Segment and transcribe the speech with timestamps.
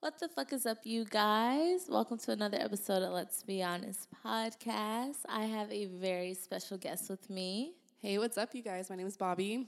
[0.00, 1.84] What the fuck is up, you guys?
[1.86, 5.18] Welcome to another episode of Let's Be Honest podcast.
[5.28, 7.74] I have a very special guest with me.
[7.98, 8.88] Hey, what's up, you guys?
[8.88, 9.66] My name is Bobbi.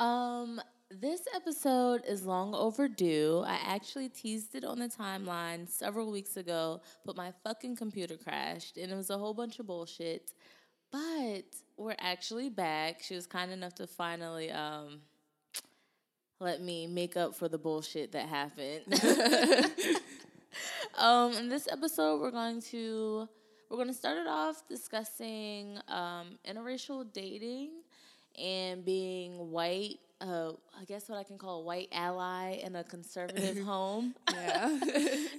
[0.00, 0.60] Um,
[0.90, 3.44] this episode is long overdue.
[3.46, 8.76] I actually teased it on the timeline several weeks ago, but my fucking computer crashed
[8.76, 10.32] and it was a whole bunch of bullshit.
[10.90, 11.44] But
[11.76, 13.02] we're actually back.
[13.04, 15.02] She was kind enough to finally um
[16.40, 18.84] let me make up for the bullshit that happened.
[20.98, 23.28] um, in this episode, we're going to
[23.68, 27.70] we're going to start it off discussing um, interracial dating
[28.36, 29.98] and being white.
[30.20, 34.14] Uh, I guess what I can call a white ally in a conservative home.
[34.30, 34.78] Yeah.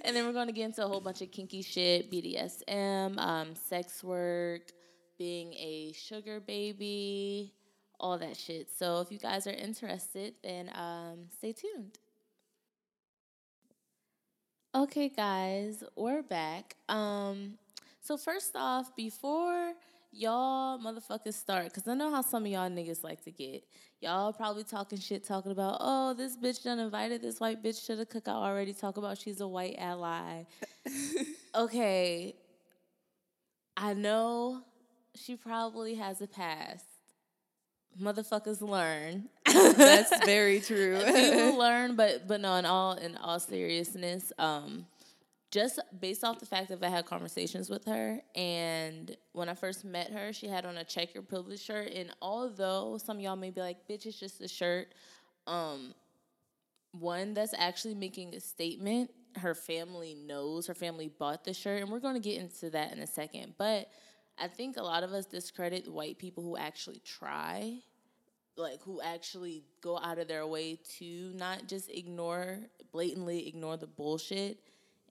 [0.05, 3.53] and then we're going to get into a whole bunch of kinky shit, BDSM, um,
[3.55, 4.71] sex work,
[5.17, 7.53] being a sugar baby,
[8.01, 8.67] all that shit.
[8.77, 11.97] So if you guys are interested, then um, stay tuned.
[14.73, 16.75] Okay, guys, we're back.
[16.89, 17.57] Um,
[18.01, 19.73] so first off, before
[20.11, 23.63] y'all motherfuckers start, because I know how some of y'all niggas like to get.
[23.99, 27.95] Y'all probably talking shit, talking about, oh, this bitch done invited this white bitch to
[27.95, 28.73] the cookout already.
[28.73, 30.43] Talk about she's a white ally.
[31.55, 32.35] okay,
[33.77, 34.63] I know
[35.13, 36.85] she probably has a past
[37.99, 39.29] motherfuckers learn.
[39.45, 40.97] That's very true.
[40.97, 44.85] People learn, but but no, in all in all seriousness, um,
[45.51, 49.83] just based off the fact that I had conversations with her, and when I first
[49.83, 53.51] met her, she had on a check your privilege shirt, and although some y'all may
[53.51, 54.93] be like, "Bitch, it's just a shirt,"
[55.47, 55.93] um,
[56.91, 59.11] one that's actually making a statement.
[59.37, 60.67] Her family knows.
[60.67, 63.53] Her family bought the shirt, and we're going to get into that in a second,
[63.57, 63.89] but
[64.41, 67.77] I think a lot of us discredit white people who actually try,
[68.57, 72.57] like who actually go out of their way to not just ignore,
[72.91, 74.59] blatantly ignore the bullshit.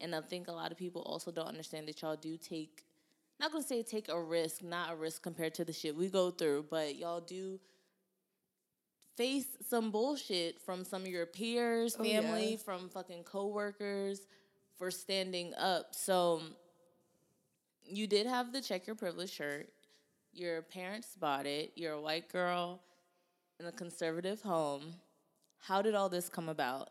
[0.01, 2.85] And I think a lot of people also don't understand that y'all do take,
[3.39, 6.31] not gonna say take a risk, not a risk compared to the shit we go
[6.31, 7.61] through, but y'all do
[9.17, 12.57] face some bullshit from some of your peers, Oh, family, yeah.
[12.57, 14.27] from fucking coworkers
[14.77, 15.95] for standing up.
[15.95, 16.41] So
[17.91, 19.69] you did have the check your privilege shirt.
[20.33, 21.73] Your parents bought it.
[21.75, 22.81] You're a white girl
[23.59, 24.95] in a conservative home.
[25.59, 26.91] How did all this come about?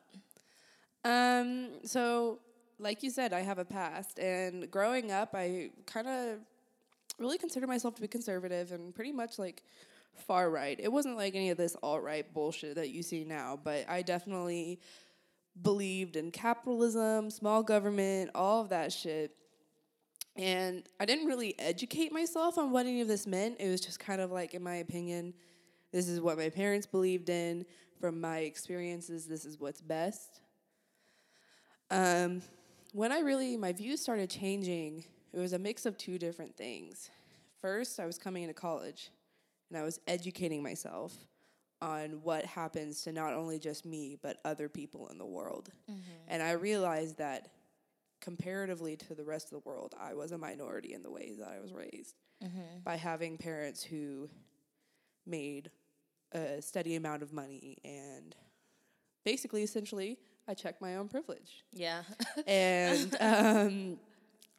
[1.06, 2.40] um, so,
[2.78, 6.40] like you said, I have a past, and growing up, I kind of
[7.18, 9.64] really considered myself to be conservative and pretty much like
[10.14, 10.80] far right.
[10.80, 14.02] It wasn't like any of this alt right bullshit that you see now, but I
[14.02, 14.80] definitely
[15.62, 19.36] believed in capitalism, small government, all of that shit.
[20.40, 23.58] And I didn't really educate myself on what any of this meant.
[23.60, 25.34] It was just kind of like, in my opinion,
[25.92, 27.66] this is what my parents believed in.
[28.00, 30.40] From my experiences, this is what's best.
[31.92, 32.42] Um,
[32.94, 37.10] when I really, my views started changing, it was a mix of two different things.
[37.60, 39.10] First, I was coming into college
[39.70, 41.14] and I was educating myself
[41.82, 45.70] on what happens to not only just me, but other people in the world.
[46.30, 47.50] And I realized that
[48.22, 51.47] comparatively to the rest of the world, I was a minority in the ways that
[51.47, 52.80] I was raised mm-hmm.
[52.84, 54.30] by having parents who
[55.25, 55.69] made
[56.31, 58.35] a steady amount of money and
[59.25, 61.63] basically, essentially, I checked my own privilege.
[61.72, 62.03] Yeah.
[62.47, 64.00] And um,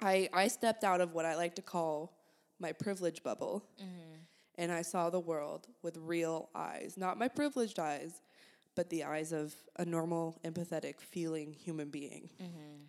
[0.00, 2.12] I, I stepped out of what I like to call
[2.58, 4.16] my privilege bubble mm-hmm.
[4.58, 8.20] and I saw the world with real eyes, not my privileged eyes,
[8.76, 12.30] but the eyes of a normal, empathetic, feeling human being.
[12.40, 12.84] Mm-hmm.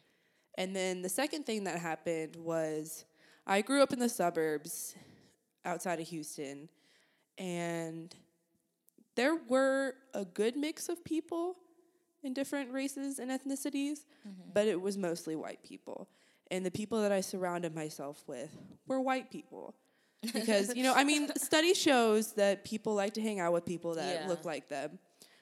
[0.57, 3.05] And then the second thing that happened was
[3.47, 4.95] I grew up in the suburbs
[5.65, 6.69] outside of Houston,
[7.37, 8.13] and
[9.15, 11.55] there were a good mix of people
[12.23, 14.51] in different races and ethnicities, mm-hmm.
[14.53, 16.07] but it was mostly white people.
[16.49, 19.75] And the people that I surrounded myself with were white people.
[20.33, 23.95] Because, you know, I mean, study shows that people like to hang out with people
[23.95, 24.27] that Yeah.
[24.27, 24.99] look like them.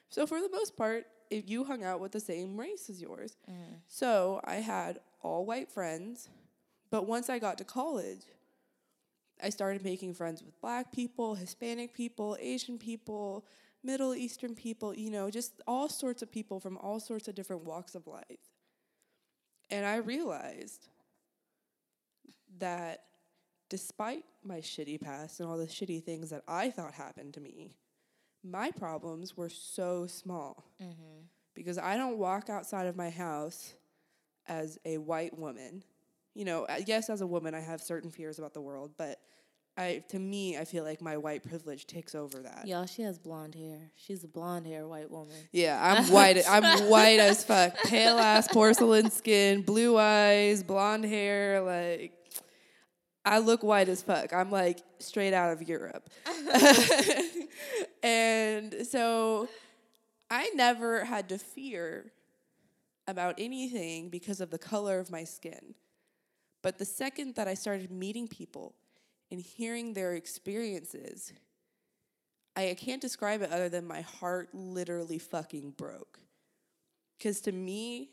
[0.08, 3.36] So for the most part, if you hung out with the same race as yours.
[3.48, 3.54] Mm.
[3.86, 6.28] So I had all white friends,
[6.90, 8.22] but once I got to college,
[9.42, 13.46] I started making friends with black people, Hispanic people, Asian people,
[13.82, 17.64] Middle Eastern people, you know, just all sorts of people from all sorts of different
[17.64, 18.24] walks of life.
[19.70, 20.88] And I realized
[22.58, 23.04] that
[23.68, 27.76] despite my shitty past and all the shitty things that I thought happened to me,
[28.42, 31.20] my problems were so small mm-hmm.
[31.54, 33.74] because I don't walk outside of my house
[34.50, 35.82] as a white woman.
[36.34, 39.18] You know, yes, as a woman, I have certain fears about the world, but
[39.76, 42.66] I to me, I feel like my white privilege takes over that.
[42.66, 43.92] Y'all, she has blonde hair.
[43.96, 45.34] She's a blonde hair white woman.
[45.52, 46.42] Yeah, I'm white.
[46.48, 47.76] I'm white as fuck.
[47.84, 51.62] Pale ass porcelain skin, blue eyes, blonde hair.
[51.62, 52.12] Like,
[53.24, 54.32] I look white as fuck.
[54.32, 56.10] I'm like straight out of Europe.
[58.02, 59.48] and so
[60.30, 62.12] I never had to fear
[63.10, 65.74] about anything because of the color of my skin.
[66.62, 68.74] But the second that I started meeting people
[69.30, 71.32] and hearing their experiences,
[72.56, 76.18] I can't describe it other than my heart literally fucking broke.
[77.18, 78.10] Because to me,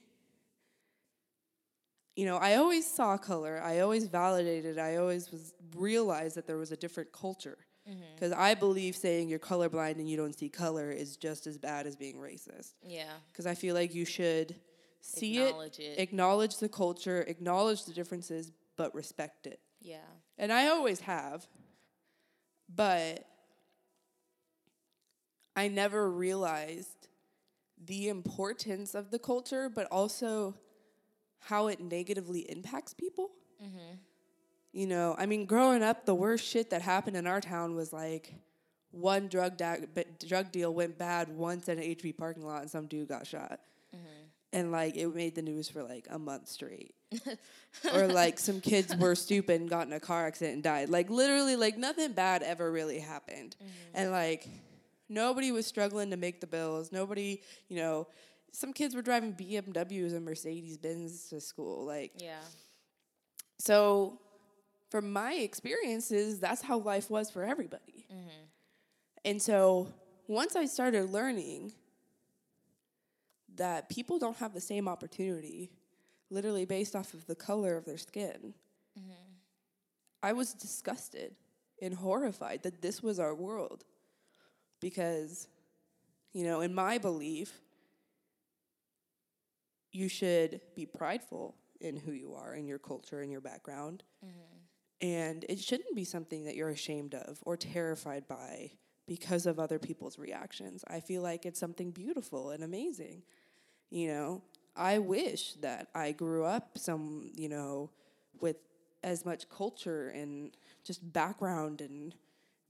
[2.15, 3.61] you know, I always saw color.
[3.63, 4.79] I always validated.
[4.79, 7.57] I always was realized that there was a different culture.
[7.88, 8.01] Mm-hmm.
[8.15, 11.88] Because I believe saying you're colorblind and you don't see color is just as bad
[11.88, 12.73] as being racist.
[12.85, 13.13] Yeah.
[13.31, 14.55] Because I feel like you should
[15.01, 15.99] see Acknowledge it, it.
[15.99, 19.59] acknowledge the culture, acknowledge the differences, but respect it.
[19.81, 19.97] Yeah.
[20.38, 21.47] And I always have.
[22.73, 23.25] But
[25.55, 27.07] I never realized
[27.83, 30.55] the importance of the culture, but also
[31.39, 33.31] how it negatively impacts people.
[33.63, 33.95] Mm-hmm.
[34.73, 37.94] You know, I mean, growing up, the worst shit that happened in our town was
[37.94, 38.35] like
[38.91, 39.77] one drug da-
[40.27, 43.59] drug deal went bad once in an H-E-B parking lot, and some dude got shot,
[43.95, 44.26] mm-hmm.
[44.57, 46.95] And like it made the news for like a month straight.
[47.94, 50.89] or like some kids were stupid and got in a car accident and died.
[50.89, 53.71] Like literally, like nothing bad ever really happened, mm-hmm.
[53.94, 54.50] and like
[55.07, 56.92] nobody was struggling to make the bills.
[56.92, 58.07] Nobody, you know,
[58.51, 61.86] some kids were driving BMWs and Mercedes Benz to school.
[61.86, 62.39] Like Yeah.
[63.59, 64.19] so,
[64.89, 68.07] from my experiences, that's how life was for everybody.
[68.12, 68.44] Mm-hmm.
[69.24, 69.88] And so,
[70.27, 71.74] once I started learning
[73.57, 75.71] that people don't have the same opportunity,
[76.30, 78.54] literally based off of the color of their skin,
[78.98, 79.12] mm-hmm.
[80.24, 81.36] I was disgusted
[81.81, 83.83] and horrified that this was our world.
[84.80, 85.48] Because,
[86.33, 87.62] you know, in my belief,
[89.92, 94.04] you should be prideful in who you are, in your culture, in your background.
[94.24, 95.07] Mm-hmm.
[95.07, 98.71] And it shouldn't be something that you're ashamed of or terrified by
[99.07, 100.83] because of other people's reactions.
[100.88, 103.24] I feel like it's something beautiful and amazing.
[103.89, 104.42] You know,
[104.75, 107.89] I wish that I grew up some, you know,
[108.42, 108.57] with
[109.04, 110.51] as much culture and
[110.84, 112.13] just background and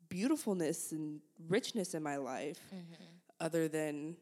[0.09, 1.19] beautifulness and
[1.49, 3.03] richness in my life mm-hmm.
[3.41, 4.15] other than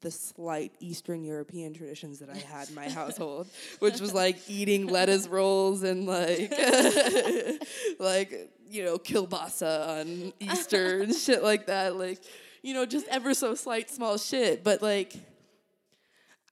[0.00, 3.48] the slight Eastern European traditions that I had in my household,
[3.80, 6.50] which was like eating lettuce rolls and like
[7.98, 11.96] like you know kielbasa on Easter and shit like that.
[11.96, 12.20] Like
[12.62, 15.14] you know, just ever so slight small shit, but like.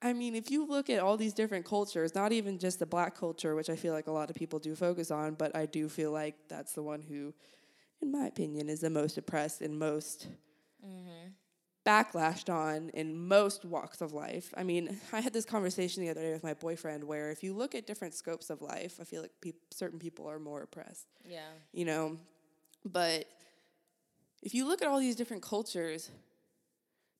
[0.00, 3.16] I mean, if you look at all these different cultures, not even just the black
[3.16, 5.88] culture, which I feel like a lot of people do focus on, but I do
[5.88, 7.34] feel like that's the one who,
[8.00, 10.28] in my opinion, is the most oppressed and most
[10.84, 11.30] mm-hmm.
[11.84, 14.54] backlashed on in most walks of life.
[14.56, 17.52] I mean, I had this conversation the other day with my boyfriend where if you
[17.52, 21.08] look at different scopes of life, I feel like peop certain people are more oppressed,
[21.24, 21.50] Yeah.
[21.72, 22.18] you know.
[22.84, 23.24] But
[24.42, 26.10] if you look at all these different cultures,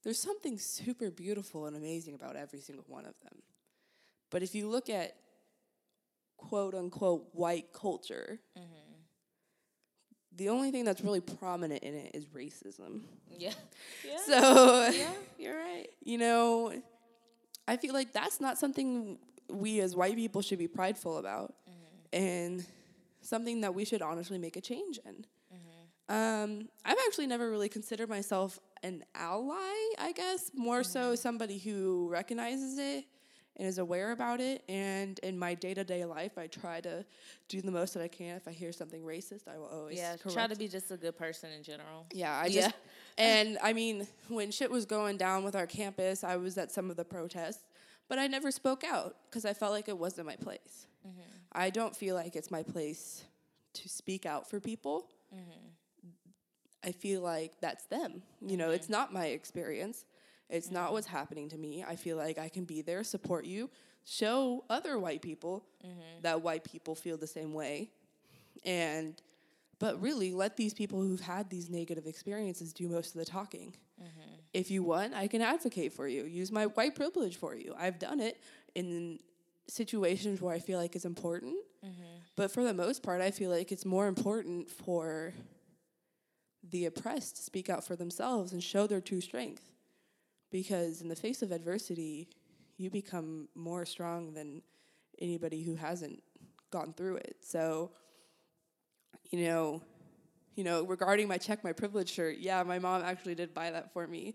[0.09, 3.43] there's something super beautiful and amazing about every single one of them.
[4.31, 5.15] But if you look at
[6.39, 8.41] quote unquote white culture,
[10.35, 13.03] the only thing that's really prominent in it is racism.
[13.39, 13.53] Yeah.
[14.03, 14.17] Yeah.
[14.27, 15.89] So, yeah, you're right.
[16.03, 16.73] you know,
[17.69, 19.19] I feel like that's not something
[19.51, 21.53] we as white people should be prideful about,
[22.15, 22.65] and
[23.21, 25.27] something that we should honestly make a change in.
[26.09, 29.95] Um, I've actually never really considered myself an ally.
[29.99, 31.15] I guess more so mm-hmm.
[31.17, 33.05] somebody who recognizes it
[33.57, 34.63] and is aware about it.
[34.69, 37.05] And in my day to day life, I try to
[37.49, 38.37] do the most that I can.
[38.37, 40.17] If I hear something racist, I will always Yeah.
[40.17, 42.07] Try to be just a good person in general.
[42.13, 43.25] yeah, I just Yeah.
[43.25, 46.91] and I mean, when shit was going down with our campus, I was at some
[46.91, 47.65] of the protests,
[48.07, 50.87] but I never spoke out because I felt like it wasn't my place.
[51.07, 51.21] Mm-hmm.
[51.53, 53.25] I don't feel like it's my place
[53.75, 55.09] to speak out for people.
[55.35, 55.69] Mm-hmm.
[56.89, 58.23] I feel like that's them.
[58.41, 58.93] You know, it's mm-hmm.
[58.95, 60.07] not my experience.
[60.49, 60.95] It's not mm-hmm.
[60.95, 61.85] what's happening to me.
[61.87, 63.69] I feel like I can be there, support you,
[64.05, 66.23] show other white people mm-hmm.
[66.23, 67.91] that white people feel the same way.
[68.65, 69.21] And
[69.79, 73.75] but really let these people who've had these negative experiences do most of the talking.
[74.53, 76.25] If you want, I can advocate for you.
[76.25, 77.75] Use my white privilege for you.
[77.79, 78.43] I've done it
[78.75, 79.21] in
[79.69, 81.55] situations where I feel like it's important.
[82.35, 85.35] But for the most part, I feel like it's more important for
[86.71, 89.71] the oppressed speak out for themselves and show their true strength.
[90.51, 92.29] Because in the face of adversity,
[92.79, 94.63] you become more strong than
[95.21, 96.23] anybody who hasn't
[96.71, 97.37] gone through it.
[97.41, 97.91] So,
[99.31, 99.83] you know,
[100.55, 103.93] you know, regarding my check my privilege shirt, yeah, my mom actually did buy that
[103.93, 104.35] for me.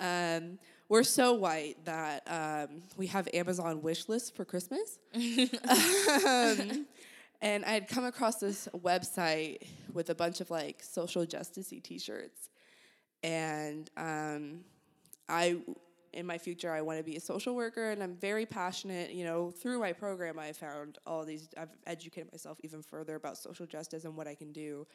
[0.00, 0.58] Um,
[0.88, 4.98] we're so white that um, we have Amazon wish lists for Christmas.
[5.14, 6.86] um,
[7.40, 12.50] and I had come across this website with a bunch of like social justicey T-shirts,
[13.22, 14.60] and um,
[15.28, 15.56] I,
[16.12, 19.12] in my future, I want to be a social worker, and I'm very passionate.
[19.12, 21.48] You know, through my program, I found all these.
[21.56, 24.86] I've educated myself even further about social justice and what I can do,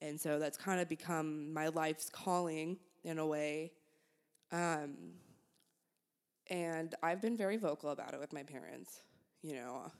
[0.00, 3.72] and so that's kind of become my life's calling in a way.
[4.52, 4.94] Um,
[6.50, 9.02] and I've been very vocal about it with my parents.
[9.42, 9.92] You know,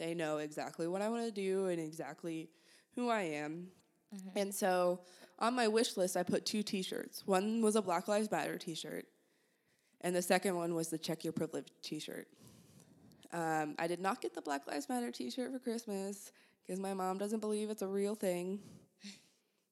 [0.00, 2.48] they know exactly what I want to do and exactly
[2.94, 3.68] who I am.
[4.14, 4.38] Mm-hmm.
[4.38, 5.00] And so
[5.38, 7.22] on my wish list, I put two t shirts.
[7.26, 9.04] One was a Black Lives Matter t shirt,
[10.00, 12.26] and the second one was the Check Your Privilege t shirt.
[13.32, 16.94] Um, I did not get the Black Lives Matter t shirt for Christmas because my
[16.94, 18.60] mom doesn't believe it's a real thing.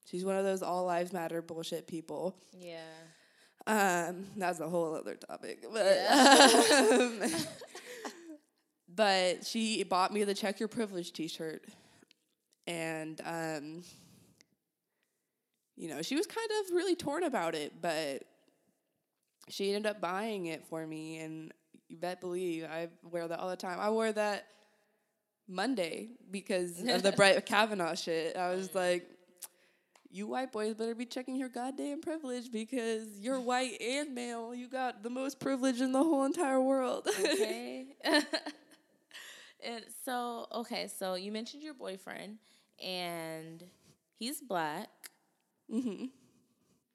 [0.05, 2.37] She's one of those all lives matter bullshit people.
[2.57, 2.79] Yeah.
[3.67, 5.65] Um, that's a whole other topic.
[5.71, 6.87] But yeah.
[6.91, 7.21] um,
[8.99, 11.65] but she bought me the Check Your Privilege t shirt.
[12.67, 13.85] And, um,
[15.77, 18.25] you know, she was kind of really torn about it, but
[19.49, 21.19] she ended up buying it for me.
[21.19, 21.53] And
[21.89, 23.79] you bet believe I wear that all the time.
[23.79, 24.49] I wore that
[25.47, 28.37] Monday because of the Brett Kavanaugh shit.
[28.37, 29.09] I was like,
[30.11, 34.53] you white boys better be checking your goddamn privilege because you're white and male.
[34.57, 37.07] You got the most privilege in the whole entire world.
[37.07, 37.87] okay.
[39.65, 42.39] and so, okay, so you mentioned your boyfriend,
[42.83, 43.65] and
[44.19, 44.89] he's black.
[45.73, 46.07] Mm-hmm.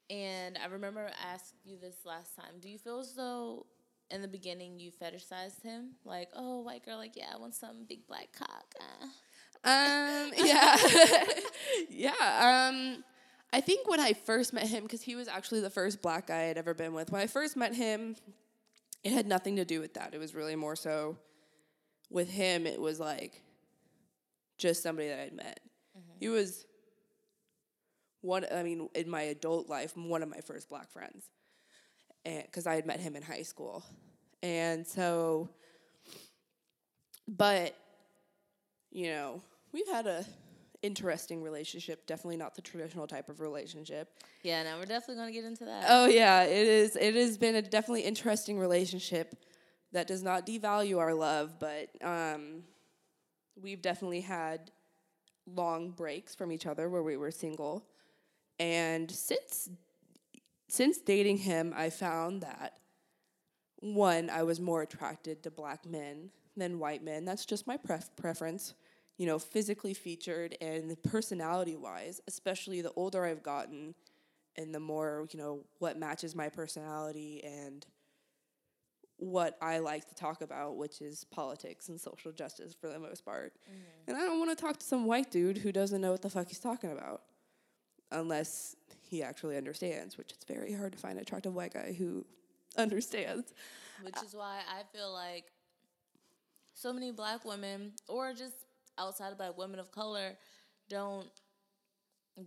[0.09, 2.59] And I remember I asked you this last time.
[2.59, 3.65] Do you feel as though
[4.11, 5.91] in the beginning you fetishized him?
[6.05, 8.65] Like, oh, white girl, like, yeah, I want some big black cock.
[8.79, 9.05] Uh.
[9.65, 10.77] Um, yeah.
[11.89, 12.69] yeah.
[12.69, 13.03] Um,
[13.51, 16.49] I think when I first met him, because he was actually the first black guy
[16.49, 18.15] I'd ever been with, when I first met him,
[19.03, 20.13] it had nothing to do with that.
[20.13, 21.17] It was really more so
[22.13, 23.41] with him, it was like
[24.57, 25.59] just somebody that I'd met.
[25.97, 26.17] Mm-hmm.
[26.19, 26.65] He was
[28.21, 31.25] one, I mean, in my adult life, one of my first black friends.
[32.23, 33.83] Because I had met him in high school.
[34.41, 35.49] And so,
[37.27, 37.75] but,
[38.91, 39.41] you know,
[39.73, 40.23] we've had a
[40.81, 42.05] interesting relationship.
[42.05, 44.09] Definitely not the traditional type of relationship.
[44.43, 45.85] Yeah, now we're definitely going to get into that.
[45.89, 46.95] Oh yeah, it is.
[46.95, 49.35] It has been a definitely interesting relationship
[49.93, 52.63] that does not devalue our love, but um,
[53.55, 54.71] we've definitely had
[55.45, 57.85] long breaks from each other where we were single,
[58.59, 59.69] and since
[60.69, 62.79] since dating him, I found that
[63.79, 67.25] one, I was more attracted to black men than white men.
[67.25, 68.73] That's just my pref- preference
[69.17, 73.93] you know, physically featured and personality wise, especially the older I've gotten
[74.55, 77.85] and the more, you know, what matches my personality and
[79.17, 83.23] what I like to talk about, which is politics and social justice for the most
[83.23, 83.53] part.
[83.69, 84.09] Mm-hmm.
[84.09, 86.29] And I don't want to talk to some white dude who doesn't know what the
[86.29, 87.21] fuck he's talking about
[88.11, 92.25] unless he actually understands, which it's very hard to find an attractive white guy who
[92.77, 93.53] understands.
[94.01, 95.45] Which is why I feel like
[96.73, 98.65] so many black women or just
[98.97, 100.37] outside of black women of color
[100.89, 101.29] don't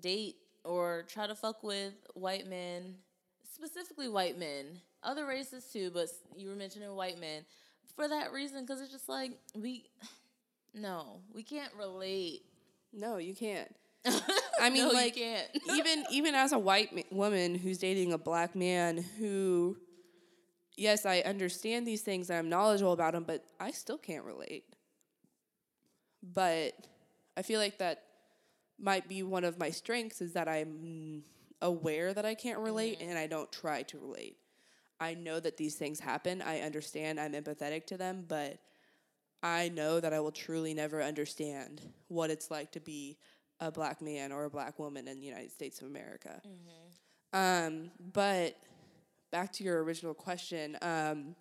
[0.01, 2.97] date or try to fuck with white men,
[3.55, 7.45] specifically white men, other races too, but you were mentioning white men
[7.95, 9.87] for that reason because it's just like we,
[10.75, 12.43] no, we can't relate.
[12.93, 13.75] No, you can't.
[14.61, 15.17] I mean, no, like
[15.73, 19.77] even even as a white ma- woman who's dating a black man who,
[20.77, 24.65] yes, I understand these things and I'm knowledgeable about them, but I still can't relate.
[26.23, 26.75] But
[27.37, 28.03] I feel like that
[28.79, 31.23] might be one of my strengths is that I'm
[31.63, 33.11] aware that I can't relate mm-hmm.
[33.11, 34.37] and I don't try to relate.
[35.01, 36.43] I know that these things happen.
[36.43, 37.21] I understand.
[37.21, 38.59] I'm empathetic to them, but
[39.43, 43.19] I know that I will truly never understand what it's like to be
[43.61, 46.41] a black man or a black woman in the United States of America.
[46.47, 47.39] Mm-hmm.
[47.39, 48.57] Um, but
[49.31, 51.35] back to your original question, um,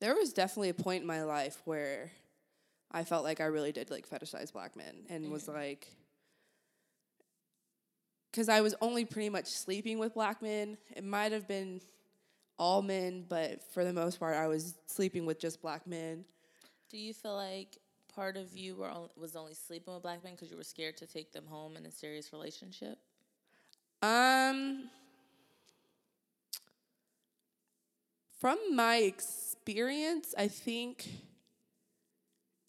[0.00, 2.10] there was definitely a point in my life where
[2.90, 5.32] I felt like I really did like fetishize black men and mm-hmm.
[5.32, 5.86] was like,
[8.30, 10.76] because I was only pretty much sleeping with black men.
[10.94, 11.80] It might have been
[12.58, 16.24] all men, but for the most part, I was sleeping with just black men.
[16.90, 17.78] Do you feel like
[18.14, 21.06] part of you were was only sleeping with black men because you were scared to
[21.06, 22.98] take them home in a serious relationship?
[24.02, 24.90] Um,
[28.38, 31.08] from my experience, I think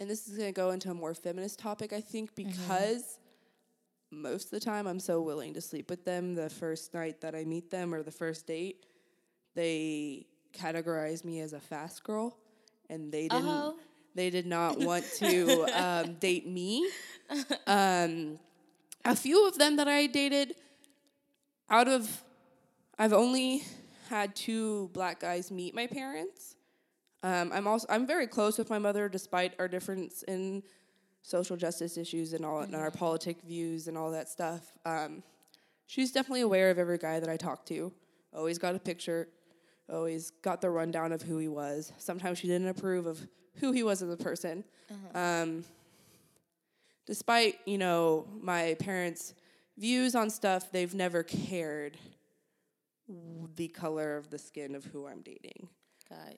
[0.03, 2.51] and this is going to go into a more feminist topic, I think, mm-hmm.
[2.51, 3.19] because
[4.11, 7.35] most of the time I'm so willing to sleep with them the first night that
[7.35, 8.85] I meet them or the first date.
[9.55, 12.37] They categorized me as a fast girl
[12.89, 13.75] and they didn't Uh-oh.
[14.15, 16.87] they did not want to um, date me.
[17.65, 18.39] Um,
[19.05, 20.55] a few of them that I dated
[21.69, 22.23] out of
[22.97, 23.63] I've only
[24.09, 26.55] had two black guys meet my parents.
[27.23, 30.61] Um, I'm also I'm very close with my mother despite our difference in
[31.21, 34.71] social justice issues and all and our politic views and all that stuff.
[34.85, 35.23] Um,
[35.87, 37.91] she's definitely aware of every guy that I talk to.
[38.35, 39.29] Always got a picture.
[39.91, 41.91] Always got the rundown of who he was.
[41.97, 43.19] Sometimes she didn't approve of
[43.59, 44.63] who he was as a person.
[45.13, 45.63] Um,
[47.05, 49.33] despite you know my parents'
[49.77, 51.97] views on stuff, they've never cared
[53.55, 55.67] the color of the skin of who I'm dating.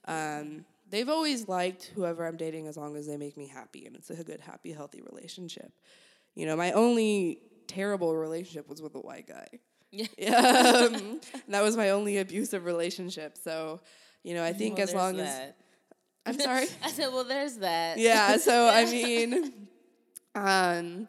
[0.07, 3.95] Um, they've always liked whoever I'm dating as long as they make me happy and
[3.95, 5.71] it's a good, happy, healthy relationship.
[6.33, 9.47] You know, my only terrible relationship was with a white guy.
[9.91, 10.07] Yeah.
[10.91, 13.37] um, that was my only abusive relationship.
[13.37, 13.81] So,
[14.23, 15.53] you know, I think Well, as long as.
[16.25, 16.67] I'm sorry.
[16.83, 17.97] I said, well, there's that.
[17.97, 18.37] yeah.
[18.37, 19.53] So I mean,
[20.33, 21.07] um,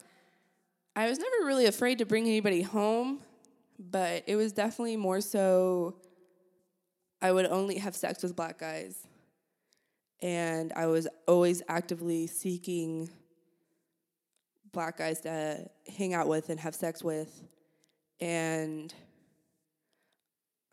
[0.94, 3.20] I was never really afraid to bring anybody home,
[3.78, 5.96] but it was definitely more so.
[7.22, 9.06] I would only have sex with black guys,
[10.22, 13.08] and I was always actively seeking
[14.72, 15.66] black guys to
[15.96, 17.42] hang out with and have sex with,
[18.20, 18.92] and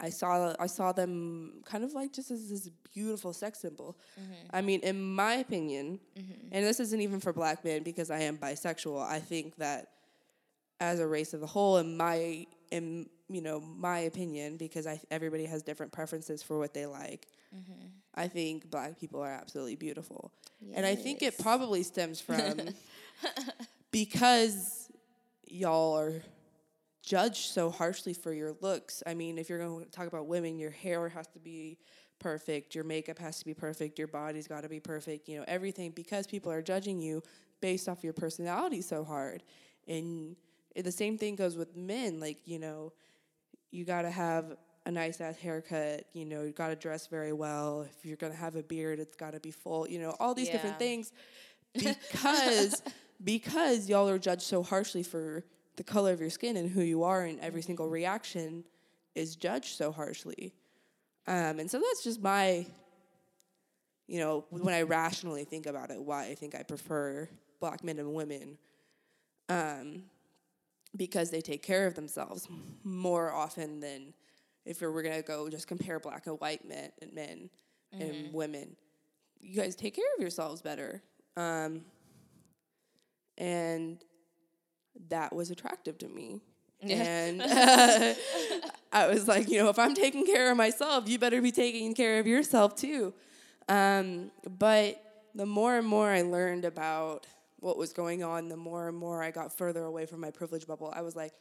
[0.04, 3.98] I saw I saw them kind of like just as this beautiful sex symbol.
[4.20, 4.34] Mm-hmm.
[4.52, 6.48] I mean, in my opinion, mm-hmm.
[6.52, 9.02] and this isn't even for black men because I am bisexual.
[9.02, 9.88] I think that
[10.82, 15.00] as a race as a whole, in my in you know my opinion, because I
[15.10, 17.28] everybody has different preferences for what they like.
[17.56, 17.88] Mm-hmm.
[18.16, 20.34] I think black people are absolutely beautiful,
[20.76, 22.60] and I think it probably stems from
[23.92, 24.92] because
[25.48, 26.22] y'all are
[27.04, 29.04] judged so harshly for your looks.
[29.06, 31.78] I mean, if you're going to talk about women, your hair has to be
[32.20, 35.44] perfect, your makeup has to be perfect, your body's got to be perfect, you know,
[35.48, 37.22] everything because people are judging you
[37.60, 39.44] based off your personality so hard.
[39.88, 40.38] And
[40.76, 42.94] the same thing goes with men, like, you know,
[43.72, 47.34] you got to have a nice ass haircut, you know, you got to dress very
[47.34, 47.82] well.
[47.82, 50.34] If you're going to have a beard, it's got to be full, you know, all
[50.34, 51.12] these different things
[51.74, 52.82] because
[53.24, 55.44] because y'all are judged so harshly for
[55.76, 58.64] the color of your skin and who you are and every single reaction
[59.16, 60.54] is judged so harshly.
[61.28, 62.66] Um, and so that's just my
[64.06, 67.30] you know when i rationally think about it why i think i prefer
[67.62, 68.58] black men and women
[69.50, 70.04] um,
[70.96, 72.48] because they take care of themselves
[72.84, 74.14] more often than
[74.66, 77.50] if we're going to go just compare black and white men and men
[77.92, 78.76] and women.
[79.40, 81.04] You guys take care of yourselves better.
[81.36, 81.82] Um,
[83.38, 84.04] and
[85.10, 86.42] that was attractive to me.
[86.82, 88.14] And uh,
[88.92, 91.94] I was like, you know, if I'm taking care of myself, you better be taking
[91.96, 93.14] care of yourself too.
[93.70, 95.02] Um, but
[95.36, 97.26] the more and more I learned about
[97.60, 100.68] what was going on, the more and more I got further away from my privilege
[100.68, 100.94] bubble.
[100.94, 101.34] I was like,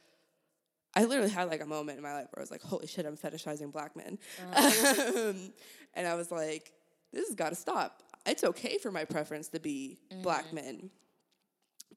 [0.95, 3.05] I literally had like a moment in my life where I was like, holy shit,
[3.05, 4.19] I'm fetishizing black men.
[4.55, 5.51] Um,
[5.95, 6.71] and I was like,
[7.11, 8.03] this has got to stop.
[8.25, 10.89] It's okay for my preference to be black men,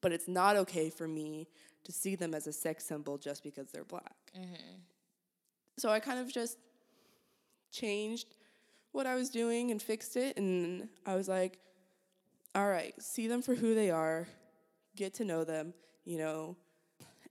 [0.01, 1.47] but it's not okay for me
[1.83, 4.15] to see them as a sex symbol just because they're black.
[5.77, 6.57] So I kind of just
[7.71, 8.27] changed
[8.91, 10.37] what I was doing and fixed it.
[10.37, 11.59] And I was like,
[12.55, 14.27] all right, see them for who they are,
[14.95, 15.73] get to know them,
[16.05, 16.55] you know.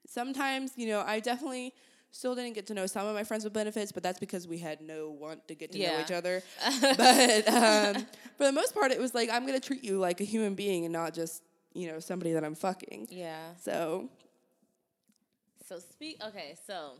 [0.08, 1.74] Sometimes, you know, I definitely
[2.12, 4.58] still didn't get to know some of my friends with benefits, but that's because we
[4.58, 6.42] had no want to get to know each other.
[6.96, 8.06] but um,
[8.38, 10.54] for the most part, it was like, I'm going to treat you like a human
[10.54, 11.42] being and not just,
[11.76, 13.08] you know, somebody that I'm fucking.
[13.10, 13.54] Yeah.
[13.60, 14.08] So,
[15.68, 16.20] So speak.
[16.26, 16.92] Okay, so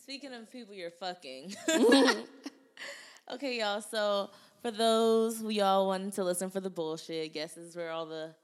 [0.00, 1.54] speaking of people you're fucking.
[3.32, 3.80] okay, y'all.
[3.80, 4.30] So
[4.62, 8.34] for those who y'all wanted to listen for the bullshit, guess is where all the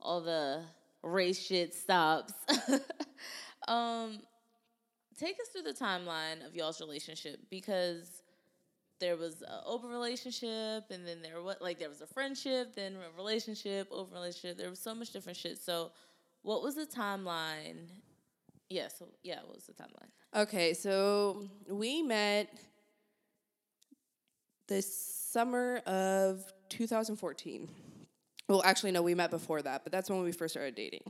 [0.00, 0.62] all the
[1.02, 2.32] race shit stops.
[3.68, 4.18] um,
[5.18, 8.22] take us through the timeline of y'all's relationship because
[8.98, 12.94] there was an open relationship and then there was like there was a friendship, then
[12.94, 14.58] a relationship, open relationship.
[14.58, 15.58] There was so much different shit.
[15.62, 15.92] So
[16.42, 17.88] what was the timeline
[18.68, 20.42] yeah, so yeah, what was the timeline?
[20.42, 22.48] Okay, so we met
[24.66, 24.92] this
[25.32, 27.68] summer of 2014.
[28.48, 31.02] Well, actually, no, we met before that, but that's when we first started dating.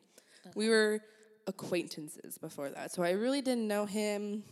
[0.54, 1.00] We were
[1.46, 4.42] acquaintances before that, so I really didn't know him.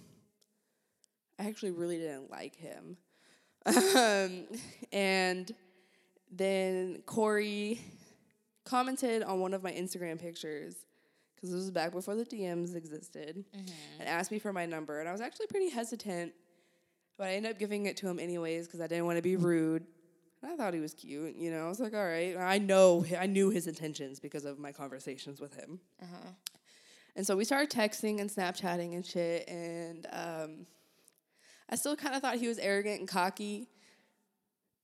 [1.38, 2.96] I actually really didn't like him.
[3.66, 4.46] Um,
[4.92, 5.52] and
[6.30, 7.80] then Corey
[8.64, 10.74] commented on one of my Instagram pictures
[11.34, 13.44] because this was back before the DMs existed,
[14.00, 15.00] and asked me for my number.
[15.00, 16.32] And I was actually pretty hesitant,
[17.18, 19.36] but I ended up giving it to him anyways because I didn't want to be
[19.36, 19.84] rude.
[20.42, 21.66] And I thought he was cute, you know.
[21.66, 22.36] I was like, all right.
[22.36, 25.80] I know, I knew his intentions because of my conversations with him.
[27.16, 29.48] And so we started texting and Snapchatting and shit.
[29.48, 30.66] And um,
[31.68, 33.68] I still kind of thought he was arrogant and cocky.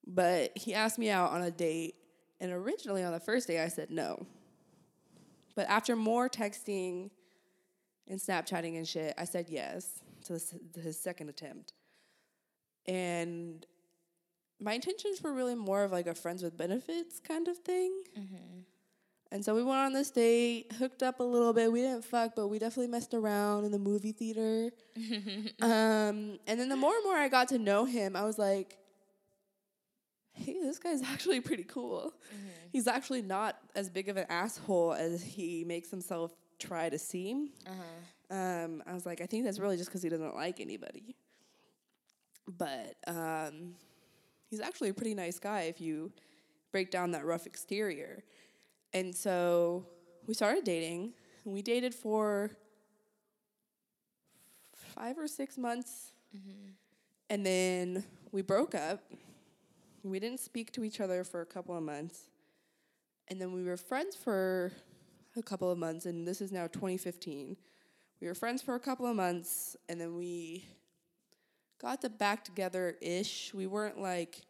[0.06, 1.94] But he asked me out on a date.
[2.40, 4.26] And originally on the first day, I said no.
[5.54, 7.10] But after more texting
[8.08, 10.40] and Snapchatting and shit, I said yes to,
[10.80, 11.74] his second attempt.
[12.86, 13.64] And
[14.58, 17.92] my intentions were really more of like a friends with benefits kind of thing.
[18.18, 18.60] Mm-hmm.
[19.32, 21.70] And so we went on this date, hooked up a little bit.
[21.70, 24.72] We didn't fuck, but we definitely messed around in the movie theater.
[25.62, 28.76] um, and then the more and more I got to know him, I was like,
[30.32, 32.12] hey, this guy's actually pretty cool.
[32.72, 37.50] He's actually not as big of an asshole as he makes himself try to seem.
[38.30, 41.16] Um, I was like, I think that's really just because he doesn't like anybody.
[42.48, 43.74] But um,
[44.48, 46.12] he's actually a pretty nice guy if you
[46.72, 48.22] break down that rough exterior.
[48.92, 49.86] And so
[50.26, 51.12] we started dating.
[51.44, 52.50] We dated for
[54.72, 56.12] five or six months.
[56.36, 56.70] Mm-hmm.
[57.30, 59.00] And then we broke up.
[60.02, 62.30] We didn't speak to each other for a couple of months.
[63.28, 64.72] And then we were friends for
[65.36, 66.06] a couple of months.
[66.06, 67.56] And this is now 2015.
[68.20, 69.76] We were friends for a couple of months.
[69.88, 70.64] And then we
[71.80, 73.52] got the back together ish.
[73.54, 74.42] We weren't like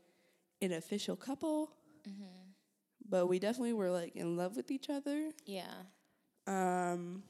[0.62, 1.70] an official couple,
[2.08, 2.49] mm-hmm.
[3.10, 5.30] But we definitely were like in love with each other.
[5.44, 5.74] Yeah.
[6.46, 7.22] Um,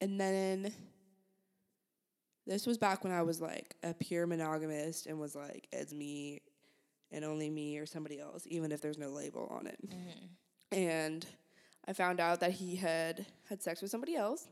[0.00, 0.72] and then
[2.46, 6.40] this was back when I was like a pure monogamist and was like, it's me
[7.12, 9.78] and only me or somebody else, even if there's no label on it.
[10.72, 11.24] And
[11.86, 14.48] I found out that he had had sex with somebody else.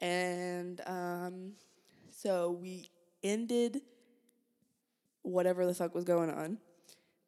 [0.00, 1.52] And um,
[2.10, 2.90] so we
[3.22, 3.80] ended
[5.22, 6.58] whatever the fuck was going on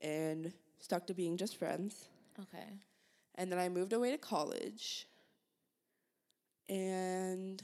[0.00, 2.06] and stuck to being just friends.
[2.40, 2.80] Okay.
[3.34, 5.06] And then I moved away to college.
[6.68, 7.62] And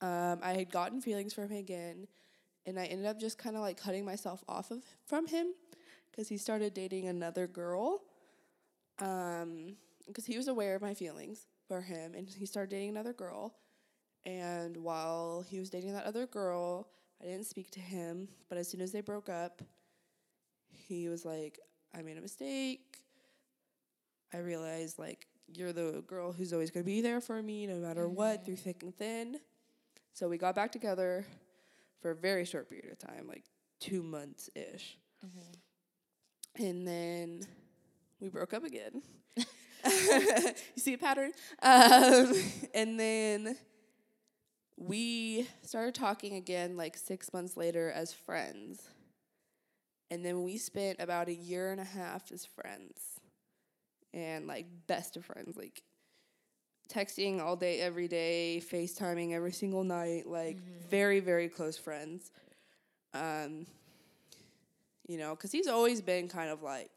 [0.00, 2.06] um, I had gotten feelings for him again.
[2.66, 5.48] And I ended up just kind of like cutting myself off of from him
[6.10, 8.02] because he started dating another girl.
[9.00, 9.76] Um,
[10.06, 13.54] because he was aware of my feelings for him, and he started dating another girl.
[14.26, 16.88] And while he was dating that other girl,
[17.22, 18.28] I didn't speak to him.
[18.48, 19.62] But as soon as they broke up,
[20.70, 21.58] he was like,
[21.94, 23.03] "I made a mistake.
[24.34, 28.08] I realized like you're the girl who's always gonna be there for me no matter
[28.08, 29.38] what through thick and thin.
[30.12, 31.24] So we got back together
[32.00, 33.44] for a very short period of time, like
[33.80, 34.98] two months ish.
[36.56, 37.42] And then
[38.20, 39.02] we broke up again.
[39.84, 41.32] you see a pattern?
[41.62, 42.32] Um,
[42.74, 43.56] and then
[44.76, 48.88] we started talking again like six months later as friends.
[50.10, 53.13] And then we spent about a year and a half as friends
[54.14, 55.82] and like best of friends, like
[56.88, 62.30] texting all day, every day, FaceTiming every single night, like very, very close friends.
[63.12, 63.66] Um,
[65.06, 66.90] you know, because he's always been kind of like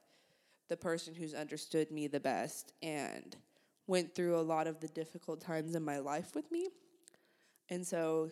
[0.70, 3.36] the person who's understood me the best and
[3.88, 6.68] went through a lot of the difficult times in my life with me.
[7.70, 8.30] And so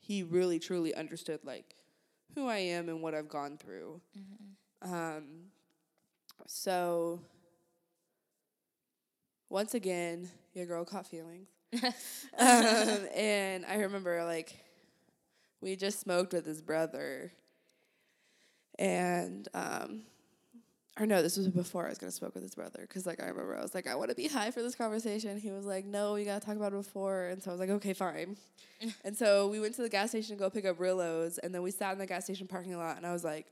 [0.00, 1.76] he really, truly understood like
[2.34, 4.00] who I am and what I've gone through.
[4.82, 5.50] Um,
[6.46, 7.20] so
[9.52, 11.46] once again, your girl caught feelings.
[11.82, 11.90] um,
[13.14, 14.64] and I remember like
[15.60, 17.32] we just smoked with his brother,
[18.78, 20.02] and um,
[20.98, 23.26] or no, this was before I was gonna smoke with his brother because like I
[23.26, 25.38] remember I was like I want to be high for this conversation.
[25.38, 27.70] He was like, no, we gotta talk about it before, and so I was like,
[27.70, 28.38] okay, fine.
[29.04, 31.60] and so we went to the gas station to go pick up Rillos, and then
[31.60, 33.46] we sat in the gas station parking lot, and I was like,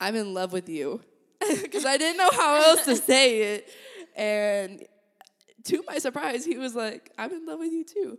[0.00, 1.02] I'm in love with you
[1.62, 3.68] because I didn't know how else to say it,
[4.16, 4.82] and
[5.64, 8.18] to my surprise, he was like, I'm in love with you too.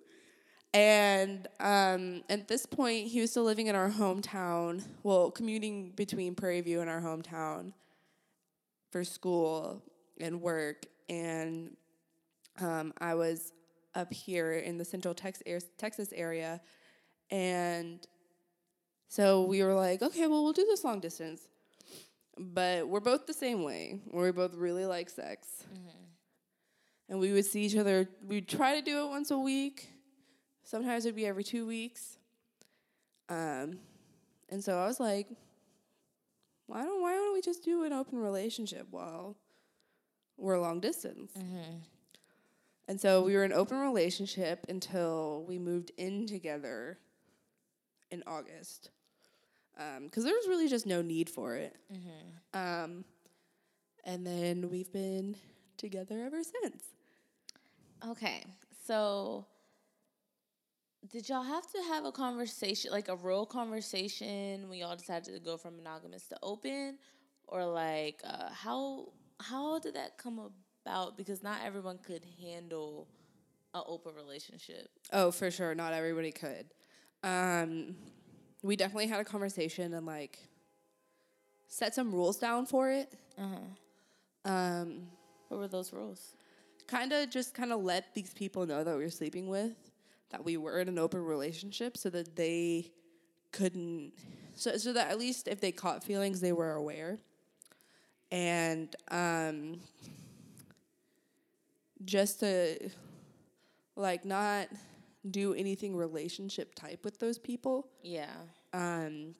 [0.73, 6.34] And um, at this point, he was still living in our hometown, well, commuting between
[6.34, 7.73] Prairie View and our hometown
[8.89, 9.84] for school
[10.19, 10.86] and work.
[11.10, 11.75] And
[12.60, 13.51] um, I was
[13.95, 15.43] up here in the central Tex-
[15.77, 16.62] Texas area.
[17.30, 17.99] And
[19.10, 21.49] so we were like, okay, well, we'll do this long distance.
[22.38, 23.99] But we're both the same way.
[24.12, 25.65] We both really like sex
[27.12, 28.08] and we would see each other.
[28.26, 29.89] We'd try to do it once a week.
[30.63, 32.17] Sometimes it'd be every two weeks.
[33.28, 33.80] Um,
[34.50, 35.28] and so I was like,
[36.67, 39.36] why don't why don't we just do an open relationship while
[40.38, 41.34] we're long distance?
[42.88, 46.97] And so we were in an open relationship until we moved in together
[48.10, 48.89] in August.
[50.04, 51.76] Because there was really just no need for it.
[52.54, 53.04] Um,
[54.06, 55.36] and then we've been
[55.78, 56.84] together ever since.
[58.09, 58.43] Okay.
[58.85, 59.45] So
[61.09, 65.39] did y'all have to have a conversation, like a real conversation when y'all decided to
[65.39, 66.97] go from monogamous to open?
[67.47, 69.09] Or like uh, how
[69.39, 70.51] how did that come
[70.85, 71.17] about?
[71.17, 73.07] Because not everyone could handle
[73.73, 74.89] an open relationship.
[75.11, 75.75] Oh, for sure.
[75.75, 76.67] Not everybody could.
[77.23, 77.95] Um,
[78.63, 80.39] we definitely had a conversation and like
[81.67, 83.11] set some rules down for it.
[84.45, 85.07] Um,
[85.49, 86.35] What were those rules?
[86.91, 89.71] Kind of just kind of let these people know that we were sleeping with,
[90.30, 92.91] that we were in an open relationship, so that they
[93.51, 94.12] couldn't,
[94.56, 97.17] so so that at least if they caught feelings, they were aware.
[98.32, 99.80] And um,
[102.06, 102.89] just to
[103.95, 104.67] like not
[105.30, 108.34] do anything relationship type with those people Yeah.
[108.73, 109.36] um,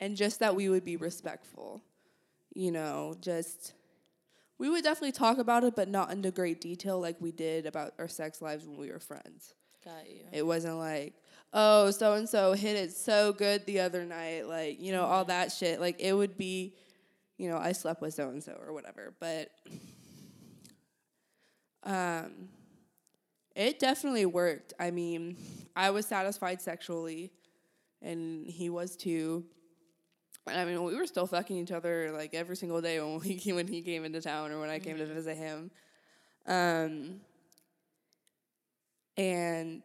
[0.00, 1.80] and just that we would be respectful.
[2.54, 3.72] You know, just
[4.58, 7.94] we would definitely talk about it, but not into great detail like we did about
[7.98, 9.54] our sex lives when we were friends.
[9.84, 10.20] Got you.
[10.32, 11.14] It wasn't like,
[11.52, 15.24] oh, so and so hit it so good the other night, like you know all
[15.26, 15.80] that shit.
[15.80, 16.74] Like it would be,
[17.36, 19.14] you know, I slept with so and so or whatever.
[19.20, 19.50] But
[21.84, 22.48] um,
[23.54, 24.74] it definitely worked.
[24.78, 25.36] I mean,
[25.76, 27.32] I was satisfied sexually,
[28.02, 29.44] and he was too.
[30.56, 33.56] I mean, we were still fucking each other like every single day when we came,
[33.56, 35.70] when he came into town or when I came to visit him.
[36.46, 37.20] Um,
[39.16, 39.82] and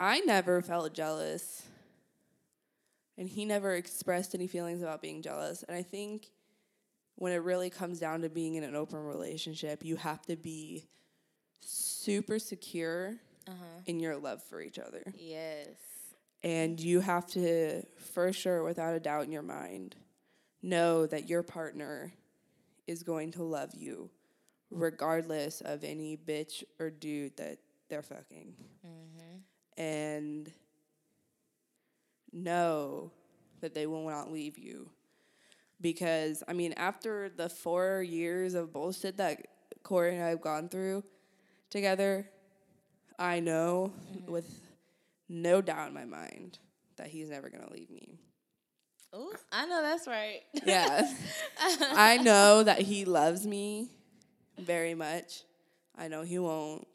[0.00, 1.62] I never felt jealous.
[3.16, 5.62] And he never expressed any feelings about being jealous.
[5.62, 6.30] And I think
[7.16, 10.88] when it really comes down to being in an open relationship, you have to be
[11.60, 13.14] super secure
[13.86, 15.02] in your love for each other.
[15.16, 15.68] Yes.
[16.44, 19.94] And you have to, for sure, without a doubt in your mind,
[20.62, 22.12] know that your partner
[22.86, 24.10] is going to love you
[24.70, 28.54] regardless of any bitch or dude that they're fucking.
[28.84, 29.82] Mm-hmm.
[29.82, 30.50] And
[32.32, 33.12] know
[33.60, 34.88] that they will not leave you.
[35.80, 39.46] Because, I mean, after the four years of bullshit that
[39.82, 41.04] Corey and I have gone through
[41.70, 42.28] together,
[43.18, 44.30] I know mm-hmm.
[44.30, 44.71] with
[45.28, 46.58] no doubt in my mind
[46.96, 48.18] that he's never going to leave me.
[49.14, 50.40] Ooh, I know that's right.
[50.64, 51.10] Yeah.
[51.60, 53.90] I know that he loves me
[54.58, 55.42] very much.
[55.96, 56.86] I know he won't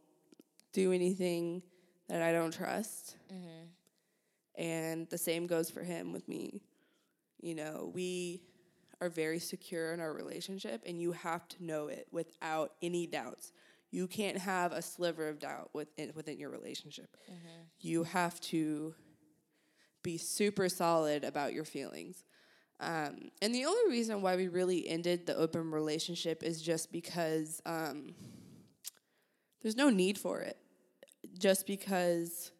[0.74, 1.62] do anything
[2.10, 3.16] that I don't trust.
[3.32, 4.62] Mm-hmm.
[4.62, 6.64] And the same goes for him with me.
[7.40, 8.42] You know, we
[9.00, 13.52] are very secure in our relationship, and you have to know it without any doubts.
[13.98, 17.18] You can't have a sliver of doubt within, within your relationship.
[17.80, 18.94] You have to
[20.04, 22.24] be super solid about your feelings.
[22.80, 27.60] Um, and the only reason why we really ended the open relationship is just because
[27.66, 28.14] um,
[29.64, 30.58] there's no need for it.
[31.40, 32.52] Just because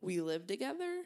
[0.00, 1.02] we live together.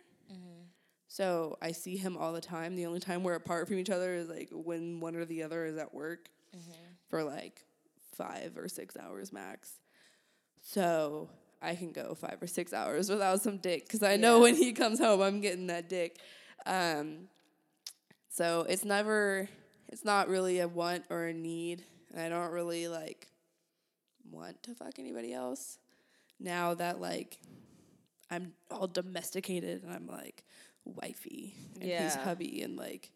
[1.09, 2.77] So I see him all the time.
[2.77, 5.65] The only time we're apart from each other is like when one or the other
[5.65, 6.29] is at work
[7.09, 7.65] for like
[8.15, 9.81] five or six hours max.
[10.63, 11.29] So
[11.61, 14.73] I can go five or six hours without some dick because I know when he
[14.73, 16.19] comes home, I'm getting that dick.
[16.67, 17.29] Um,
[18.29, 19.49] so it's never,
[19.89, 21.85] it's not really a want or a need.
[22.13, 23.29] And I don't really like
[24.31, 25.79] want to fuck anybody else
[26.41, 27.39] now that like
[28.31, 30.45] I'm all domesticated and I'm like
[30.85, 33.11] wifey and he's hubby and like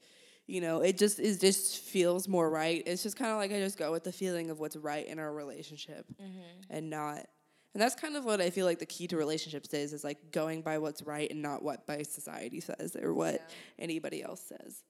[0.47, 3.59] you know it just is just feels more right it's just kind of like i
[3.59, 6.39] just go with the feeling of what's right in our relationship mm-hmm.
[6.71, 7.27] and not
[7.75, 10.31] and that's kind of what i feel like the key to relationships is is like
[10.31, 14.83] going by what's right and not what by society says or what anybody else says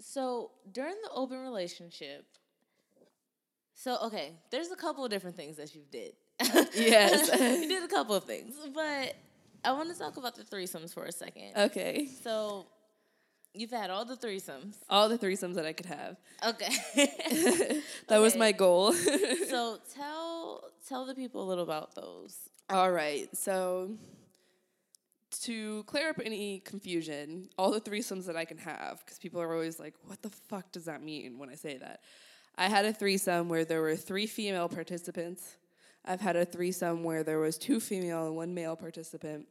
[0.00, 2.24] So during the open relationship,
[3.74, 6.12] so okay, there's a couple of different things that you did.
[6.74, 7.28] Yes.
[7.60, 9.14] you did a couple of things, but
[9.62, 11.52] I want to talk about the threesomes for a second.
[11.56, 12.66] okay so
[13.54, 14.76] you've had all the threesomes.
[14.88, 16.72] all the threesomes that i could have Okay.
[18.08, 22.34] that was my goal so tell tell the people a little about those.
[22.68, 23.28] All right.
[23.36, 23.92] So
[25.42, 29.52] to clear up any confusion, all the threesomes that I can have, because people are
[29.52, 32.00] always like, what the fuck does that mean when I say that?
[32.56, 35.56] I had a threesome where there were three female participants.
[36.04, 39.46] I've had a threesome where there was two female and one male participant.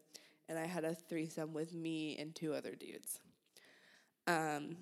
[0.50, 3.20] And I had a threesome with me and two other dudes.
[4.30, 4.78] Um,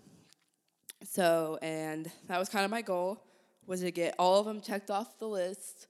[1.04, 3.24] so, and that was kind of my goal
[3.66, 5.88] was to get all of them checked off the list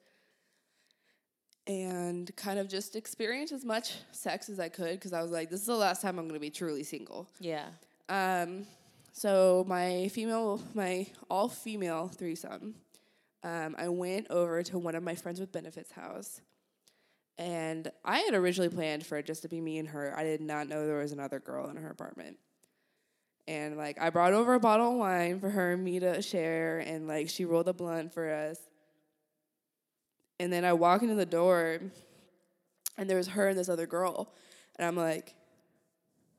[1.65, 5.49] and kind of just experience as much sex as I could because I was like,
[5.49, 7.27] this is the last time I'm going to be truly single.
[7.39, 7.65] Yeah.
[8.09, 8.65] Um,
[9.11, 12.75] so my female, my all female threesome,
[13.43, 16.41] um, I went over to one of my friends with benefits house,
[17.37, 20.13] and I had originally planned for it just to be me and her.
[20.17, 22.37] I did not know there was another girl in her apartment.
[23.47, 26.79] And like I brought over a bottle of wine for her and me to share,
[26.79, 28.59] and like she rolled a blunt for us.
[30.39, 31.79] And then I walk into the door,
[32.97, 34.33] and there was her and this other girl,
[34.75, 35.33] and I'm like,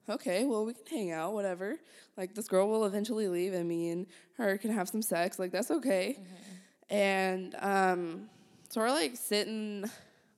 [0.09, 1.79] okay, well, we can hang out, whatever.
[2.17, 5.39] Like, this girl will eventually leave, and me and her can have some sex.
[5.39, 6.17] Like, that's okay.
[6.19, 6.95] Mm-hmm.
[6.95, 8.31] And um,
[8.71, 9.85] so we're like sitting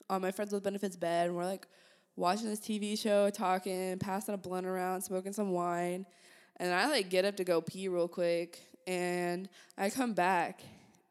[0.09, 1.67] on my friends with benefits bed, and we're like
[2.15, 6.05] watching this TV show, talking, passing a blunt around, smoking some wine.
[6.61, 10.61] And I like get up to go pee real quick, and I come back,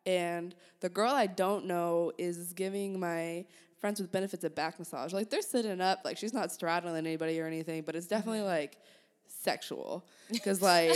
[0.07, 3.45] and the girl I don't know is giving my
[3.81, 5.13] friends with benefits a back massage.
[5.13, 8.15] Like they're sitting up, like she's not straddling anybody or anything, but it's mm-hmm.
[8.15, 8.79] definitely like
[9.27, 10.95] sexual because like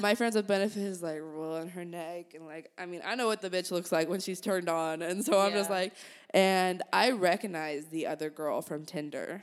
[0.00, 3.26] my friends with benefits is like rolling her neck and like I mean I know
[3.26, 5.92] what the bitch looks like when she's turned on and so I'm just like
[6.30, 9.42] and I recognize the other girl from Tinder.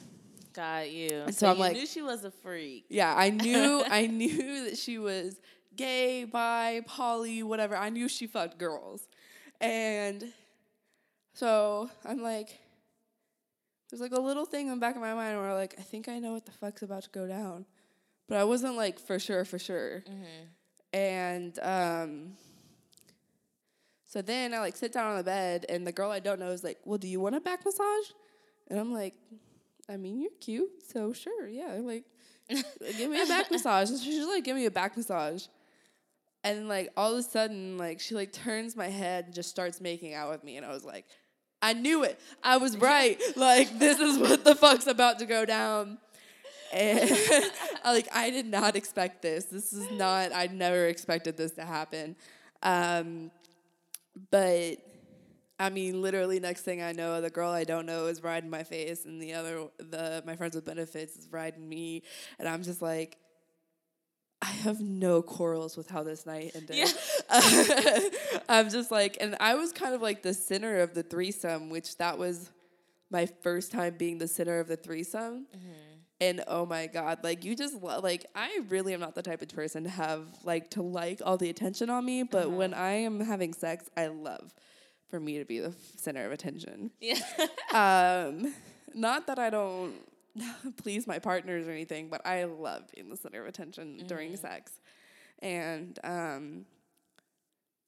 [0.54, 1.24] Got you.
[1.26, 2.86] And so, so I'm like, knew she was a freak.
[2.90, 5.40] Yeah, I knew I knew that she was
[5.76, 7.76] gay, bi, poly, whatever.
[7.76, 9.08] I knew she fucked girls,
[9.60, 10.32] and
[11.34, 12.60] so I'm like,
[13.90, 15.84] there's like a little thing in the back of my mind where I'm like I
[15.84, 17.66] think I know what the fuck's about to go down,
[18.28, 20.04] but I wasn't like for sure for sure.
[20.10, 20.98] Mm-hmm.
[20.98, 22.34] And um,
[24.06, 26.50] so then I like sit down on the bed and the girl I don't know
[26.50, 28.12] is like, "Well, do you want a back massage?"
[28.70, 29.14] And I'm like,
[29.90, 32.06] "I mean, you're cute, so sure, yeah." Like,
[32.50, 33.90] give me a back massage.
[33.90, 35.46] And she's like, "Give me a back massage."
[36.44, 39.80] And like all of a sudden, like she like turns my head and just starts
[39.80, 41.06] making out with me, and I was like,
[41.62, 42.20] I knew it.
[42.44, 43.22] I was right.
[43.36, 45.98] like this is what the fuck's about to go down.
[46.74, 47.10] And
[47.86, 49.46] like I did not expect this.
[49.46, 50.32] This is not.
[50.34, 52.16] I never expected this to happen.
[52.64, 53.32] Um,
[54.30, 54.78] but
[55.62, 58.64] I mean, literally, next thing I know, the girl I don't know is riding my
[58.64, 62.02] face, and the other, the my friends with benefits is riding me,
[62.40, 63.18] and I'm just like,
[64.42, 66.76] I have no quarrels with how this night ended.
[66.76, 66.90] Yeah.
[68.50, 71.98] I'm just like, and I was kind of like the center of the threesome, which
[71.98, 72.50] that was
[73.12, 75.46] my first time being the center of the threesome.
[75.56, 75.72] Mm-hmm.
[76.22, 79.44] And oh my god, like you just lo- like I really am not the type
[79.44, 82.56] of person to have like to like all the attention on me, but uh-huh.
[82.56, 84.54] when I am having sex, I love
[85.12, 86.90] for me to be the center of attention.
[87.00, 87.20] Yeah.
[87.74, 88.54] um,
[88.96, 89.94] not that I don't
[90.78, 94.08] please my partners or anything, but I love being the center of attention mm-hmm.
[94.08, 94.72] during sex.
[95.40, 96.66] And um,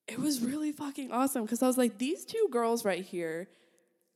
[0.07, 3.47] it was really fucking awesome because I was like, these two girls right here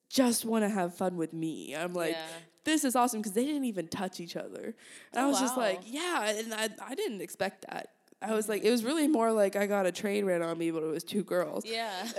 [0.10, 1.76] just want to have fun with me.
[1.76, 2.26] I'm like, yeah.
[2.64, 4.76] this is awesome because they didn't even touch each other.
[5.14, 5.42] And oh, I was wow.
[5.42, 7.92] just like, yeah, and I, I didn't expect that.
[8.22, 10.72] I was like, it was really more like I got a train ran on me,
[10.72, 11.66] but it was two girls.
[11.66, 11.92] Yeah.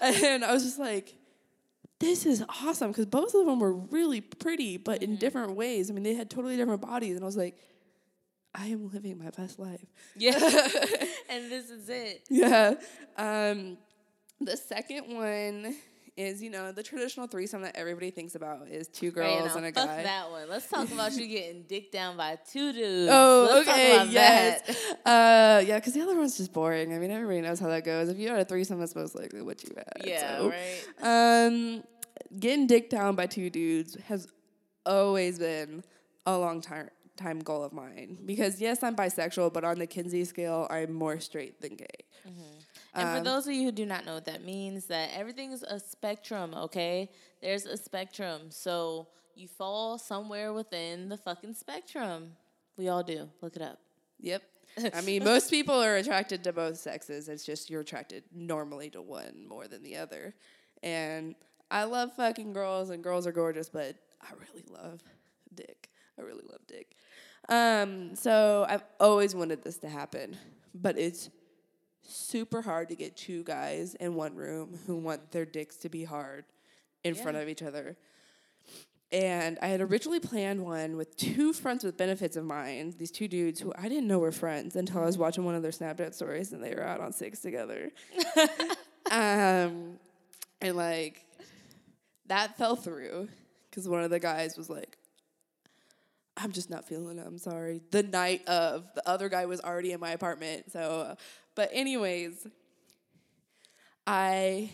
[0.00, 1.14] and I was just like,
[1.98, 5.18] this is awesome because both of them were really pretty, but in mm-hmm.
[5.18, 5.90] different ways.
[5.90, 7.56] I mean, they had totally different bodies, and I was like,
[8.54, 9.84] I am living my best life.
[10.16, 10.38] Yeah,
[11.28, 12.22] and this is it.
[12.30, 12.74] Yeah.
[13.16, 13.78] Um,
[14.40, 15.76] the second one
[16.16, 19.66] is you know the traditional threesome that everybody thinks about is two girls right, and
[19.66, 20.02] a fuck guy.
[20.02, 20.48] that one.
[20.48, 23.10] Let's talk about you getting dicked down by two dudes.
[23.14, 24.94] Oh, Let's okay, yes.
[25.04, 26.94] Uh, yeah, because the other one's just boring.
[26.94, 28.08] I mean, everybody knows how that goes.
[28.08, 30.06] If you had a threesome, that's most likely what you had.
[30.06, 30.50] Yeah, so.
[30.50, 31.46] right.
[31.46, 31.84] Um,
[32.38, 34.26] getting dicked down by two dudes has
[34.86, 35.84] always been
[36.26, 40.24] a long time time goal of mine because yes, I'm bisexual, but on the Kinsey
[40.24, 41.86] scale, I'm more straight than gay.
[42.26, 42.58] Mm-hmm.
[42.94, 45.52] And um, for those of you who do not know what that means, that everything
[45.52, 47.10] is a spectrum, okay?
[47.42, 48.42] There's a spectrum.
[48.50, 52.32] So you fall somewhere within the fucking spectrum.
[52.76, 53.28] We all do.
[53.42, 53.78] Look it up.
[54.20, 54.42] Yep.
[54.94, 57.28] I mean, most people are attracted to both sexes.
[57.28, 60.34] It's just you're attracted normally to one more than the other.
[60.82, 61.34] And
[61.70, 65.02] I love fucking girls, and girls are gorgeous, but I really love
[65.54, 65.90] dick.
[66.18, 66.96] I really love dick.
[67.48, 70.36] Um, so I've always wanted this to happen,
[70.74, 71.30] but it's
[72.06, 76.04] super hard to get two guys in one room who want their dicks to be
[76.04, 76.44] hard
[77.02, 77.22] in yeah.
[77.22, 77.96] front of each other.
[79.12, 83.28] And I had originally planned one with two friends with benefits of mine, these two
[83.28, 86.14] dudes who I didn't know were friends until I was watching one of their Snapchat
[86.14, 87.90] stories and they were out on six together.
[89.12, 89.98] um,
[90.60, 91.24] and like,
[92.26, 93.28] that fell through
[93.70, 94.96] because one of the guys was like,
[96.36, 97.26] I'm just not feeling it.
[97.26, 97.80] I'm sorry.
[97.92, 100.72] The night of, the other guy was already in my apartment.
[100.72, 101.16] So
[101.54, 102.46] but anyways,
[104.06, 104.70] I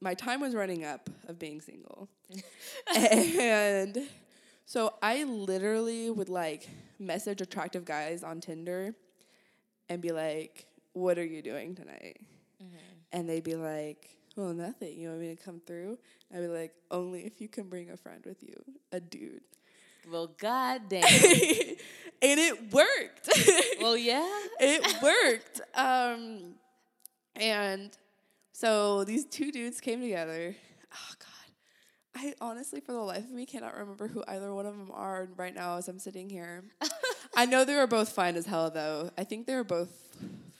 [0.00, 2.08] my time was running up of being single.
[2.96, 3.98] and
[4.64, 8.94] so I literally would like message attractive guys on Tinder
[9.88, 12.18] and be like, "What are you doing tonight?"
[12.62, 12.76] Mm-hmm.
[13.12, 14.98] And they'd be like, "Well, nothing.
[14.98, 15.98] You want me to come through?"
[16.34, 18.56] I'd be like, "Only if you can bring a friend with you,
[18.92, 19.42] a dude."
[20.10, 21.02] Well, goddamn.
[22.22, 23.28] and it worked.
[23.80, 24.26] well, yeah.
[24.60, 25.60] it worked.
[25.76, 26.54] Um,
[27.34, 27.90] and
[28.52, 30.54] so these two dudes came together.
[30.94, 34.76] Oh God, I honestly, for the life of me, cannot remember who either one of
[34.76, 36.64] them are right now as I'm sitting here.
[37.36, 39.10] I know they were both fine as hell, though.
[39.18, 39.90] I think they were both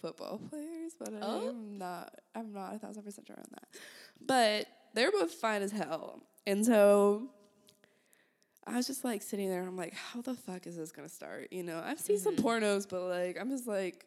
[0.03, 1.49] football players, but Oh.
[1.49, 2.15] I'm not.
[2.35, 3.69] I'm not a thousand percent sure on that.
[4.21, 7.29] But they were both fine as hell, and so
[8.67, 11.49] I was just like sitting there I'm like, how the fuck is this gonna start?
[11.53, 14.05] You know, I've seen some pornos, but like, I'm just like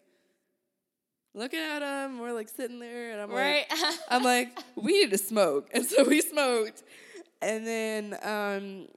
[1.33, 2.19] looking at them.
[2.19, 3.65] We're like sitting there, and I'm Right.
[3.69, 6.83] like, I'm like, we need to smoke, and so we smoked,
[7.41, 8.87] and then um,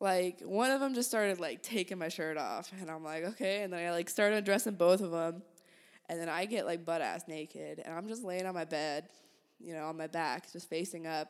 [0.00, 3.62] like one of them just started like taking my shirt off, and I'm like, okay,
[3.62, 5.42] and then I like started undressing both of them,
[6.08, 9.08] and then I get like butt ass naked, and I'm just laying on my bed,
[9.60, 11.28] you know, on my back, just facing up.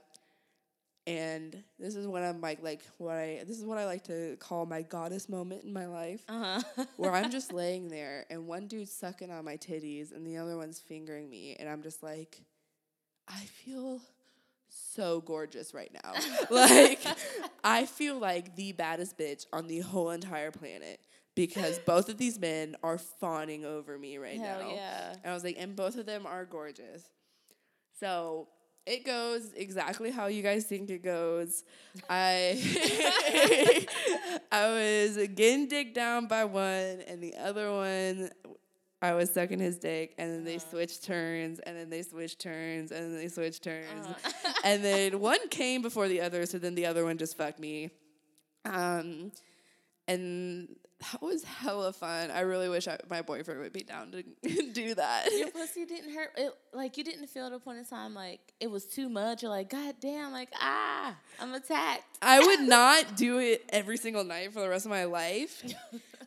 [1.07, 4.37] And this is when I'm like, like what I this is what I like to
[4.37, 6.85] call my goddess moment in my life, uh-huh.
[6.97, 10.57] where I'm just laying there and one dude's sucking on my titties and the other
[10.57, 12.41] one's fingering me, and I'm just like,
[13.29, 14.01] I feel
[14.69, 16.15] so gorgeous right now.
[16.51, 17.01] like,
[17.63, 21.01] I feel like the baddest bitch on the whole entire planet
[21.35, 24.71] because both of these men are fawning over me right Hell now.
[24.71, 25.13] yeah.
[25.23, 27.03] And I was like, and both of them are gorgeous.
[27.99, 28.49] So
[28.87, 31.65] it goes exactly how you guys think it goes.
[32.09, 32.61] I
[34.53, 38.31] I was getting dick down by one, and the other one
[39.01, 42.91] I was sucking his dick, and then they switched turns, and then they switched turns,
[42.91, 44.07] and then they switched turns,
[44.65, 47.91] and then one came before the other, so then the other one just fucked me.
[48.65, 49.33] Um,
[50.09, 50.75] and
[51.13, 52.31] that was hella fun.
[52.31, 54.23] I really wish I, my boyfriend would be down to
[54.73, 55.29] do that.
[55.33, 56.31] Your pussy didn't hurt.
[56.37, 59.43] It, like you didn't feel at a point in time like it was too much.
[59.43, 62.19] You're like, God damn, like ah, I'm attacked.
[62.23, 65.63] I would not do it every single night for the rest of my life.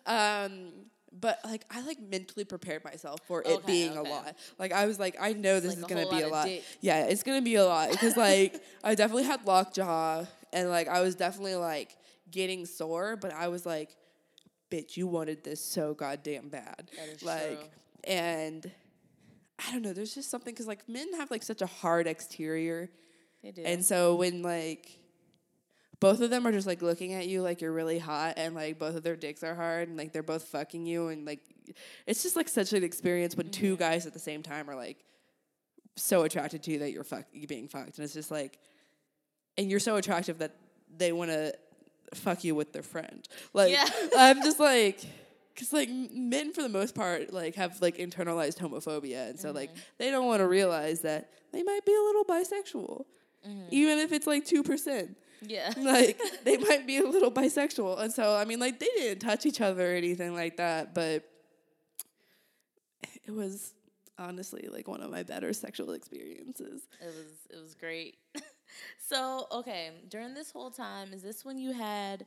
[0.05, 0.69] Um,
[1.11, 4.37] but like I like mentally prepared myself for it Okay, being a lot.
[4.57, 6.45] Like I was like, I know this like is gonna be a lot.
[6.45, 6.63] dick.
[6.79, 11.01] Yeah, it's gonna be a lot because like I definitely had lockjaw and like I
[11.01, 11.95] was definitely like
[12.31, 13.95] getting sore, but I was like,
[14.69, 16.89] bitch, you wanted this so goddamn bad.
[16.95, 18.13] That is like, true.
[18.13, 18.71] and
[19.65, 19.93] I don't know.
[19.93, 22.89] There's just something because like men have like such a hard exterior.
[23.43, 23.63] They do.
[23.63, 24.99] And so when like
[25.99, 28.77] both of them are just like looking at you like you're really hot and like
[28.77, 31.39] both of their dicks are hard and like they're both fucking you and like
[32.05, 33.83] it's just like such an experience when two mm-hmm.
[33.83, 35.03] guys at the same time are like
[35.95, 38.59] so attracted to you that you're fuck you being fucked and it's just like
[39.57, 40.55] and you're so attractive that
[40.95, 41.53] they want to
[42.13, 43.27] fuck you with their friend.
[43.53, 43.87] Like Yeah.
[44.17, 44.99] I'm just like
[45.55, 49.71] cuz like men for the most part like have like internalized homophobia and so like
[49.71, 49.81] mm-hmm.
[49.97, 53.05] they don't want to realize that they might be a little bisexual.
[53.47, 53.67] Mm-hmm.
[53.71, 55.15] Even if it's like 2%.
[55.41, 55.73] yeah.
[55.77, 57.99] Like they might be a little bisexual.
[57.99, 61.23] And so I mean like they didn't touch each other or anything like that, but
[63.25, 63.73] it was
[64.17, 66.87] honestly like one of my better sexual experiences.
[67.01, 68.17] It was it was great.
[68.99, 72.25] So okay, during this whole time, is this when you had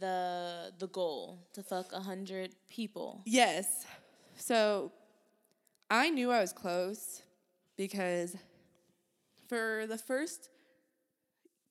[0.00, 3.20] the the goal to fuck a hundred people?
[3.24, 3.86] Yes.
[4.36, 4.92] So
[5.90, 7.22] I knew I was close
[7.76, 8.36] because
[9.48, 10.48] for the first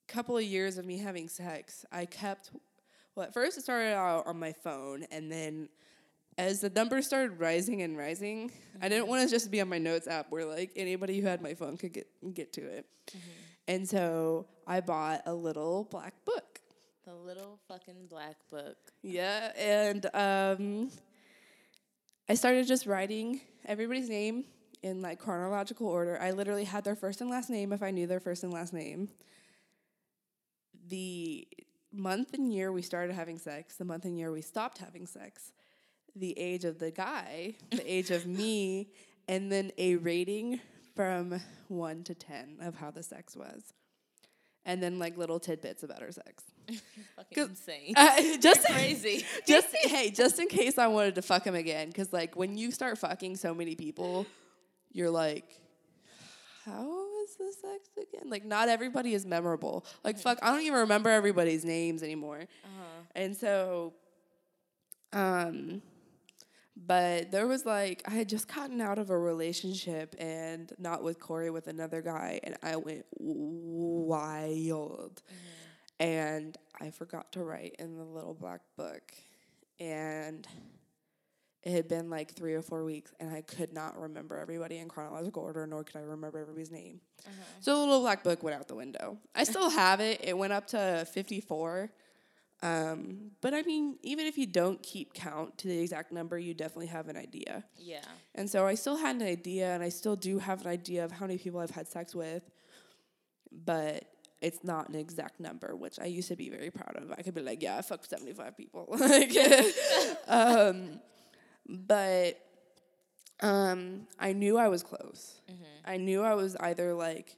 [0.06, 2.50] couple of years of me having sex, I kept
[3.14, 5.68] well, at first it started out on my phone and then
[6.38, 9.10] as the numbers started rising and rising, I didn't mm-hmm.
[9.10, 11.76] want to just be on my notes app where like anybody who had my phone
[11.76, 12.86] could get get to it.
[13.08, 13.18] Mm-hmm.
[13.68, 16.60] And so I bought a little black book.
[17.04, 18.76] The little fucking black book.
[19.02, 20.90] Yeah, and um,
[22.28, 24.44] I started just writing everybody's name
[24.82, 26.20] in like chronological order.
[26.20, 28.72] I literally had their first and last name if I knew their first and last
[28.72, 29.08] name.
[30.88, 31.46] The
[31.92, 35.52] month and year we started having sex, the month and year we stopped having sex,
[36.14, 38.90] the age of the guy, the age of me,
[39.28, 40.60] and then a rating
[40.94, 43.72] from one to 10 of how the sex was.
[44.64, 46.44] And then like little tidbits about our sex.
[47.16, 47.94] Fucking insane.
[47.96, 49.24] Uh, just Crazy.
[49.46, 52.70] just hey, just in case I wanted to fuck him again, because like when you
[52.70, 54.26] start fucking so many people,
[54.92, 55.58] you're like,
[56.64, 58.30] how was the sex again?
[58.30, 59.84] Like not everybody is memorable.
[60.04, 62.38] Like fuck, I don't even remember everybody's names anymore.
[62.64, 63.02] Uh-huh.
[63.16, 63.94] And so,
[65.12, 65.82] um,
[66.76, 71.20] But there was like I had just gotten out of a relationship and not with
[71.20, 75.22] Corey with another guy and I went wild.
[75.26, 76.06] Mm-hmm.
[76.06, 79.12] And I forgot to write in the little black book
[79.78, 80.46] and
[81.62, 84.88] it had been like three or four weeks and I could not remember everybody in
[84.88, 87.00] chronological order nor could I remember everybody's name.
[87.24, 87.44] Uh-huh.
[87.60, 89.18] So the little black book went out the window.
[89.34, 90.20] I still have it.
[90.24, 91.90] It went up to 54.
[92.62, 96.54] Um, but I mean, even if you don't keep count to the exact number, you
[96.54, 97.64] definitely have an idea.
[97.76, 98.04] Yeah.
[98.34, 101.10] And so I still had an idea, and I still do have an idea of
[101.10, 102.42] how many people I've had sex with,
[103.50, 104.04] but
[104.40, 107.12] it's not an exact number, which I used to be very proud of.
[107.12, 108.86] I could be like, yeah, I fucked 75 people.
[108.98, 109.36] like,
[110.28, 111.00] um,
[111.68, 112.38] but
[113.40, 115.40] um, I knew I was close.
[115.84, 117.36] I knew I was either like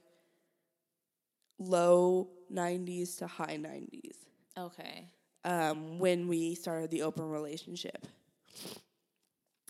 [1.57, 4.25] low 90s to high 90s
[4.57, 5.09] Okay.
[5.45, 8.05] Um, when we started the open relationship.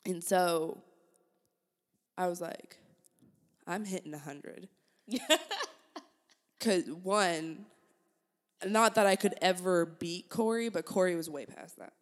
[0.06, 0.82] And so
[2.18, 2.78] I was like,
[3.68, 4.68] I'm hitting 100.
[6.60, 7.66] Because, one,
[8.66, 11.94] not that I could ever beat Corey, but Corey was way past that.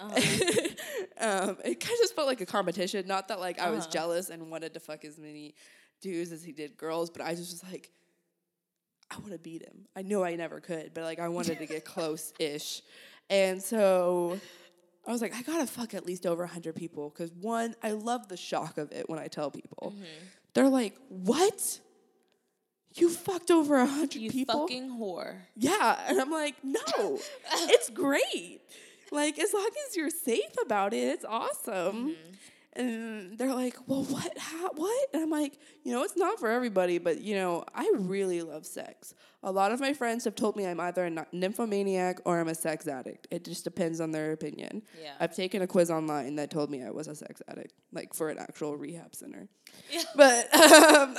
[0.00, 3.06] um, it kind of just felt like a competition.
[3.06, 3.92] Not that like I was Uh-huh.
[3.92, 5.54] jealous and wanted to fuck as many
[6.00, 7.90] dudes as he did girls, but I just was like,
[9.10, 9.86] I want to beat him.
[9.94, 12.82] I knew I never could, but like I wanted to get close ish.
[13.30, 14.38] And so
[15.06, 18.28] I was like, I gotta fuck at least over 100 people because one, I love
[18.28, 19.92] the shock of it when I tell people.
[19.96, 20.04] Mm-hmm.
[20.54, 21.80] They're like, What?
[22.94, 24.60] You fucked over 100 You people?
[24.60, 25.36] fucking whore.
[25.56, 25.98] Yeah.
[26.08, 27.18] And I'm like, No,
[27.52, 28.60] it's great.
[29.10, 32.10] Like, as long as you're safe about it, it's awesome.
[32.10, 32.32] Mm-hmm.
[32.74, 34.36] And they're like, well, what?
[34.38, 35.08] How, what?
[35.12, 38.64] And I'm like, you know, it's not for everybody, but, you know, I really love
[38.64, 39.14] sex.
[39.42, 42.54] A lot of my friends have told me I'm either a nymphomaniac or I'm a
[42.54, 43.26] sex addict.
[43.30, 44.82] It just depends on their opinion.
[45.02, 45.12] Yeah.
[45.20, 48.30] I've taken a quiz online that told me I was a sex addict, like for
[48.30, 49.48] an actual rehab center.
[49.90, 50.02] Yeah.
[50.16, 51.16] But um,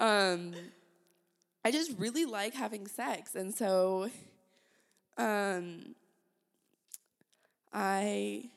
[0.00, 0.52] um,
[1.64, 3.34] I just really like having sex.
[3.34, 4.10] And so
[5.16, 5.94] um,
[7.72, 8.50] I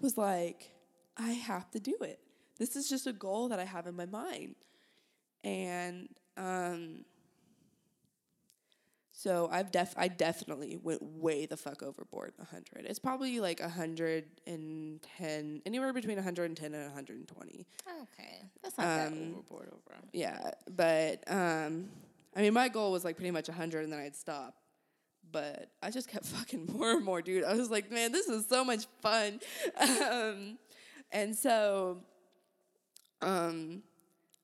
[0.00, 0.70] was like,
[1.16, 2.20] I have to do it.
[2.58, 4.54] This is just a goal that I have in my mind.
[5.42, 7.04] And um,
[9.12, 12.32] so I've def I definitely went way the fuck overboard.
[12.50, 12.86] hundred.
[12.86, 17.66] It's probably like hundred and ten, anywhere between hundred and ten and hundred and twenty.
[17.88, 18.42] Okay.
[18.62, 20.00] That's not that Um, overboard over.
[20.12, 21.88] Yeah, but um,
[22.34, 24.56] I mean, my goal was like pretty much hundred, and then I'd stop.
[25.34, 27.44] But I just kept fucking more and more, dude.
[27.44, 29.40] I was like, man, this is so much fun.
[30.10, 30.58] um,
[31.12, 31.98] and so,
[33.20, 33.82] um,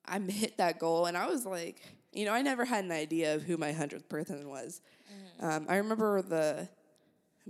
[0.04, 1.80] I hit that goal, and I was like,
[2.12, 4.82] you know, I never had an idea of who my hundredth person was.
[5.40, 6.68] Um, I remember the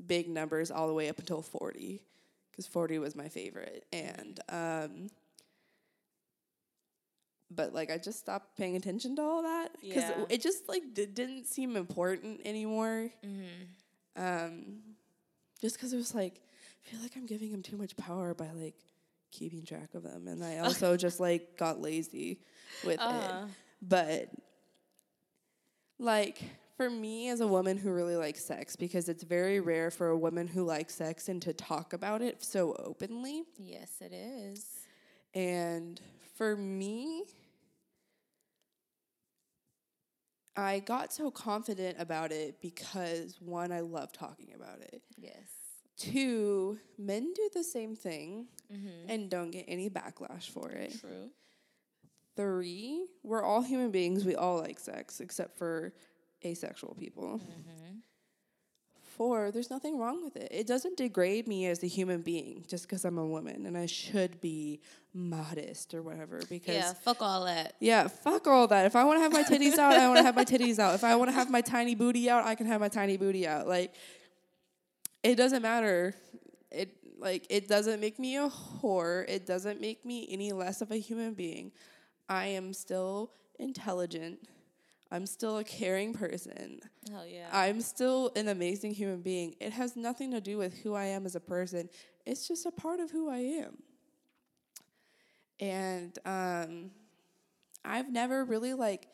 [0.06, 2.02] big numbers all the way up until forty,
[2.50, 5.08] because forty was my favorite, and um,
[7.50, 10.24] but like I just stopped paying attention to all that because Yeah.
[10.28, 13.10] it just like d- didn't seem important anymore.
[13.24, 14.22] Mm-hmm.
[14.22, 14.80] Um,
[15.60, 16.40] just because it was like
[16.86, 18.74] I feel like I'm giving him too much power by like
[19.30, 22.40] keeping track of them, and I also just like got lazy
[22.84, 23.44] with Uh-huh.
[23.46, 23.50] it.
[23.82, 24.28] But
[25.98, 26.42] like
[26.76, 30.16] for me as a woman who really likes sex, because it's very rare for a
[30.18, 33.44] woman who likes sex and to talk about it so openly.
[33.58, 34.64] Yes, it is.
[35.34, 36.00] And
[36.36, 37.24] for me,
[40.56, 45.02] I got so confident about it because one, I love talking about it.
[45.16, 45.34] Yes.
[45.96, 49.10] Two, men do the same thing Mm-hmm.
[49.10, 50.94] and don't get any backlash for it.
[51.00, 51.30] True.
[52.36, 54.24] Three, we're all human beings.
[54.24, 55.92] We all like sex, except for
[56.44, 57.40] asexual people.
[57.42, 57.94] Mm-hmm.
[59.20, 60.48] Four, there's nothing wrong with it.
[60.50, 63.84] It doesn't degrade me as a human being just because I'm a woman and I
[63.84, 64.80] should be
[65.12, 66.40] modest or whatever.
[66.48, 66.94] Because Yeah.
[66.94, 67.74] Fuck all that.
[67.80, 68.86] Yeah, fuck all that.
[68.86, 70.94] If I want to have my titties out, I want to have my titties out.
[70.94, 73.46] If I want to have my tiny booty out, I can have my tiny booty
[73.46, 73.68] out.
[73.68, 73.92] Like
[75.22, 76.14] it doesn't matter.
[76.70, 79.28] It like it doesn't make me a whore.
[79.28, 81.72] It doesn't make me any less of a human being.
[82.26, 84.48] I am still intelligent.
[85.12, 86.80] I'm still a caring person.
[87.10, 87.48] Hell yeah.
[87.52, 89.56] I'm still an amazing human being.
[89.60, 91.88] It has nothing to do with who I am as a person.
[92.26, 93.78] It's just a part of who I am.
[95.58, 96.90] And um,
[97.84, 99.08] I've never really like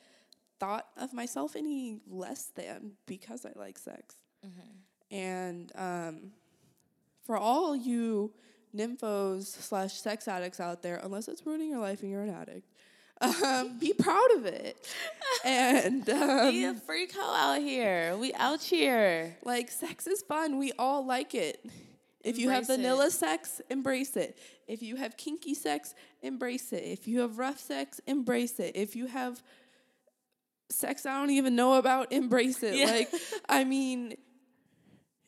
[0.60, 4.16] thought of myself any less than because I like sex.
[5.10, 6.32] And um,
[7.24, 8.32] for all you
[8.74, 12.70] nymphos slash sex addicts out there, unless it's ruining your life and you're an addict,
[13.20, 14.76] um, be proud of it.
[15.44, 18.16] and um, Be a freak hoe out here.
[18.16, 19.36] We out here.
[19.44, 20.58] like sex is fun.
[20.58, 21.64] We all like it.
[22.22, 22.82] If you have Embrace it.
[22.82, 24.36] vanilla sex, embrace it.
[24.66, 26.82] If you have kinky sex, embrace it.
[26.82, 28.74] If you have rough sex, embrace it.
[28.74, 29.42] If you have
[30.68, 32.74] sex I don't even know about, embrace it.
[32.76, 32.86] Yeah.
[32.86, 33.10] Like,
[33.48, 34.16] I mean,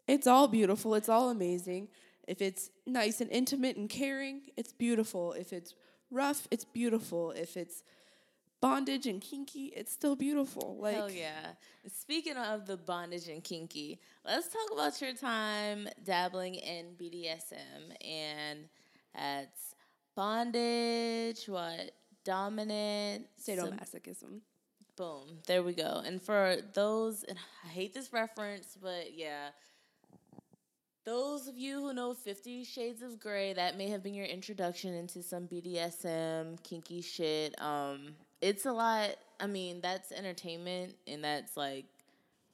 [0.08, 0.94] it's all beautiful.
[0.96, 1.88] It's all amazing.
[2.26, 5.32] If it's nice and intimate and caring, it's beautiful.
[5.32, 5.74] If it's
[6.10, 7.32] rough, it's beautiful.
[7.32, 7.82] If it's
[8.60, 10.76] bondage and kinky, it's still beautiful.
[10.80, 11.52] Like, Hell yeah.
[11.86, 18.60] Speaking of the bondage and kinky, let's talk about your time dabbling in BDSM and
[19.14, 19.74] that's
[20.14, 21.92] bondage, what?
[22.24, 24.40] Dominant, sadomasochism.
[24.96, 25.38] Boom.
[25.46, 26.02] There we go.
[26.04, 29.50] And for those, and I hate this reference, but yeah.
[31.08, 34.92] Those of you who know Fifty Shades of Grey, that may have been your introduction
[34.92, 37.58] into some BDSM, kinky shit.
[37.62, 39.16] Um, it's a lot.
[39.40, 41.86] I mean, that's entertainment and that's like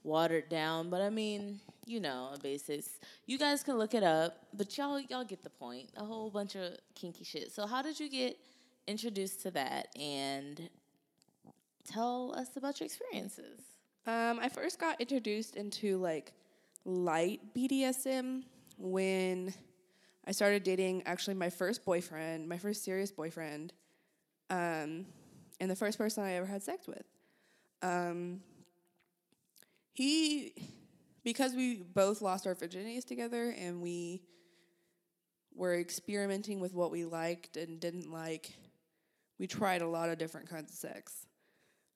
[0.04, 4.46] watered down, but I mean, you know, a basis You guys can look it up,
[4.56, 5.88] but y'all y'all get the point.
[5.96, 7.50] A whole bunch of kinky shit.
[7.50, 8.38] So how did you get
[8.86, 10.68] introduced to that and
[11.84, 13.62] tell us about your experiences?
[14.06, 16.32] Um, I first got introduced into like
[16.84, 18.42] light BDSM
[18.78, 19.54] when
[20.26, 23.72] I started dating actually my first boyfriend, my first serious boyfriend,
[24.50, 25.06] um,
[25.60, 27.04] and the first person I ever had sex with.
[27.82, 28.40] Um,
[29.92, 30.54] he,
[31.22, 34.22] because we both lost our virginities together and we
[35.54, 38.52] were experimenting with what we liked and didn't like,
[39.38, 41.26] we tried a lot of different kinds of sex.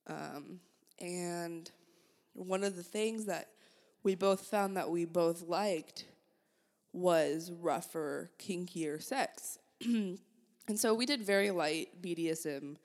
[0.07, 0.61] Um,
[1.01, 1.71] and
[2.35, 3.49] one of the things that
[4.03, 6.07] we both found that we both liked
[6.93, 9.59] was rougher, kinkier sex.
[9.85, 10.19] and
[10.75, 12.77] so we did very light BDSM,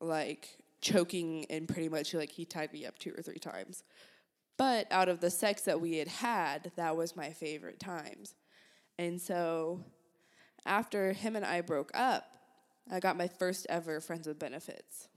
[0.00, 3.84] like choking and pretty much like he tied me up two or three times.
[4.56, 8.34] But out of the sex that we had had, that was my favorite times.
[8.98, 9.80] And so
[10.64, 12.24] after him and I broke up,
[12.90, 15.08] I got my first ever friends with benefits.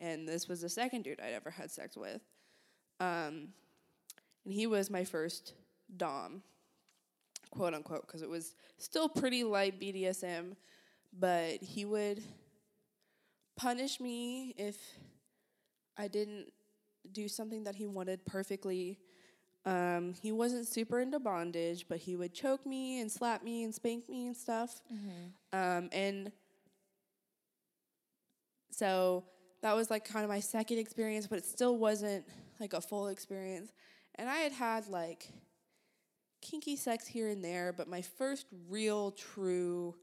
[0.00, 2.20] And this was the second dude I'd ever had sex with.
[3.00, 3.48] Um,
[4.46, 5.52] and he was my first
[5.96, 6.42] Dom,
[7.50, 10.56] quote unquote, because it was still pretty light BDSM,
[11.12, 12.22] but he would
[13.56, 14.76] punish me if
[15.98, 16.52] I didn't
[17.12, 18.98] do something that he wanted perfectly.
[19.64, 23.74] Um, he wasn't super into bondage, but he would choke me and slap me and
[23.74, 24.80] spank me and stuff.
[25.52, 26.30] Um, and
[28.70, 29.24] so
[29.62, 32.24] that was like kind of my second experience, but it still wasn't
[32.60, 33.72] like a full experience.
[34.18, 35.28] And I had had like
[36.40, 39.94] kinky sex here and there, but my first real true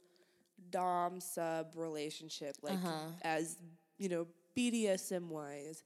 [0.70, 3.10] dom sub relationship, like Uh-huh.
[3.22, 3.58] as
[3.98, 5.84] you know, BDSM wise,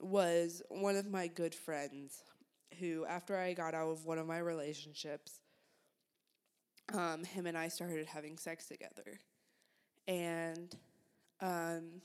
[0.00, 2.22] was one of my good friends
[2.78, 5.40] who, after I got out of one of my relationships,
[6.92, 9.20] um, him and I started having sex together.
[10.08, 10.74] And
[11.40, 12.00] um,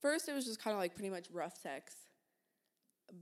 [0.00, 1.94] first, it was just kind of like pretty much rough sex.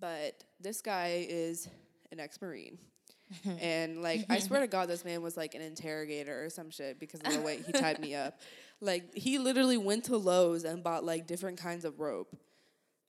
[0.00, 1.68] But this guy is
[2.10, 2.78] an ex Marine.
[3.60, 7.00] and like, I swear to God, this man was like an interrogator or some shit
[7.00, 8.40] because of the way he tied me up.
[8.80, 12.36] Like, he literally went to Lowe's and bought like different kinds of rope.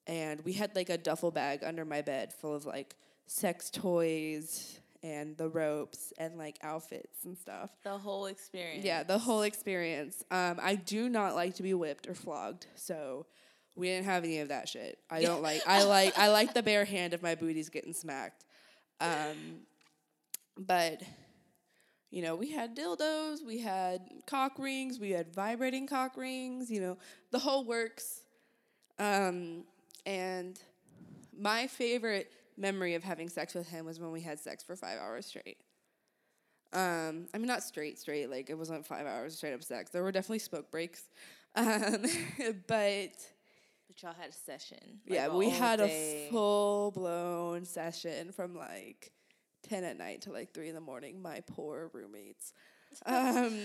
[0.08, 4.80] And we had like a duffel bag under my bed full of like sex toys
[5.02, 7.70] and the ropes and like outfits and stuff.
[7.84, 8.86] The whole experience.
[8.86, 10.24] Yeah, the whole experience.
[10.32, 13.26] Um, I do not like to be whipped or flogged, so
[13.76, 15.00] we didn't have any of that shit.
[15.10, 15.62] I don't like.
[15.68, 16.18] I like.
[16.18, 18.46] I like the bare hand of my booty's getting smacked.
[19.00, 19.62] Um,
[20.58, 21.02] but
[22.12, 26.70] you know, we had dildos, we had cock rings, we had vibrating cock rings.
[26.70, 26.98] You know,
[27.32, 28.22] the whole works.
[29.00, 29.64] Um,
[30.06, 30.60] and
[31.38, 35.00] my favorite memory of having sex with him was when we had sex for five
[35.00, 35.58] hours straight.
[36.72, 38.30] Um, I mean, not straight, straight.
[38.30, 39.92] Like it wasn't five hours straight up sex.
[39.92, 41.04] There were definitely smoke breaks,
[41.56, 42.04] um,
[42.68, 43.12] but
[43.88, 45.02] But y'all had a session.
[45.08, 46.28] like yeah, we had day.
[46.28, 49.12] a full blown session from like
[49.62, 51.22] ten at night to like three in the morning.
[51.22, 52.54] My poor roommates.
[53.06, 53.60] Um,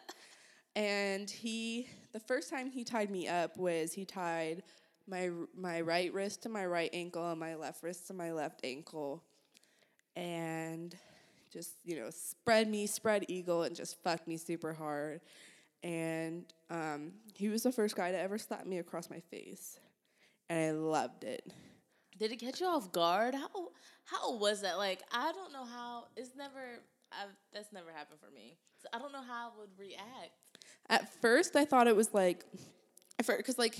[0.76, 4.62] and he, the first time he tied me up was he tied
[5.08, 8.60] my my right wrist to my right ankle and my left wrist to my left
[8.64, 9.22] ankle,
[10.16, 10.94] and
[11.52, 15.20] just you know spread me spread eagle and just fucked me super hard.
[15.82, 19.78] And um, he was the first guy to ever slap me across my face,
[20.48, 21.52] and I loved it.
[22.18, 23.34] Did it get you off guard?
[23.34, 23.68] How
[24.04, 24.76] how was that?
[24.76, 26.06] Like I don't know how.
[26.16, 26.80] It's never.
[27.12, 28.58] I've, that's never happened for me.
[28.82, 30.32] So I don't know how I would react.
[30.90, 32.44] At first, I thought it was like,
[33.16, 33.78] because like,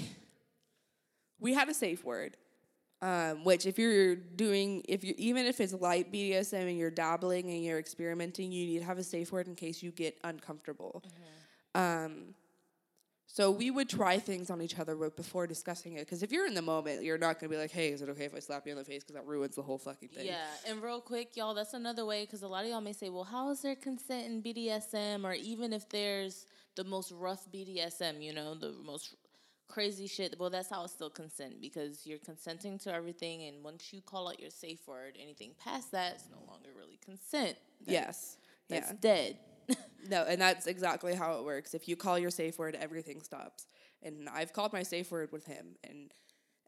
[1.39, 2.37] we had a safe word,
[3.03, 7.51] Um, which if you're doing if you even if it's light BDSM and you're dabbling
[7.51, 11.03] and you're experimenting, you need to have a safe word in case you get uncomfortable.
[11.75, 12.35] Um,
[13.31, 16.01] so we would try things on each other before discussing it.
[16.01, 18.25] Because if you're in the moment, you're not gonna be like, "Hey, is it okay
[18.25, 20.27] if I slap you on the face?" Because that ruins the whole fucking thing.
[20.27, 23.11] Yeah, and real quick, y'all, that's another way because a lot of y'all may say,
[23.11, 25.25] well, how is there consent in BDSM?
[25.25, 29.15] Or even if there's the most rough BDSM, you know, the most
[29.69, 33.45] crazy shit, well, that's how it's still consent because you're consenting to everything.
[33.45, 36.99] And once you call out your safe word, anything past that is no longer really
[37.05, 37.59] consent.
[37.85, 38.39] That- Yes.
[38.69, 38.97] That's yeah.
[39.01, 39.39] dead.
[40.09, 41.75] No, and that's exactly how it works.
[41.75, 43.67] If you call your safe word, everything stops.
[44.03, 46.13] And I've called my safe word with him, and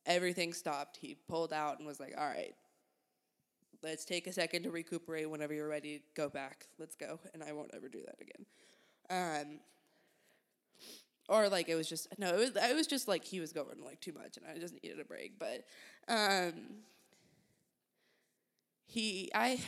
[0.07, 0.99] everything stopped.
[0.99, 2.55] He pulled out and was like, "All right,
[3.83, 5.29] let's take a second to recuperate.
[5.31, 6.67] Whenever you're ready, go back.
[6.79, 8.47] Let's go." And I won't ever do that again.
[9.11, 9.61] Um,
[11.29, 13.83] or like it was just no, it was it was just like he was going
[13.85, 15.39] like too much, and I just needed a break.
[15.39, 15.65] But
[16.09, 16.53] um,
[18.87, 19.61] he, I,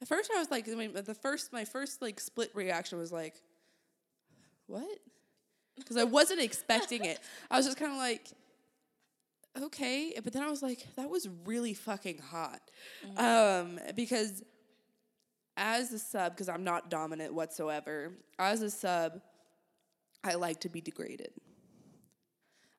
[0.00, 3.12] at first I was like, I mean, the first my first like split reaction was
[3.12, 3.34] like,
[4.66, 4.98] what?
[5.76, 7.18] Because I wasn't expecting it.
[7.50, 8.28] I was just kind of like,
[9.60, 12.60] okay, but then I was like, that was really fucking hot,
[13.16, 14.42] um, because
[15.56, 19.20] as a sub, because I'm not dominant whatsoever, as a sub,
[20.22, 21.32] I like to be degraded.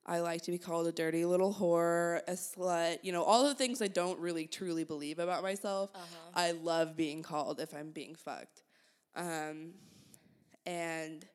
[0.06, 3.54] I like to be called a dirty little whore, a slut, you know, all the
[3.56, 5.91] things I don't really truly believe about myself.
[6.34, 8.64] I love being called if I'm being fucked.
[9.16, 9.74] Um,
[10.66, 11.26] and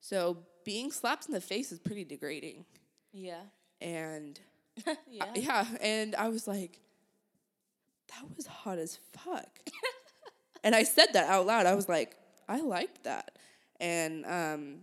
[0.00, 2.66] so being slapped in the face is pretty degrading.
[3.12, 3.40] Yeah.
[3.80, 4.38] And
[5.08, 5.24] yeah.
[5.24, 6.78] I- yeah, and I was like,
[8.08, 9.48] that was hot as fuck.
[10.64, 11.64] and I said that out loud.
[11.66, 12.16] I was like,
[12.48, 13.38] I liked that.
[13.80, 14.80] And um,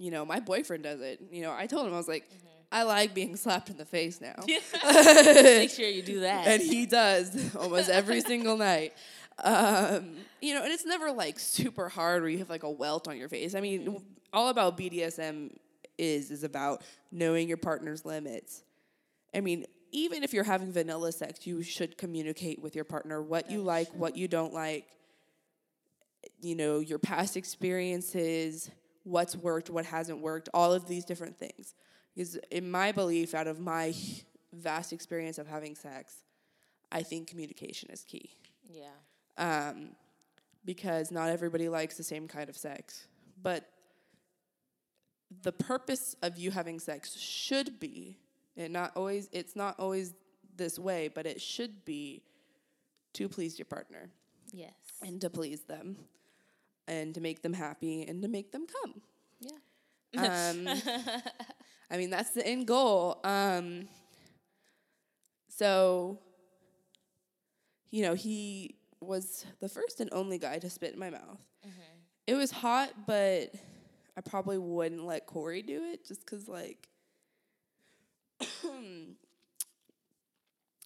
[0.00, 1.20] you know, my boyfriend does it.
[1.30, 2.24] You know, I told him I was like,
[2.72, 4.34] I like being slapped in the face now.
[4.46, 6.46] Make sure you do that.
[6.46, 8.94] and he does almost every single night.
[9.44, 13.08] Um, you know, and it's never like super hard where you have like a welt
[13.08, 13.54] on your face.
[13.54, 15.54] I mean, w- all about BDSM
[15.98, 16.82] is is about
[17.12, 18.62] knowing your partner's limits.
[19.34, 23.50] I mean, even if you're having vanilla sex, you should communicate with your partner what
[23.50, 24.86] you like, what you don't like.
[26.40, 28.70] You know, your past experiences,
[29.04, 31.74] what's worked, what hasn't worked, all of these different things.
[32.14, 33.94] Because in my belief, out of my
[34.52, 36.14] vast experience of having sex,
[36.92, 38.30] I think communication is key.
[38.68, 38.88] yeah.
[39.38, 39.90] Um,
[40.66, 43.06] because not everybody likes the same kind of sex.
[43.42, 43.66] But
[45.42, 48.18] the purpose of you having sex should be,
[48.56, 50.12] and not always, it's not always
[50.56, 52.22] this way, but it should be
[53.14, 54.10] to please your partner
[54.52, 54.72] Yes.
[55.00, 55.96] and to please them
[56.90, 59.00] and to make them happy and to make them come.
[59.40, 59.52] Yeah.
[60.18, 60.66] Um,
[61.90, 63.20] I mean, that's the end goal.
[63.22, 63.88] Um,
[65.48, 66.18] so,
[67.92, 71.38] you know, he was the first and only guy to spit in my mouth.
[72.26, 73.54] It was hot, but
[74.16, 76.88] I probably wouldn't let Corey do it just because, like,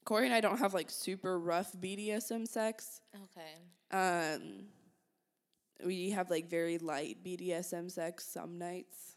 [0.05, 3.01] Corey and I don't have like super rough BDSM sex.
[3.15, 3.55] Okay.
[3.91, 4.67] Um,
[5.85, 9.17] we have like very light BDSM sex some nights.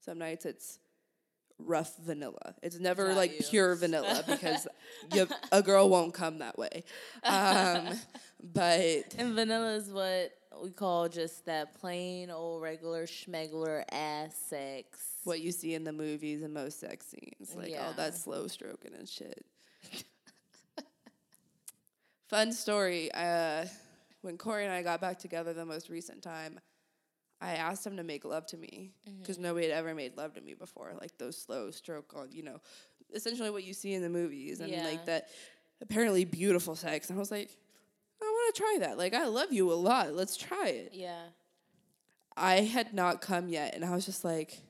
[0.00, 0.78] Some nights it's
[1.58, 2.54] rough vanilla.
[2.62, 3.46] It's never Got like you.
[3.48, 4.66] pure vanilla because
[5.12, 6.84] you, a girl won't come that way.
[7.24, 7.88] Um,
[8.54, 10.32] but And vanilla is what
[10.62, 14.98] we call just that plain old regular schmegler ass sex.
[15.24, 18.92] what you see in the movies and most sex scenes, like all that slow stroking
[18.98, 19.44] and shit.
[22.28, 23.10] Fun story.
[23.12, 23.66] Uh,
[24.22, 26.60] when Corey and I got back together the most recent time,
[27.40, 29.20] I asked him to make love to me mm-hmm.
[29.20, 32.42] because nobody had ever made love to me before, like those slow stroke, on you
[32.42, 32.60] know,
[33.14, 34.84] essentially what you see in the movies and Yeah.
[34.84, 35.28] like that
[35.80, 37.08] apparently beautiful sex.
[37.08, 37.50] And I was like,
[38.20, 38.98] I want to try that.
[38.98, 40.14] Like I love you a lot.
[40.14, 40.90] Let's try it.
[40.92, 41.22] Yeah.
[42.36, 44.60] I had not come yet, and I was just like,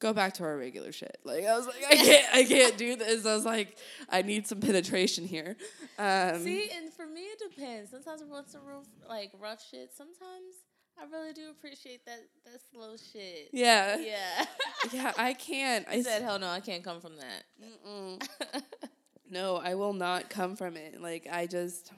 [0.00, 1.18] go back to our regular shit.
[1.24, 3.26] Like I was like, I can't, I can't do this.
[3.26, 3.76] I was like,
[4.08, 5.56] I need some penetration here.
[5.98, 7.90] Um, See, and for me it depends.
[7.90, 10.54] Sometimes once a real like rough shit, sometimes
[11.00, 13.50] I really do appreciate that that slow shit.
[13.52, 14.44] yeah, Yeah.
[14.92, 15.12] yeah.
[15.16, 15.86] I can't.
[15.88, 18.22] I I said, hell no, I can't come from that.
[19.30, 21.00] no, I will not come from it.
[21.00, 21.92] Like I just,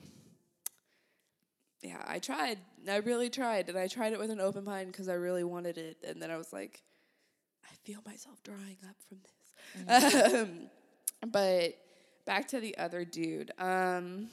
[1.83, 2.59] yeah, I tried.
[2.89, 5.79] I really tried, and I tried it with an open mind because I really wanted
[5.79, 5.99] it.
[6.07, 6.90] And then I was like, I
[7.85, 9.31] feel myself drying up from this.
[10.35, 10.71] Um,
[11.31, 11.77] but
[12.25, 13.53] back to the other dude.
[13.59, 14.29] Um,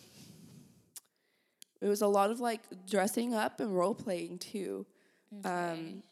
[1.82, 4.86] it was a lot of like dressing up and role playing too.
[5.44, 6.04] Um,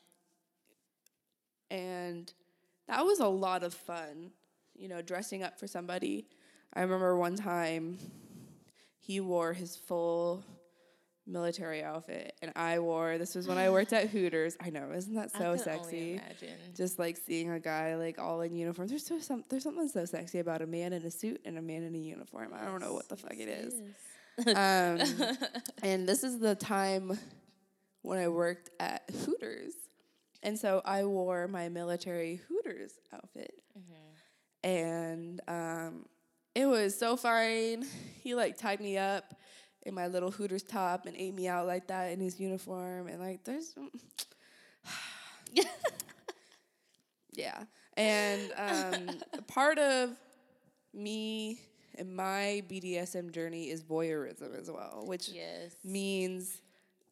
[1.72, 2.32] and
[2.88, 4.32] that was a lot of fun,
[4.76, 6.28] you know, dressing up for somebody.
[6.74, 7.98] I remember one time
[9.00, 10.44] he wore his full
[11.28, 14.56] military outfit and I wore this was when I worked at Hooters.
[14.62, 16.22] I know, isn't that so sexy?
[16.76, 18.88] Just like seeing a guy like all in uniform.
[18.88, 21.62] There's so some there's something so sexy about a man in a suit and a
[21.62, 22.52] man in a uniform.
[22.54, 23.74] I don't know what the fuck it is.
[24.48, 25.36] Um,
[25.84, 27.18] and this is the time
[28.02, 29.74] when I worked at Hooters.
[30.44, 33.54] And so I wore my military Hooters outfit.
[34.64, 36.06] And um,
[36.54, 37.86] it was so fine.
[38.22, 39.34] He like tied me up
[39.86, 43.08] in my little Hooters top and ate me out like that in his uniform.
[43.08, 43.74] And like, there's.
[47.34, 47.64] yeah.
[47.98, 49.10] And um,
[49.48, 50.10] part of
[50.94, 51.60] me
[51.98, 55.76] and my BDSM journey is voyeurism as well, which yes.
[55.84, 56.62] means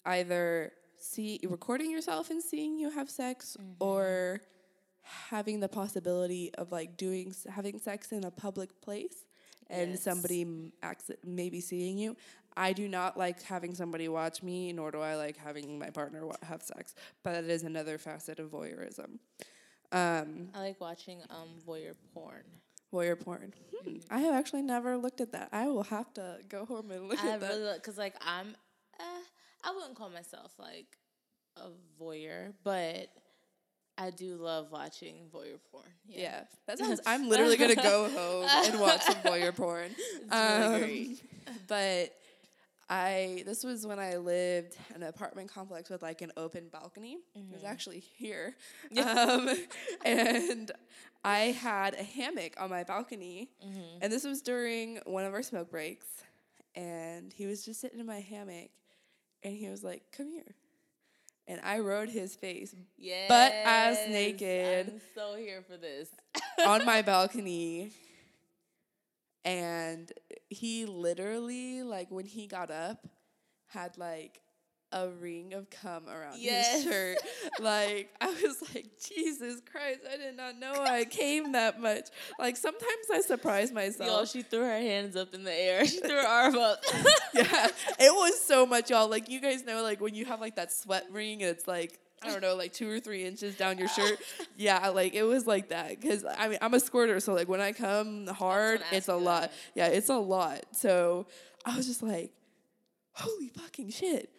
[0.06, 4.42] either see recording yourself and seeing you have sex or
[5.02, 9.26] having the possibility of like doing having sex in a public place
[9.70, 10.04] and Yes.
[10.04, 10.46] somebody
[11.26, 12.16] maybe seeing you
[12.58, 16.26] i do not like having somebody watch me nor do i like having my partner
[16.26, 16.94] wa- have sex
[17.24, 19.20] but that is another facet of voyeurism
[19.92, 22.44] um, I like watching um voyeur porn.
[22.92, 26.66] voyeur porn Hmm, i have actually never looked at that i will have to go
[26.66, 28.56] home and look I at that really because like I'm,
[29.00, 29.04] uh,
[29.64, 30.98] I wouldn't call myself like
[31.58, 31.70] a
[32.02, 33.10] voyeur, but
[33.96, 35.86] I do love watching voyeur porn.
[36.08, 37.00] Yeah, Yeah, that sounds.
[37.06, 39.92] I'm literally gonna go home and watch some voyeur porn.
[40.32, 41.16] Um.
[41.68, 42.12] But
[42.96, 47.14] I this was when I lived in an apartment complex with like an open balcony.
[47.14, 47.54] It Mm-hmm.
[47.54, 48.56] was actually here,
[49.04, 49.50] um,
[50.06, 50.72] and
[51.24, 53.98] I had a hammock on my balcony, Mm-hmm.
[54.02, 56.06] and this was during one of our smoke breaks,
[56.76, 58.70] and he was just sitting in my hammock,
[59.44, 60.54] and he was like, "Come here."
[61.48, 63.30] And I rode his face Yes,
[63.66, 64.88] ass naked.
[64.94, 66.10] I'm so here for this.
[66.66, 67.92] on my balcony
[69.46, 70.12] and
[70.50, 73.06] he literally like when he got up
[73.68, 74.40] had like
[74.96, 76.76] a ring of cum around Yes.
[76.76, 77.18] his shirt.
[77.60, 82.10] like I was like, Jesus Christ, I did not know I came that much.
[82.38, 84.30] Like sometimes I surprise myself.
[84.30, 85.84] she threw her hands up in the air.
[85.94, 86.84] She threw her arm up.
[87.34, 87.68] yeah.
[88.00, 89.10] It was so much, y'all.
[89.10, 92.28] Like you guys know, like when you have like that sweat ring it's like I
[92.32, 94.20] don't know, like two or three inches down your shirt.
[94.56, 96.00] Yeah, like it was like that.
[96.02, 99.52] Cause I mean, I'm a squirter, so like when I come hard, it's a lot.
[99.74, 100.62] Yeah, it's a lot.
[100.72, 101.26] So
[101.66, 102.32] I was just like,
[103.14, 104.30] holy fucking shit.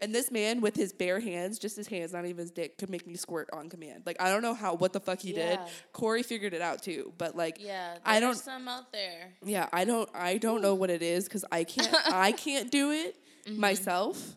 [0.00, 2.90] And this man with his bare hands, just his hands, not even his dick, could
[2.90, 4.02] make me squirt on command.
[4.06, 5.58] Like I don't know how, what the fuck he did.
[5.92, 9.32] Corey figured it out too, but like, yeah, I don't- There's some out there.
[9.44, 12.90] yeah, I don't I don't know what it is because I can't I can't do
[12.90, 13.16] it
[13.46, 13.60] mm-hmm.
[13.60, 14.36] myself.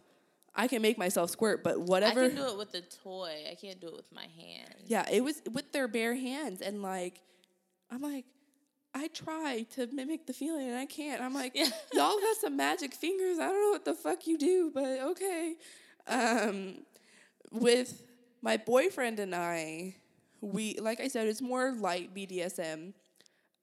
[0.58, 2.24] I can make myself squirt, but whatever.
[2.24, 3.44] I can do it with a toy.
[3.50, 4.82] I can't do it with my hands.
[4.88, 7.22] yeah, it was with their bare hands, and like,
[7.92, 8.26] I'm like,
[8.96, 11.22] I try to mimic the feeling, and I can't.
[11.22, 11.70] I'm like, Yeah.
[11.94, 13.38] y'all got some magic fingers.
[13.38, 15.56] I don't know what the fuck you do, but okay.
[16.08, 16.80] Um,
[17.52, 18.02] with
[18.42, 19.96] my boyfriend and I,
[20.42, 22.94] we like I said, it's more light BDSM.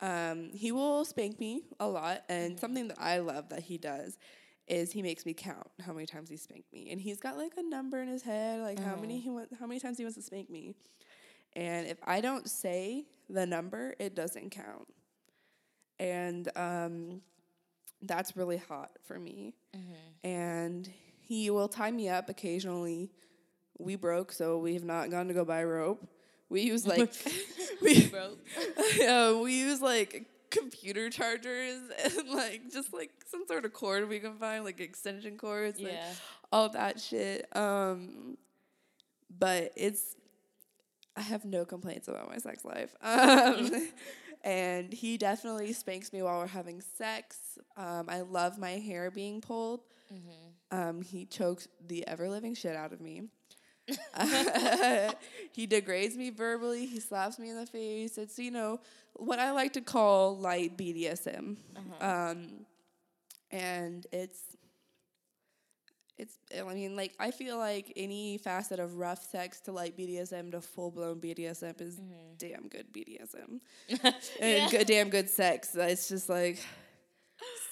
[0.00, 4.18] Um, he will spank me a lot, and something that I love that he does
[4.66, 7.52] is he makes me count how many times he spanked me, and he's got like
[7.56, 10.16] a number in his head, like how many he want, how many times he wants
[10.16, 10.74] to spank me,
[11.54, 14.88] and if I don't say the number, it doesn't count,
[15.98, 17.20] and um,
[18.02, 19.54] that's really hot for me,
[20.22, 20.90] and
[21.20, 23.10] he will tie me up occasionally.
[23.78, 26.06] We broke, so we have not gone to go buy rope.
[26.48, 27.12] We use like
[27.82, 28.36] we Bro,
[28.98, 34.20] yeah, we use like computer chargers and like just like some sort of cord we
[34.20, 35.92] can find, like extension cords, like
[36.52, 37.46] all that shit.
[37.56, 38.36] Um,
[39.38, 40.14] but it's
[41.16, 42.94] I have no complaints about my sex life.
[43.02, 43.88] Um,
[44.44, 47.38] and he definitely spanks me while we're having sex.
[47.78, 49.80] Um, I love my hair being pulled.
[50.70, 53.22] Um, he chokes the ever living shit out of me.
[55.52, 56.84] he degrades me verbally.
[56.84, 58.18] He slaps me in the face.
[58.18, 58.80] It's you know
[59.14, 61.56] what I like to call light BDSM,
[62.00, 62.66] um,
[63.54, 64.40] and it's
[66.18, 66.38] it's.
[66.58, 70.60] I mean, like I feel like any facet of rough sex to like BDSM to
[70.60, 72.34] full blown BDSM is mm-hmm.
[72.36, 73.60] damn good BDSM
[74.40, 75.74] and good, damn good sex.
[75.74, 76.58] It's just like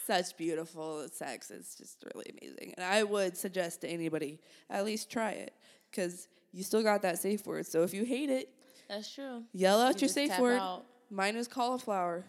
[0.07, 1.51] such beautiful sex.
[1.51, 2.75] It's just really amazing.
[2.77, 4.39] And I would suggest to anybody
[4.71, 5.53] at least try it
[5.91, 7.67] because you still got that safe word.
[7.67, 8.51] So if you hate it,
[8.89, 9.43] That's true.
[9.53, 10.61] yell out You your safe word.
[10.61, 10.85] out.
[11.11, 12.25] Mine is cauliflower.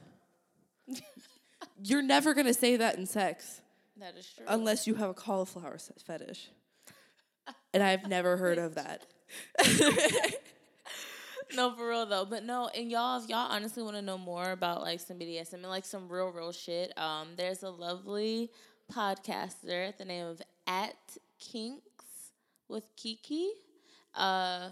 [1.84, 3.62] You're never gonna say that in sex
[4.00, 4.46] That is true.
[4.48, 6.50] unless you have a cauliflower fetish.
[7.74, 9.06] And I've never heard of that.
[11.56, 12.26] no, for real though.
[12.26, 15.54] But no, and y'all, if y'all honestly want to know more about like some BDSM
[15.54, 18.52] and like some real, real shit, um, there's a lovely
[18.92, 20.96] podcaster at the name of At
[21.40, 22.32] Kinks
[22.68, 23.48] with Keke.
[24.16, 24.70] Uh,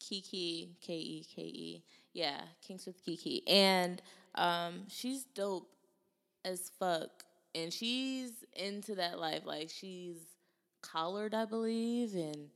[0.00, 1.84] Keke, K E K E.
[2.12, 3.42] Yeah, Kinks with Keke.
[3.46, 4.02] And
[4.34, 5.68] um, she's dope
[6.44, 7.24] as fuck.
[7.54, 9.42] And she's into that life.
[9.44, 10.16] Like, she's
[10.82, 12.48] collared, I believe, and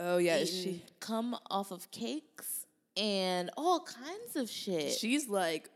[0.00, 2.66] Oh yeah, she come off of cakes
[2.96, 4.92] and all kinds of shit.
[4.92, 5.70] she's like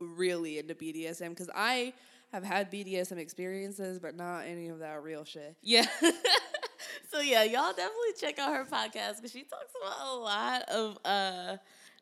[0.00, 1.92] really into BDSM because I
[2.32, 5.56] have had BDSM experiences, but not any of that real shit.
[5.62, 5.86] yeah.
[7.10, 10.98] so yeah, y'all definitely check out her podcast because she talks about a lot of
[11.04, 11.56] uh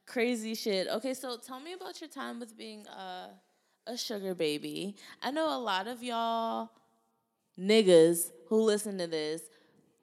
[0.07, 0.87] crazy shit.
[0.89, 3.29] Okay, so tell me about your time with being uh,
[3.89, 4.95] a sugar baby.
[5.23, 6.71] I know a lot of y'all
[7.59, 9.43] niggas who listen to this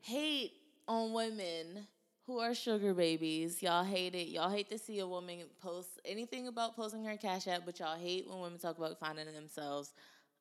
[0.01, 0.53] hate
[0.87, 1.87] on women
[2.25, 3.61] who are sugar babies.
[3.61, 4.27] Y'all hate it.
[4.27, 7.97] Y'all hate to see a woman post anything about posting her cash app, but y'all
[7.97, 9.93] hate when women talk about finding themselves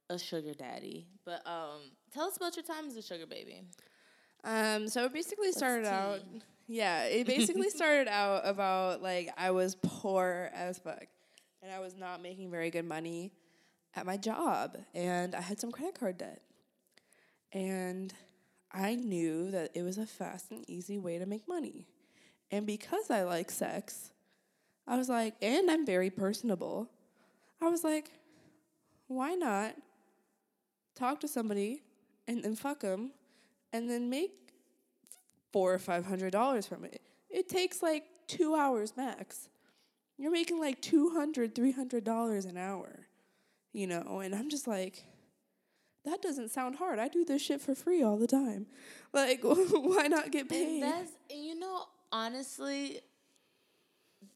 [0.09, 1.07] a sugar daddy.
[1.25, 1.81] But um,
[2.13, 3.63] tell us about your time as a sugar baby.
[4.43, 6.21] Um, so it basically started out.
[6.67, 11.07] Yeah, it basically started out about like I was poor as fuck,
[11.65, 13.33] and I was not making very good money
[13.97, 16.43] at my job, and I had some credit card debt,
[17.53, 18.13] and
[18.71, 21.87] I knew that it was a fast and easy way to make money,
[22.51, 24.11] and because I like sex,
[24.87, 26.91] I was like, and I'm very personable,
[27.63, 28.11] I was like,
[29.07, 29.75] why not
[30.95, 31.83] talk to somebody
[32.29, 33.13] and then fuck them,
[33.73, 34.33] and then make
[35.53, 37.01] four or five hundred dollars from it.
[37.31, 39.49] It takes like two hours max.
[40.17, 43.07] You're making like $200, 300 dollars an hour,
[43.73, 45.05] you know, and I'm just like,
[46.05, 46.99] that doesn't sound hard.
[46.99, 48.67] I do this shit for free all the time.
[49.13, 50.83] Like, why not get And paid?
[50.83, 53.01] that's you know, honestly,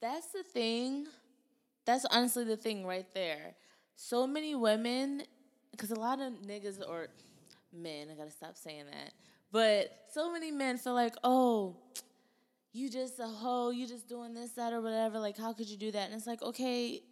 [0.00, 1.06] that's the thing.
[1.84, 3.54] That's honestly the thing right there.
[3.96, 5.22] So many women,
[5.70, 7.08] because a lot of niggas or
[7.72, 9.12] men, I gotta stop saying that.
[9.50, 11.76] But so many men feel like, oh,
[12.72, 15.18] you just a hoe, you just doing this, that, or whatever.
[15.18, 16.06] Like, how could you do that?
[16.06, 17.02] And it's like, okay,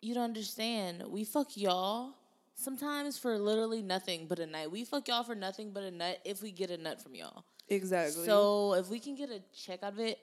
[0.00, 1.02] you don't understand.
[1.08, 2.14] We fuck y'all
[2.54, 4.70] sometimes for literally nothing but a nut.
[4.70, 7.44] We fuck y'all for nothing but a nut if we get a nut from y'all.
[7.68, 8.24] exactly.
[8.24, 10.18] So if we can get a check out of it,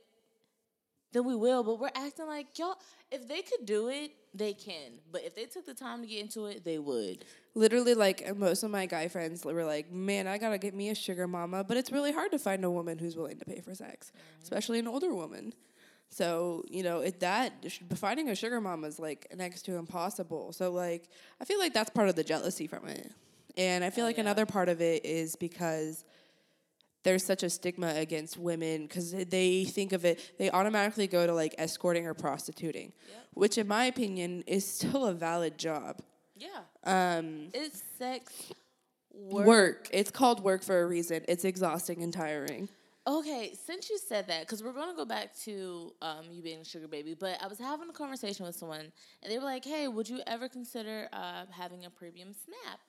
[1.13, 1.63] then we will.
[1.63, 2.77] But we're acting like y'all.
[3.11, 4.99] If they could do it, they can.
[5.11, 7.25] But if they took the time to get into it, they would.
[7.53, 10.95] Literally, like most of my guy friends were like, "Man, I gotta get me a
[10.95, 13.75] sugar mama," but it's really hard to find a woman who's willing to pay for
[13.75, 15.53] sex, especially an older woman.
[16.09, 20.53] So you know, it that finding a sugar mama is like next to impossible.
[20.53, 23.11] So like, I feel like that's part of the jealousy from it,
[23.57, 24.23] and I feel oh, like yeah.
[24.23, 26.05] another part of it is because
[27.03, 31.33] there's such a stigma against women because they think of it they automatically go to
[31.33, 32.93] like escorting or prostituting
[33.33, 35.99] which in my opinion is still a valid job
[36.41, 37.19] Yeah.
[37.19, 38.51] um It's sex
[39.13, 39.47] work.
[39.47, 39.89] work.
[39.93, 41.23] It's called work for a reason.
[41.27, 42.69] It's exhausting and tiring.
[43.07, 46.65] Okay, since you said that, because we're gonna go back to um, you being a
[46.65, 48.91] sugar baby, but I was having a conversation with someone,
[49.23, 52.79] and they were like, "Hey, would you ever consider uh, having a premium snap?"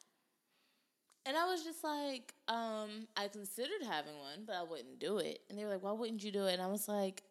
[1.25, 5.41] And I was just like, um, "I considered having one, but I wouldn't do it."
[5.49, 7.23] And they were like, "Why wouldn't you do it?" And I was like,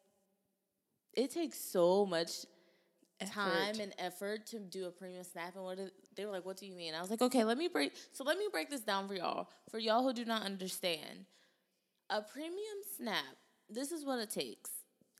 [1.13, 2.45] "It takes so much
[3.27, 5.77] time and effort to do a premium snap and what
[6.15, 8.23] they were like what do you mean i was like okay let me break so
[8.23, 11.25] let me break this down for y'all for y'all who do not understand
[12.09, 13.35] a premium snap
[13.69, 14.71] this is what it takes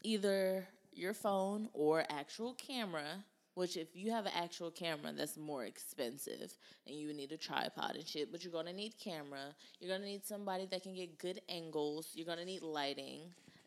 [0.04, 3.24] either your phone or actual camera
[3.54, 6.54] which if you have an actual camera that's more expensive
[6.88, 10.26] and you need a tripod and shit but you're gonna need camera you're gonna need
[10.26, 13.22] somebody that can get good angles you're gonna need lighting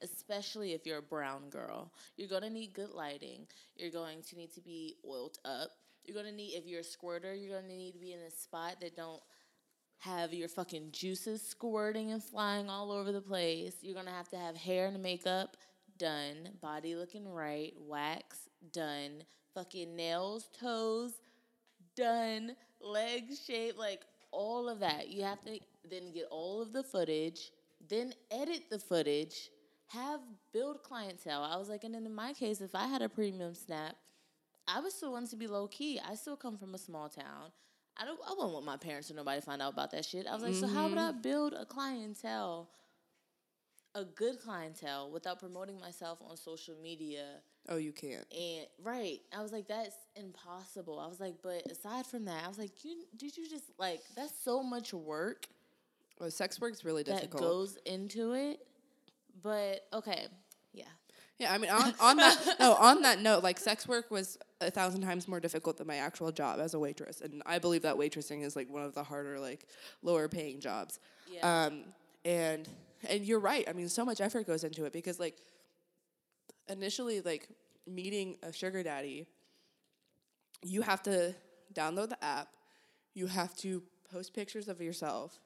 [0.04, 1.90] especially if you're a brown girl.
[2.16, 3.46] You're gonna need good lighting.
[3.76, 5.70] You're going to need to be oiled up.
[6.04, 8.76] You're gonna need if you're a squirter, you're gonna need to be in a spot
[8.80, 9.22] that don't
[9.98, 13.76] have your fucking juices squirting and flying all over the place.
[13.80, 15.56] You're gonna have to have hair and makeup
[15.98, 19.22] done, body looking right, wax done,
[19.54, 21.12] fucking nails, toes
[21.96, 25.08] done, legs shaped, like all of that.
[25.08, 27.50] You have to then get all of the footage,
[27.88, 29.50] then edit the footage,
[29.88, 30.20] have
[30.52, 31.42] build clientele.
[31.42, 33.96] I was like, and in my case, if I had a premium snap,
[34.66, 36.00] I would still want to be low key.
[36.06, 37.52] I still come from a small town.
[37.96, 38.18] I don't.
[38.26, 40.26] I wouldn't want my parents or nobody to find out about that shit.
[40.26, 41.20] I was like, so how would I mm-hmm.
[41.20, 42.68] build a clientele,
[43.94, 47.40] a good clientele, without promoting myself on social media?
[47.68, 48.26] Oh, you can't.
[48.32, 50.98] And right, I was like, that's impossible.
[50.98, 54.00] I was like, but aside from that, I was like, you did you just like
[54.16, 55.46] that's so much work
[56.18, 57.32] Well, sex work's really difficult.
[57.32, 58.60] that goes into it.
[59.42, 60.26] But okay,
[61.38, 64.70] yeah, I mean, on, on that no, on that note, like sex work was a
[64.70, 67.96] thousand times more difficult than my actual job as a waitress, and I believe that
[67.96, 69.66] waitressing is like one of the harder, like
[70.02, 71.00] lower paying jobs.
[71.30, 71.66] Yeah.
[71.66, 71.84] Um,
[72.24, 72.68] and
[73.08, 73.68] and you're right.
[73.68, 75.36] I mean, so much effort goes into it because like
[76.68, 77.48] initially, like
[77.86, 79.26] meeting a sugar daddy,
[80.62, 81.34] you have to
[81.74, 82.48] download the app,
[83.14, 85.40] you have to post pictures of yourself,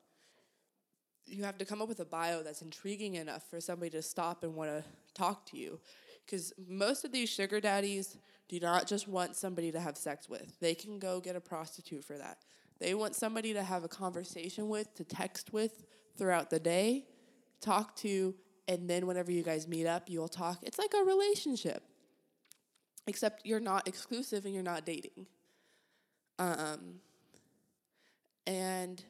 [1.28, 4.42] you have to come up with a bio that's intriguing enough for somebody to stop
[4.42, 5.80] and want to talk to you.
[6.24, 8.18] Because most of these sugar daddies
[8.48, 12.04] do not just want somebody to have sex with, they can go get a prostitute
[12.04, 12.38] for that.
[12.78, 15.84] They want somebody to have a conversation with, to text with
[16.16, 17.06] throughout the day,
[17.60, 18.34] talk to,
[18.68, 20.58] and then whenever you guys meet up, you'll talk.
[20.62, 21.82] It's like a relationship,
[23.06, 25.26] except you're not exclusive and you're not dating.
[26.38, 27.00] Um,
[28.46, 29.02] and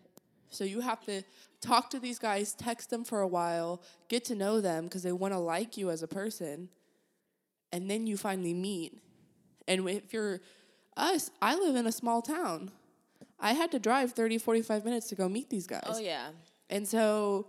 [0.51, 1.23] so you have to
[1.61, 5.13] talk to these guys, text them for a while, get to know them because they
[5.13, 6.69] want to like you as a person,
[7.73, 8.99] and then you finally meet.
[9.67, 10.41] And if you're
[10.97, 12.71] us, I live in a small town.
[13.41, 15.83] I had to drive 30, 45 minutes to go meet these guys.
[15.87, 16.29] oh yeah.
[16.71, 17.47] And so,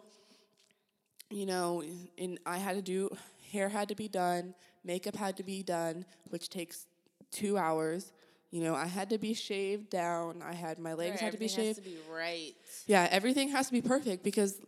[1.29, 1.83] you know,
[2.17, 3.09] and I had to do
[3.51, 6.85] hair had to be done, makeup had to be done, which takes
[7.31, 8.11] two hours.
[8.51, 10.41] You know, I had to be shaved down.
[10.41, 11.77] I had my legs had to be shaved.
[11.77, 12.53] to be right.
[12.87, 14.59] Yeah, everything has to be perfect because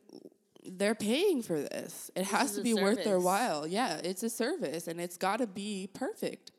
[0.63, 2.11] they're paying for this.
[2.15, 3.65] It has to be worth their while.
[3.65, 6.51] Yeah, it's a service and it's got to be perfect.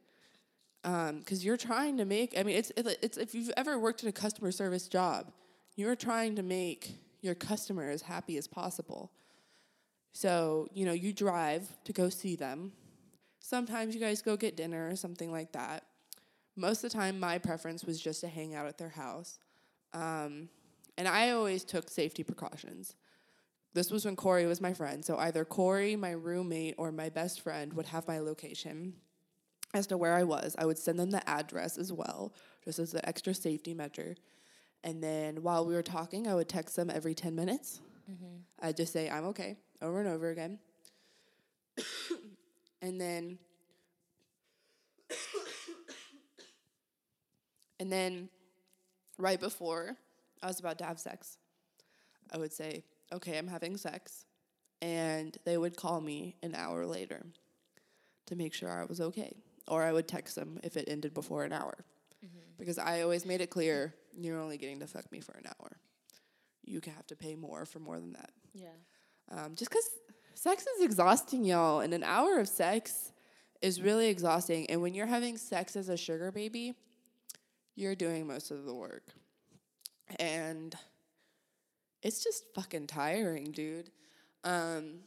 [0.85, 2.37] Um, because you're trying to make.
[2.37, 5.31] I mean, it's it's if you've ever worked in a customer service job,
[5.77, 9.13] you're trying to make your customer as happy as possible.
[10.13, 12.73] So you know, you drive to go see them.
[13.39, 15.85] Sometimes you guys go get dinner or something like that.
[16.57, 19.39] Most of the time, my preference was just to hang out at their house.
[19.93, 20.49] Um,
[20.99, 22.95] and I always took safety precautions.
[23.75, 25.05] This was when Corey was my friend.
[25.05, 28.95] So either Corey, my roommate, or my best friend would have my location
[29.73, 30.55] as to where I was.
[30.59, 32.35] I would send them the address as well,
[32.65, 34.17] just as an extra safety measure.
[34.85, 37.81] And then while we were talking, I would text them every 10 minutes.
[38.61, 40.59] I'd just say, I'm okay, over and over again.
[42.83, 43.39] and then,
[47.83, 48.29] and then
[49.19, 49.97] right before
[50.41, 51.37] I was about to have sex,
[52.33, 54.25] I would say, okay, I'm having sex.
[54.81, 57.27] And they would call me an hour later
[58.27, 59.35] to make sure I was okay.
[59.67, 61.85] Or I would text them if it ended before an hour.
[62.57, 65.77] Because I always made it clear you're only getting to fuck me for an hour.
[66.65, 68.31] You can have to pay more for more than that.
[68.55, 68.69] Yeah.
[69.29, 69.91] Um, just because
[70.35, 71.81] sex is exhausting, y'all.
[71.81, 73.11] And an hour of sex
[73.61, 74.71] is really exhausting.
[74.71, 76.77] And when you're having sex as a sugar baby,
[77.75, 79.05] you're doing most of the work.
[80.19, 80.75] And
[82.03, 83.91] it's just fucking tiring, dude.
[84.45, 85.01] Um,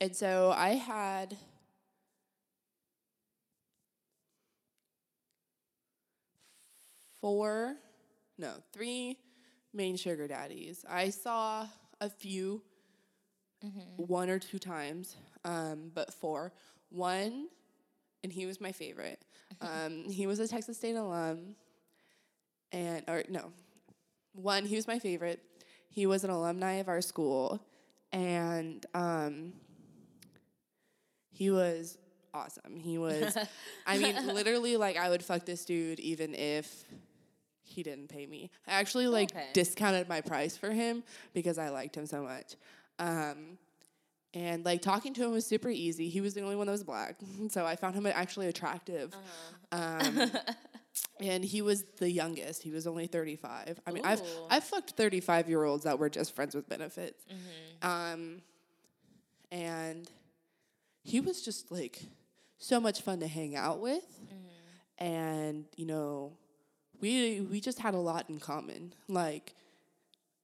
[0.00, 1.36] and so I had
[7.20, 7.76] four,
[8.38, 9.18] no, three
[9.72, 10.84] main sugar daddies.
[10.88, 11.66] I saw
[12.00, 12.62] a few
[13.96, 16.52] one or two times, um, but four.
[16.88, 17.48] One,
[18.24, 19.24] and he was my favorite.
[19.62, 21.54] Um, he was a Texas State alum,
[22.72, 23.52] and or no,
[24.32, 25.42] one he was my favorite.
[25.88, 27.60] He was an alumni of our school,
[28.12, 29.52] and um,
[31.30, 31.98] he was
[32.34, 32.76] awesome.
[32.76, 33.36] He was,
[33.86, 36.84] I mean, literally, like I would fuck this dude even if
[37.62, 38.50] he didn't pay me.
[38.66, 39.46] I actually like Okay.
[39.52, 41.02] discounted my price for him
[41.32, 42.56] because I liked him so much.
[42.98, 43.58] Um,
[44.34, 46.08] and like talking to him was super easy.
[46.08, 47.16] He was the only one that was black,
[47.50, 49.14] so I found him actually attractive.
[49.72, 50.30] Um,
[51.20, 52.62] and he was the youngest.
[52.62, 53.80] He was only thirty five.
[53.86, 57.24] I mean, I've I've fucked thirty five year olds that were just friends with benefits.
[57.82, 58.42] Um,
[59.52, 60.08] and
[61.02, 62.02] he was just like
[62.58, 64.04] so much fun to hang out with,
[64.98, 66.32] and you know,
[67.00, 68.92] we we just had a lot in common.
[69.08, 69.54] Like,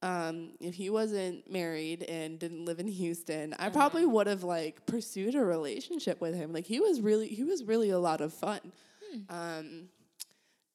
[0.01, 4.85] um, if he wasn't married and didn't live in Houston, I probably would have like
[4.85, 6.53] pursued a relationship with him.
[6.53, 8.59] Like, he was really he was really a lot of fun.
[9.29, 9.89] Um,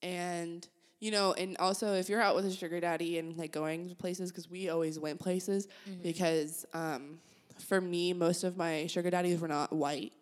[0.02, 0.66] and
[1.02, 3.94] you know, and also if you're out with a sugar daddy and like going to
[3.96, 6.00] places, because we always went places, mm-hmm.
[6.00, 7.18] because um,
[7.66, 10.12] for me, most of my sugar daddies were not white,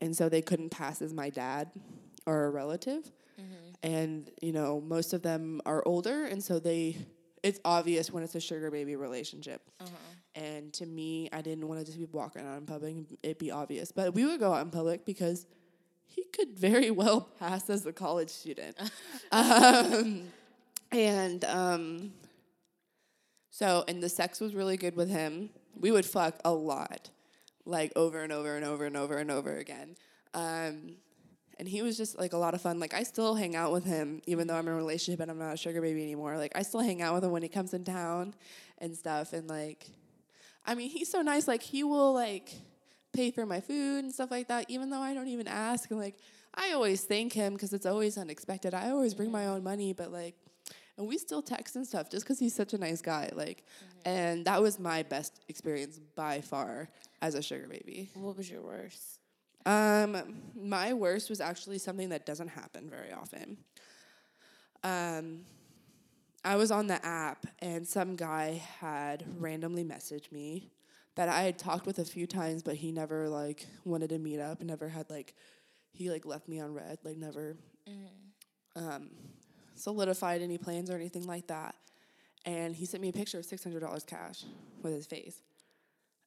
[0.00, 1.70] and so they couldn't pass as my dad
[2.24, 3.04] or a relative.
[3.38, 3.54] Mm-hmm.
[3.82, 6.96] And you know, most of them are older, and so they,
[7.42, 9.60] it's obvious when it's a sugar baby relationship.
[9.80, 9.90] Uh-huh.
[10.34, 13.38] And to me, I didn't want to just be walking out in public and it
[13.38, 13.90] be obvious.
[13.90, 15.46] But we would go out in public because
[16.06, 18.76] he could very well pass as a college student.
[19.32, 20.22] um,
[20.92, 22.12] and um,
[23.50, 25.50] so, and the sex was really good with him.
[25.78, 27.10] We would fuck a lot,
[27.64, 29.96] like over and over and over and over and over again.
[30.34, 30.96] Um,
[31.58, 32.78] and he was just like a lot of fun.
[32.78, 35.38] Like I still hang out with him, even though I'm in a relationship and I'm
[35.38, 36.36] not a sugar baby anymore.
[36.36, 38.34] Like I still hang out with him when he comes in town
[38.78, 39.32] and stuff.
[39.32, 39.86] And like,
[40.66, 41.48] I mean, he's so nice.
[41.48, 42.50] Like he will like
[43.16, 45.90] pay for my food and stuff like that, even though I don't even ask.
[45.90, 46.16] And like,
[46.54, 48.74] I always thank him because it's always unexpected.
[48.74, 50.34] I always bring my own money, but like,
[50.98, 53.30] and we still text and stuff just because he's such a nice guy.
[53.34, 53.64] Like,
[54.04, 56.88] and that was my best experience by far
[57.20, 58.10] as a sugar baby.
[58.14, 59.18] What was your worst?
[59.66, 63.58] Um, my worst was actually something that doesn't happen very often.
[64.84, 65.40] Um,
[66.44, 70.70] I was on the app and some guy had randomly messaged me
[71.16, 74.38] that I had talked with a few times, but he never like wanted to meet
[74.38, 74.62] up.
[74.62, 75.34] Never had like
[75.92, 77.56] he like left me on read, like never
[78.76, 79.10] um,
[79.74, 81.74] solidified any plans or anything like that.
[82.44, 84.44] And he sent me a picture of six hundred dollars cash
[84.82, 85.42] with his face,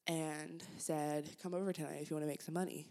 [0.08, 2.88] and said, "Come over tonight if you want to make some money."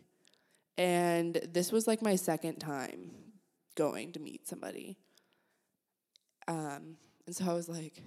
[0.78, 3.10] And this was like my second time
[3.74, 4.96] going to meet somebody.
[6.46, 6.96] Um,
[7.26, 8.00] and so I was like,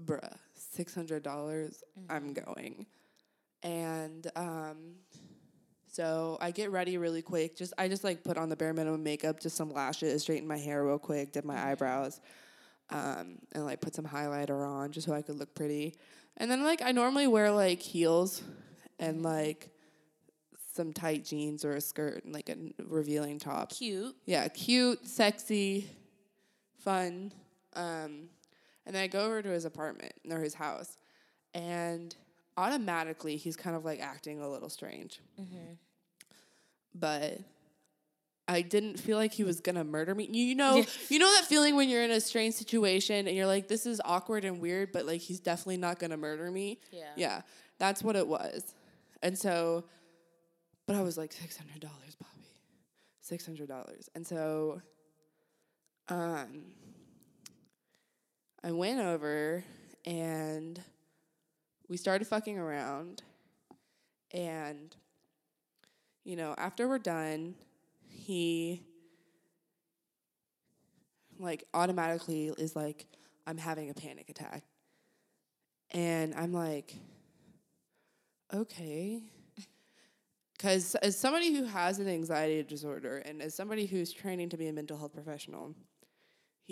[0.00, 0.36] bruh,
[0.76, 2.86] $600, dollars I'm going.
[3.62, 4.94] And um,
[5.86, 7.56] so I get ready really quick.
[7.56, 10.58] Just I just like put on the bare minimum makeup, just some lashes, straighten my
[10.58, 12.20] hair real quick, did my eyebrows,
[12.90, 15.94] um, and like put some highlighter on just so I could look pretty.
[16.38, 18.42] And then like I normally wear like heels
[18.98, 19.68] and like
[20.74, 23.70] some tight jeans or a skirt and like a revealing top.
[23.70, 24.16] Cute.
[24.24, 25.90] Yeah, cute, sexy,
[26.78, 27.32] fun.
[27.74, 28.28] Um,
[28.86, 30.96] and then I go over to his apartment or his house,
[31.54, 32.14] and
[32.56, 35.20] automatically he's kind of like acting a little strange.
[36.94, 37.38] But
[38.48, 40.24] I didn't feel like he was gonna murder me.
[40.30, 40.84] You know, Yeah.
[41.08, 44.00] you know that feeling when you're in a strange situation and you're like, "This is
[44.04, 46.80] awkward and weird," but like he's definitely not gonna murder me.
[46.90, 47.12] Yeah.
[47.16, 47.42] Yeah,
[47.78, 48.74] that's what it was.
[49.22, 49.84] And so,
[50.86, 52.44] but I was like, six hundred dollars, Bobbi,
[53.20, 54.10] six hundred dollars.
[54.14, 54.82] And so,
[56.08, 56.64] um,
[58.64, 59.64] I went over
[60.04, 60.80] and
[61.88, 63.22] we started fucking around.
[64.32, 64.94] And,
[66.24, 67.54] you know, after we're done,
[68.08, 68.82] he
[71.38, 73.06] like automatically is like,
[73.46, 74.62] I'm having a panic attack.
[75.90, 76.94] And I'm like,
[78.54, 79.22] okay.
[80.52, 84.68] Because as somebody who has an anxiety disorder and as somebody who's training to be
[84.68, 85.74] a mental health professional,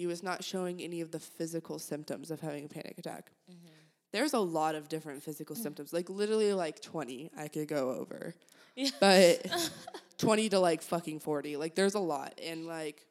[0.00, 3.30] he was not showing any of the physical symptoms of having a panic attack.
[3.50, 3.66] Mm-hmm.
[4.12, 5.62] There's a lot of different physical mm.
[5.62, 8.34] symptoms, like literally like 20 I could go over.
[8.74, 8.90] Yeah.
[8.98, 9.70] But
[10.18, 11.58] 20 to like fucking 40.
[11.58, 12.40] Like there's a lot.
[12.42, 13.06] And like,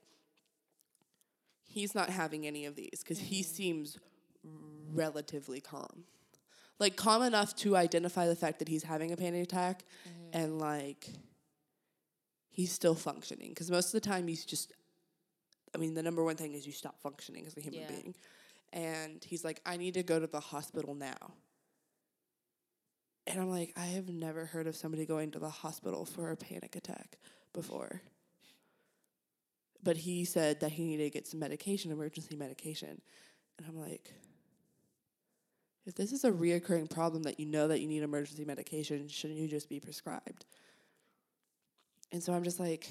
[1.68, 3.54] he's not having any of these because he mm-hmm.
[3.54, 3.98] seems
[4.94, 6.06] relatively calm.
[6.80, 10.30] Like, calm enough to identify the fact that he's having a panic attack mm-hmm.
[10.42, 11.10] and like,
[12.50, 13.50] he's still functioning.
[13.50, 14.72] Because most of the time, he's just,
[15.74, 17.88] I mean, the number one thing is you stop functioning as a human Yeah.
[17.88, 18.16] being.
[18.72, 21.34] And he's like, I need to go to the hospital now.
[23.26, 26.36] And I'm like, I have never heard of somebody going to the hospital for a
[26.36, 27.18] panic attack
[27.54, 28.02] before.
[29.84, 33.02] But he said that he needed to get some medication, emergency medication.
[33.58, 34.12] And I'm like,
[35.86, 39.40] if this is a reoccurring problem that you know that you need emergency medication, shouldn't
[39.40, 40.46] you just be prescribed?
[42.12, 42.90] And so I'm just like,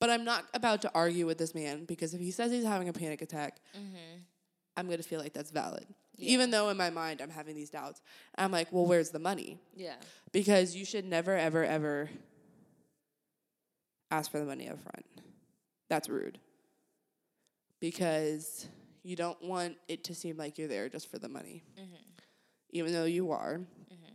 [0.00, 2.88] but I'm not about to argue with this man because if he says he's having
[2.88, 4.18] a panic attack, mm-hmm.
[4.76, 5.86] I'm going to feel like that's valid.
[6.16, 8.02] Even though in my mind I'm having these doubts.
[8.36, 9.58] I'm like, well, where's the money?
[9.74, 9.94] Yeah.
[10.32, 12.10] Because you should never, ever, ever
[14.10, 15.06] ask for the money up front.
[15.88, 16.38] That's rude.
[17.80, 18.66] Because
[19.02, 21.94] you don't want it to seem like you're there just for the money, mm-hmm.
[22.70, 23.60] even though you are.
[23.92, 24.12] Mm-hmm.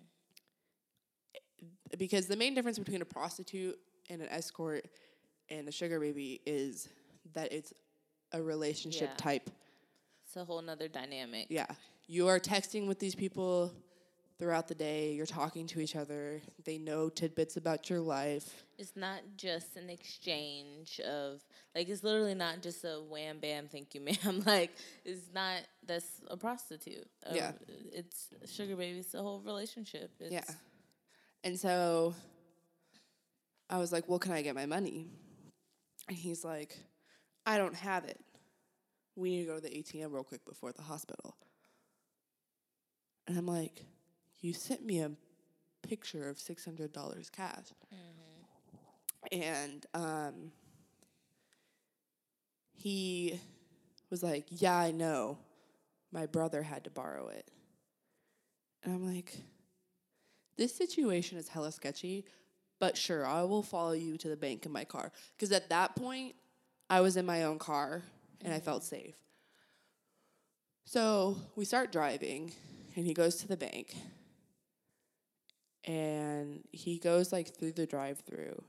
[1.98, 3.80] Because the main difference between a prostitute
[4.10, 4.86] and an escort
[5.50, 6.90] and a sugar baby is
[7.34, 7.74] that it's
[8.32, 9.16] a relationship Yeah.
[9.18, 9.50] type
[10.26, 11.48] It's a whole nother dynamic.
[11.50, 11.68] yeah.
[12.08, 13.72] You are texting with these people
[14.38, 15.14] throughout the day.
[15.14, 16.42] You're talking to each other.
[16.64, 18.66] They know tidbits about your life.
[18.78, 21.42] It's not just an exchange of
[21.74, 24.72] like it's literally not just a wham bam thank you ma'am like
[25.06, 27.08] it's not that's a prostitute.
[27.26, 27.52] Uh, Yeah.
[27.94, 29.00] It's sugar baby.
[29.00, 30.12] It's a whole relationship.
[30.20, 30.44] It's, yeah.
[31.44, 32.14] And so
[33.70, 35.08] I was like, well, can I get my money?
[36.08, 36.78] And he's like,
[37.46, 38.20] I don't have it.
[39.16, 41.36] We need to go to the ATM real quick before the hospital.
[43.28, 43.86] And I'm like,
[44.40, 45.12] you sent me a
[45.88, 47.66] picture of $600 cash.
[49.32, 50.52] And um,
[52.74, 53.40] he
[54.10, 55.40] was like, Yeah, I know.
[56.12, 57.50] My brother had to borrow it.
[58.84, 59.38] And I'm like,
[60.58, 62.26] This situation is hella sketchy,
[62.80, 65.12] but sure, I will follow you to the bank in my car.
[65.36, 66.36] Because at that point,
[66.90, 68.04] I was in my own car
[68.44, 69.16] and I felt safe.
[70.86, 72.52] So we start driving,
[72.96, 73.96] and he goes to the bank,
[75.84, 78.64] and he goes like through the drive-through,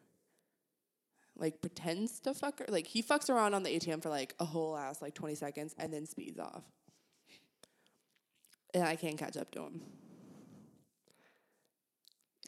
[1.36, 2.64] like pretends to fuck her.
[2.68, 5.74] Like he fucks around on the ATM for like a whole ass like twenty seconds,
[5.78, 6.62] and then speeds off.
[8.72, 9.82] And I can't catch up to him.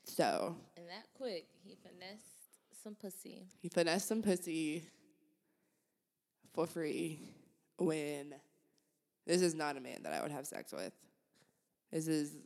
[0.09, 2.25] So And that quick, he finessed
[2.83, 3.47] some pussy.
[3.61, 4.85] he finessed some pussy
[6.55, 7.21] for free
[7.79, 8.35] when
[9.27, 10.93] this is not a man that I would have sex with.
[11.93, 12.37] This is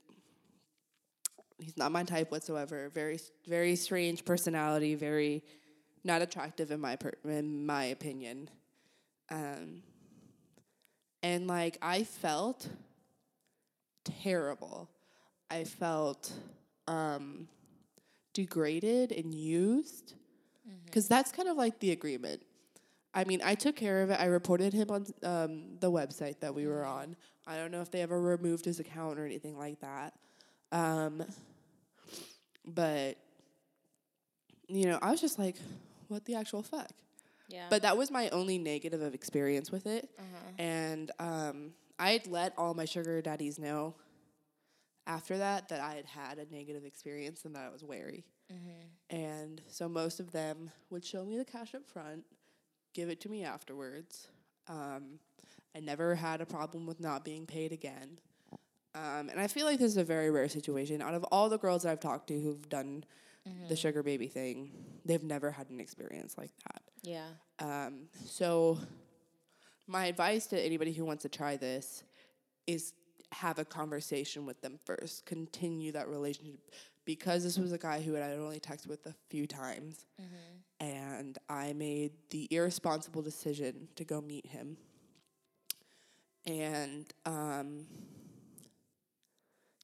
[1.58, 2.90] he's not my type whatsoever.
[2.90, 5.44] Very very strange personality, very
[6.04, 8.50] not attractive in my per, in my opinion.
[9.30, 9.82] Um
[11.22, 12.68] and like I felt
[14.04, 14.90] terrible.
[15.50, 16.32] I felt
[16.88, 17.48] um
[18.32, 20.14] degraded and used
[20.84, 22.42] because that's kind of like the agreement.
[23.14, 24.18] I mean, I took care of it.
[24.20, 27.16] I reported him on um, the website that we were on.
[27.46, 30.14] I don't know if they ever removed his account or anything like that.
[30.70, 31.22] Um,
[32.64, 33.18] but,
[34.68, 35.56] you know, I was just like,
[36.08, 36.90] what the actual fuck?
[37.48, 37.66] Yeah.
[37.68, 40.08] But that was my only negative of experience with it.
[40.18, 40.50] uh-huh.
[40.58, 43.94] And um, I had let all my sugar daddies know
[45.06, 48.24] after that that I had had a negative experience and that I was wary.
[49.10, 52.24] And so most of them would show me the cash up front,
[52.94, 54.28] give it to me afterwards.
[54.68, 55.18] Um,
[55.74, 58.18] I never had a problem with not being paid again.
[58.94, 61.00] Um, and I feel like this is a very rare situation.
[61.00, 63.04] Out of all the girls that I've talked to who've done
[63.68, 64.70] the sugar baby thing,
[65.04, 66.82] they've never had an experience like that.
[67.02, 67.26] yeah.
[67.58, 68.78] Um, so,
[69.86, 72.04] my advice to anybody who wants to try this
[72.66, 72.92] is
[73.32, 75.26] have a conversation with them first.
[75.26, 76.60] Continue that relationship
[77.04, 80.06] because this was a guy who I had only texted with a few times,
[80.80, 84.76] and I made the irresponsible decision to go meet him.
[86.46, 87.86] And um,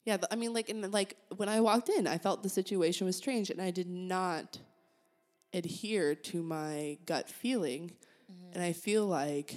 [0.05, 3.15] yeah, I mean, like, in like when I walked in, I felt the situation was
[3.17, 4.59] strange, and I did not
[5.53, 7.91] adhere to my gut feeling.
[8.53, 9.55] And I feel like,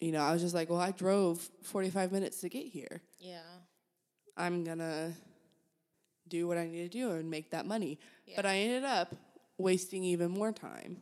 [0.00, 3.00] you know, I was just like, well, I drove 45 minutes to get here.
[3.18, 3.40] Yeah.
[4.36, 5.12] I'm going to
[6.28, 7.98] do what I need to do and make that money.
[8.26, 8.34] Yeah.
[8.36, 9.14] But I ended up
[9.56, 10.98] wasting even more time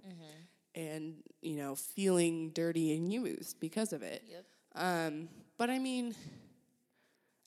[0.74, 4.22] and, you know, feeling dirty and used because of it.
[4.30, 4.44] Yep.
[4.76, 5.28] Um,
[5.58, 6.14] but I mean,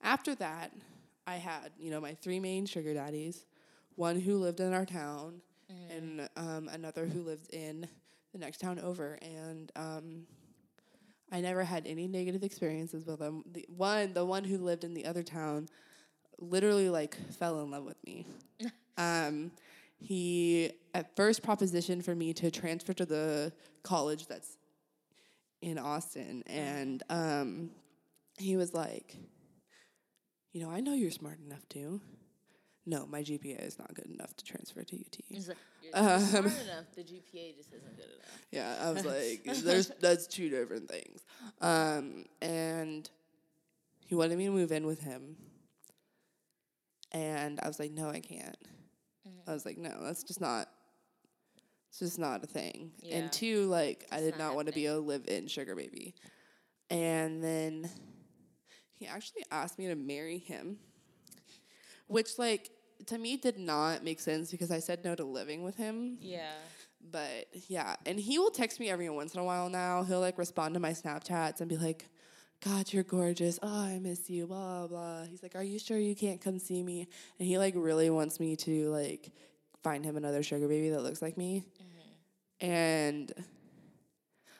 [0.02, 0.72] after that,
[1.26, 3.46] I had, you know, my three main sugar daddies
[4.00, 5.42] one who lived in our town,
[5.94, 7.86] and um, another who lived in
[8.32, 9.20] the next town over.
[9.22, 10.26] And um,
[11.32, 13.44] I never had any negative experiences with them.
[13.52, 15.68] The one, the one who lived in the other town,
[16.40, 18.26] literally like fell in love with me.
[18.98, 19.52] um,
[19.98, 23.54] he at first propositioned for me to transfer to the
[23.84, 24.58] college that's
[25.62, 27.70] in Austin, and um,
[28.38, 29.16] he was like,
[30.54, 32.02] "You know, I know you're smart enough to."
[32.90, 35.18] No, my GPA is not good enough to transfer to UT.
[35.30, 35.58] He's like,
[35.94, 36.86] Um, smart enough.
[36.96, 38.42] The GPA just isn't good enough.
[38.52, 41.22] Yeah, I was like, there's that's two different things.
[41.62, 43.08] Um, and
[44.08, 45.36] he wanted me to move in with him.
[47.12, 48.58] And I was like, no, I can't.
[49.48, 50.68] I was like, no, that's just not
[51.90, 52.92] it's just not a thing.
[53.02, 53.18] Yeah.
[53.18, 56.16] And two, like I did not not want to be a live in sugar baby.
[56.90, 57.90] And then
[58.94, 60.78] he actually asked me to marry him.
[62.08, 62.72] Which like
[63.10, 66.18] to me did not make sense because I said no to living with him.
[66.20, 66.52] Yeah.
[67.12, 70.04] But yeah, and he will text me every once in a while now.
[70.04, 72.06] He'll like respond to my Snapchats and be like,
[72.64, 73.58] God, you're gorgeous.
[73.64, 75.24] Oh, I miss you, blah, blah.
[75.24, 77.08] He's like, Are you sure you can't come see me?
[77.40, 79.32] And he like really wants me to like
[79.82, 81.64] find him another sugar baby that looks like me.
[81.82, 82.70] Mm-hmm.
[82.70, 83.34] And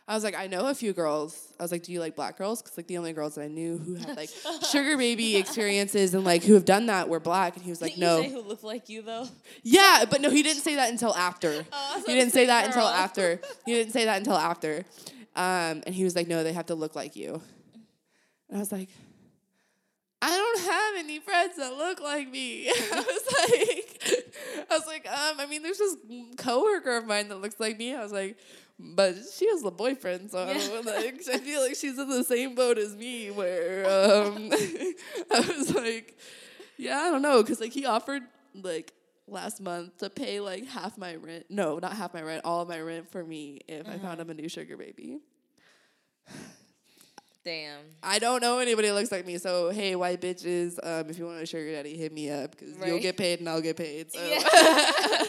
[0.10, 1.54] I was like, I know a few girls.
[1.60, 2.62] I was like, Do you like black girls?
[2.64, 4.30] Because like the only girls that I knew who had like
[4.72, 7.56] sugar baby experiences and like who have done that were black.
[7.56, 8.18] And he was like, Didn't No.
[8.18, 9.28] you say who looked like you though?
[9.62, 11.64] Yeah, but no, he didn't say that until after.
[11.72, 13.40] Oh, he didn't say that until after.
[13.68, 14.84] He didn't say that until after.
[15.36, 17.40] Um, and he was like, "No, they have to look like you."
[18.50, 18.90] And I was like,
[20.24, 24.02] "I don't have any friends that look like me." I was like,
[24.69, 24.69] "I was like,
[25.20, 25.96] um, I mean, there's this
[26.38, 28.38] coworker of mine that looks like me." I was like,
[28.80, 30.82] "But she has a boyfriend, so Yeah.
[30.86, 34.50] like, I feel like she's in the same boat as me." Where um,
[35.32, 36.18] I was like,
[36.78, 38.24] "Yeah, I don't know," because like he offered
[38.56, 38.94] like
[39.28, 41.46] last month to pay like half my rent.
[41.50, 44.30] No, not half my rent, all of my rent for me if I found him
[44.30, 45.20] a new sugar baby.
[47.46, 47.80] Damn.
[48.04, 49.38] I don't know anybody that looks like me.
[49.38, 52.76] So hey, white bitches, um, if you want a sugar daddy, hit me up because
[52.86, 54.12] you'll get paid and I'll get paid.
[54.12, 55.24] So Yeah.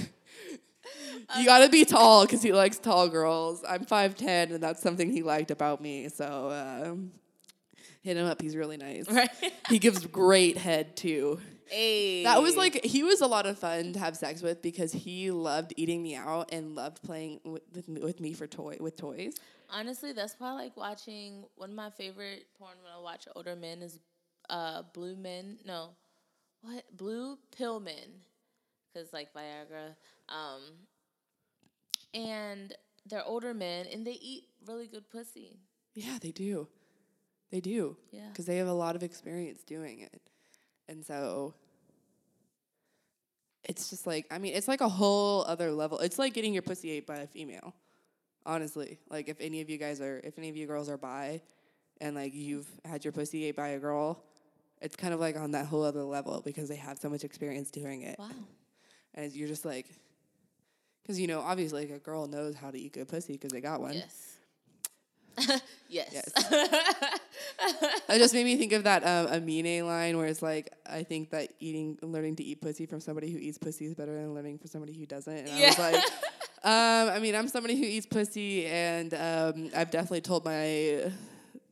[1.38, 3.62] you gotta be tall because he likes tall girls.
[3.68, 6.08] I'm five ten, and that's something he liked about me.
[6.08, 7.12] So um,
[8.02, 8.40] hit him up.
[8.40, 9.08] He's really nice.
[9.10, 9.30] right.
[9.68, 11.40] He gives great head too.
[11.70, 12.24] Hey.
[12.24, 15.30] That was like he was a lot of fun to have sex with because he
[15.30, 18.96] loved eating me out and loved playing with with me, with me for toy with
[18.96, 19.36] toys.
[19.70, 21.44] Honestly, that's why I like watching.
[21.56, 24.00] One of my favorite porn when I watch older men is
[24.48, 25.58] uh, Blue Men.
[25.64, 25.90] No,
[26.62, 28.22] what Blue Pill Men,
[28.92, 29.94] because like Viagra.
[30.28, 30.60] Um,
[32.14, 32.74] and
[33.06, 35.58] they're older men and they eat really good pussy.
[35.94, 36.68] Yeah, they do.
[37.50, 37.96] They do.
[38.12, 38.28] Yeah.
[38.28, 40.20] Because they have a lot of experience doing it.
[40.88, 41.54] And so
[43.64, 45.98] it's just like, I mean, it's like a whole other level.
[45.98, 47.74] It's like getting your pussy ate by a female.
[48.46, 48.98] Honestly.
[49.10, 51.42] Like, if any of you guys are, if any of you girls are bi
[52.00, 54.22] and like you've had your pussy ate by a girl,
[54.80, 57.70] it's kind of like on that whole other level because they have so much experience
[57.70, 58.18] doing it.
[58.18, 58.30] Wow.
[59.14, 59.86] And you're just like,
[61.02, 63.60] because, you know, obviously, like, a girl knows how to eat good pussy because they
[63.60, 63.94] got one.
[63.94, 64.36] Yes.
[65.88, 66.30] yes.
[68.08, 71.30] That just made me think of that um, Amine line where it's like, I think
[71.30, 74.58] that eating, learning to eat pussy from somebody who eats pussy is better than learning
[74.58, 75.32] from somebody who doesn't.
[75.32, 75.94] And I was like,
[76.64, 81.10] um, I mean, I'm somebody who eats pussy, and um, I've definitely told my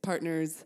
[0.02, 0.64] partners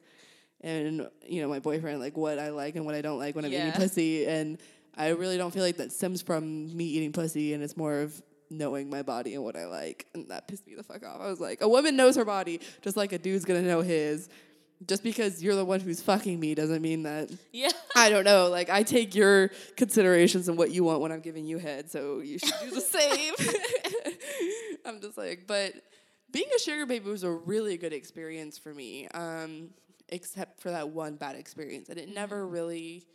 [0.60, 3.44] and you know my boyfriend like what I like and what I don't like when
[3.44, 4.58] I'm eating pussy, and
[4.96, 8.22] I really don't feel like that stems from me eating pussy, and it's more of
[8.52, 11.20] knowing my body and what I like, and that pissed me the fuck off.
[11.20, 14.28] I was like, a woman knows her body just like a dude's gonna know his.
[14.86, 17.70] Just because you're the one who's fucking me doesn't mean that yeah.
[17.96, 18.48] I don't know.
[18.48, 22.18] Like I take your considerations and what you want when I'm giving you head, so
[22.20, 23.34] you should do the same.
[24.84, 25.74] I'm just like, but
[26.30, 29.06] being a sugar baby was a really good experience for me.
[29.08, 29.70] Um,
[30.08, 33.06] except for that one bad experience, and it never really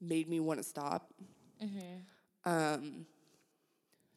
[0.00, 1.12] made me want to stop.
[2.44, 3.06] Um,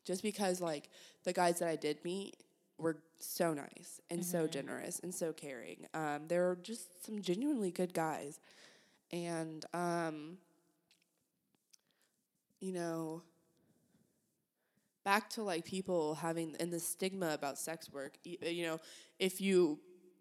[0.06, 0.90] just because like
[1.24, 2.38] the guys that I did meet
[2.78, 5.88] were so nice and so generous and so caring.
[5.94, 8.40] Um, they were just some genuinely good guys,
[9.12, 10.38] and um,
[12.60, 13.24] you know,
[15.04, 18.18] back to like people having and the stigma about sex work.
[18.28, 18.80] uh, You know,
[19.20, 19.80] if you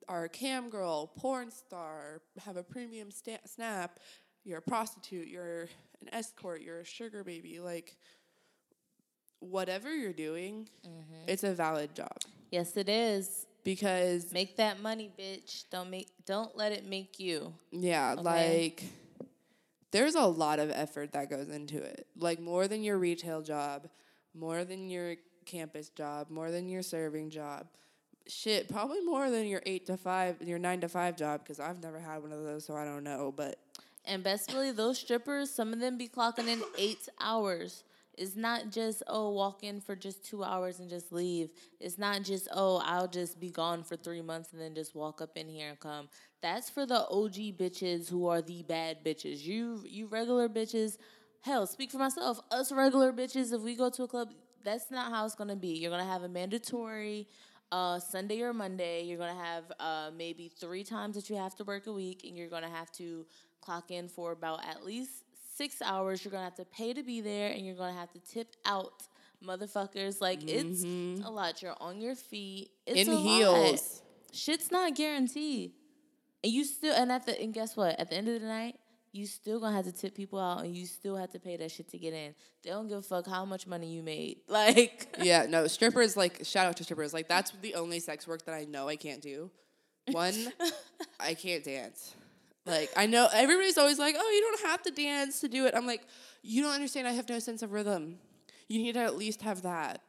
[0.09, 3.99] are a cam girl, porn star, have a premium sta- snap,
[4.45, 5.63] you're a prostitute, you're
[6.03, 7.97] an escort, you're a sugar baby, like
[9.51, 11.29] whatever you're doing, mm-hmm.
[11.29, 12.17] it's a valid job
[12.51, 13.47] Yes, it is.
[13.65, 15.65] because Make that money, bitch.
[15.71, 16.09] Don't make.
[16.27, 17.53] Don't let it make you.
[17.73, 18.23] yeah, Okay.
[18.23, 18.85] like
[19.91, 22.07] there's a lot of effort that goes into it.
[22.17, 23.89] Like more than your retail job,
[24.35, 25.17] more than your
[25.47, 27.67] campus job, more than your serving job.
[28.27, 31.83] Shit, probably more than your 8 to 5, your 9 to 5 job cuz I've
[31.83, 33.59] never had one of those so I don't know, but
[34.07, 37.85] And best believe those strippers, some of them be clocking in eight hours.
[38.17, 41.51] It's not just, oh, walk in for just two hours and just leave.
[41.81, 45.21] It's not just, oh, I'll just be gone for three months and then just walk
[45.21, 46.09] up in here and come.
[46.43, 49.43] That's for the OG bitches who are the bad bitches.
[49.45, 50.99] You you regular bitches,
[51.41, 52.41] hell, speak for myself.
[52.51, 54.29] Us regular bitches, if we go to a club,
[54.63, 55.69] that's not how it's gonna be.
[55.69, 57.29] You're gonna have a mandatory
[57.73, 59.03] uh, Sunday or Monday.
[59.03, 62.37] You're gonna have uh, maybe three times that you have to work a week, and
[62.37, 63.27] you're gonna have to
[63.61, 65.24] clock in for about at least
[65.57, 66.25] six hours.
[66.25, 69.03] You're gonna have to pay to be there, and you're gonna have to tip out
[69.45, 70.21] motherfuckers.
[70.21, 71.25] Like it's mm-hmm.
[71.25, 71.63] a lot.
[71.63, 72.71] You're on your feet.
[72.87, 73.81] It's in a lot.
[74.33, 75.73] Shit's not guaranteed,
[76.43, 77.99] and you still and at the and guess what?
[77.99, 78.77] At the end of the night.
[79.13, 81.71] You still gonna have to tip people out, and you still have to pay that
[81.71, 82.35] shit to get in.
[82.65, 84.39] They don't give a fuck how much money you made.
[84.49, 87.15] Like, Yeah, no, strippers like shout out to strippers.
[87.15, 89.53] Like that's the only sex work that I know I can't do.
[90.11, 90.35] One,
[91.21, 92.17] I can't dance.
[92.67, 95.75] Like I know everybody's always like, "Oh, you don't have to dance to do it."
[95.75, 96.03] I'm like,
[96.43, 97.07] "You don't understand.
[97.07, 98.19] I have no sense of rhythm.
[98.69, 100.01] You need to at least have that."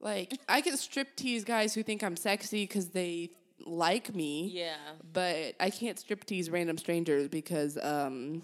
[0.00, 3.30] Like I can strip tease guys who think I'm sexy because they
[3.66, 4.76] like me, yeah,
[5.12, 8.42] but I can't strip tease random strangers because um,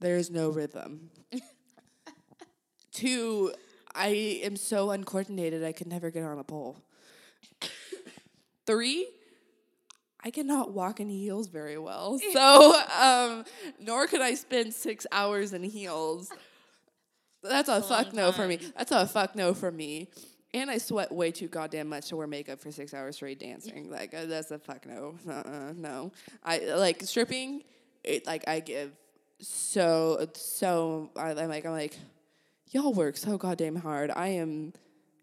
[0.00, 1.10] there's no rhythm.
[2.92, 3.52] Two,
[3.94, 6.76] I am so uncoordinated I could never get on a pole.
[8.66, 9.08] Three,
[10.24, 12.18] I cannot walk in heels very well.
[12.32, 13.44] So, um,
[13.78, 16.32] nor could I spend six hours in heels.
[17.42, 18.58] That's a, fuck no for me.
[18.76, 20.08] That's a fuck no for me.
[20.54, 23.90] And I sweat way too goddamn much to wear makeup for six hours straight dancing.
[23.90, 25.16] Like uh, that's a fuck no.
[25.28, 26.12] Uh-uh, no.
[26.42, 27.62] I like stripping.
[28.02, 28.92] It like I give
[29.40, 31.10] so so.
[31.16, 31.98] I, I'm like I'm like,
[32.70, 34.10] y'all work so goddamn hard.
[34.10, 34.72] I am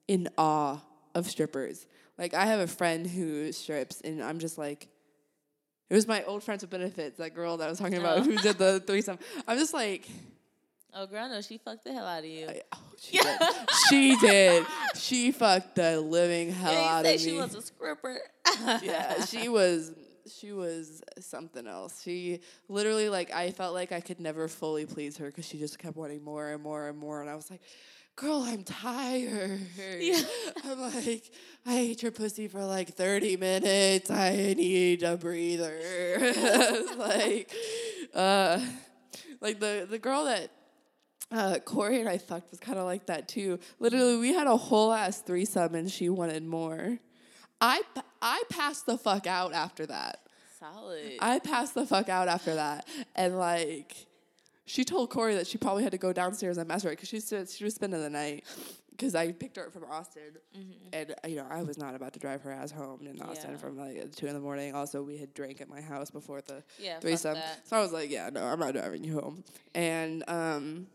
[0.07, 0.79] in awe
[1.15, 1.87] of strippers.
[2.21, 4.87] Like I have a friend who strips, and I'm just like,
[5.89, 8.23] it was my old friends with benefits, that girl that I was talking about Oh.
[8.23, 9.17] who did the threesome.
[9.47, 10.07] I'm just like,
[10.93, 12.47] Oh, girl, no, she fucked the hell out of you.
[12.49, 13.39] I- oh, she did.
[13.89, 14.65] She did.
[14.95, 17.37] She fucked the living hell out of You out say of she me.
[17.37, 18.19] was a stripper.
[18.83, 19.93] yeah, she was
[20.37, 22.01] she was something else.
[22.03, 25.79] She literally like I felt like I could never fully please her because she just
[25.79, 27.61] kept wanting more and more and more, and I was like.
[28.15, 29.61] Girl, I'm tired.
[29.99, 30.21] Yeah.
[30.63, 31.31] I'm like,
[31.65, 34.11] I ate your pussy for like 30 minutes.
[34.11, 35.79] I need a breather.
[36.97, 37.51] like,
[38.13, 38.59] uh,
[39.39, 40.51] like the the girl that
[41.31, 43.59] uh, Corey and I fucked was kind of like that too.
[43.79, 46.99] Literally, we had a whole ass threesome, and she wanted more.
[47.59, 47.81] I,
[48.21, 50.19] I passed the fuck out after that.
[50.59, 51.17] Solid.
[51.19, 54.07] I passed the fuck out after that, and like,
[54.71, 57.49] she told Corey that she probably had to go downstairs and masturbate because she said
[57.49, 58.45] she was spending the night.
[58.91, 60.21] Because I picked her up from Austin,
[60.93, 63.51] and uh, you know I was not about to drive her ass home in Austin
[63.51, 63.57] Yeah.
[63.57, 64.73] from like two in the morning.
[64.75, 68.09] Also, we had drank at my house before the yeah, threesome, so I was like,
[68.11, 69.43] "Yeah, no, I'm not driving you home."
[69.73, 70.87] And um,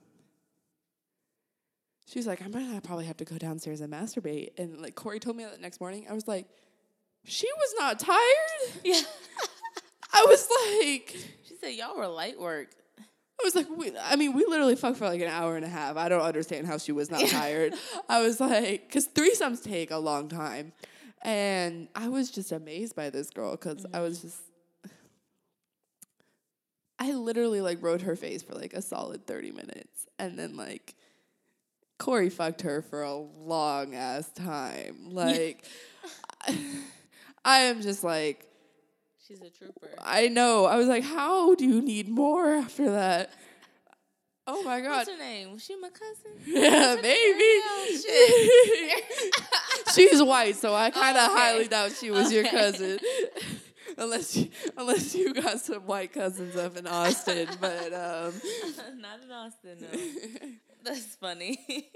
[2.06, 5.36] she's like, "I'm gonna probably have to go downstairs and masturbate." And like Corey told
[5.36, 6.46] me that next morning, I was like,
[7.24, 9.00] "She was not tired." Yeah.
[10.12, 10.48] I was
[10.78, 11.14] like,
[11.46, 12.68] She said y'all were light work.
[13.38, 15.68] I was like, we, I mean, we literally fucked for like an hour and a
[15.68, 15.96] half.
[15.96, 17.74] I don't understand how she was not tired.
[18.08, 20.72] I was like, because threesomes take a long time.
[21.22, 24.38] And I was just amazed by this girl because I was just,
[26.98, 30.06] I literally like rode her face for like a solid 30 minutes.
[30.18, 30.94] And then like,
[31.98, 35.10] Corey fucked her for a long ass time.
[35.10, 35.64] Like,
[37.44, 38.46] I am just like,
[39.26, 39.88] She's a trooper.
[39.98, 40.66] I know.
[40.66, 43.30] I was like, how do you need more after that?
[44.46, 44.98] Oh my god.
[44.98, 45.52] What's her name?
[45.52, 46.32] Was she my cousin?
[46.46, 47.60] Yeah, maybe.
[49.94, 51.40] She's white, so I kind of Oh, okay.
[51.40, 52.98] highly doubt she was your cousin.
[53.98, 58.32] unless you, unless you got some white cousins up in Austin, but um
[58.98, 59.88] Not in Austin, no.
[60.84, 61.90] That's funny.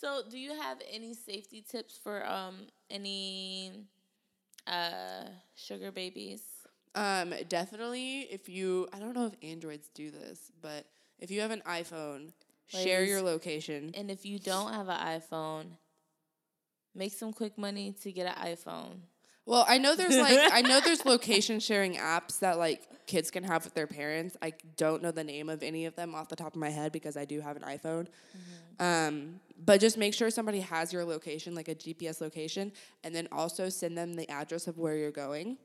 [0.00, 3.86] so, do you have any safety tips for um any
[4.66, 5.24] uh
[5.54, 6.42] sugar babies?
[6.94, 10.86] um definitely if you I don't know if androids do this, but
[11.18, 12.32] if you have an iPhone,
[12.66, 13.92] share your location.
[13.94, 15.66] And if you don't have an iPhone,
[16.94, 19.00] make some quick money to get an iPhone.
[19.46, 23.44] Well, I know there's like I know there's location sharing apps that like kids can
[23.44, 24.36] have with their parents.
[24.42, 26.90] I don't know the name of any of them off the top of my head
[26.90, 28.08] because I do have an iPhone.
[28.78, 32.72] Um, but just make sure somebody has your location, like a GPS location,
[33.04, 35.56] and then also send them the address of where you're going.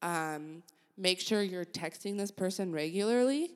[0.00, 0.62] Um,
[0.96, 3.50] make sure you're texting this person regularly.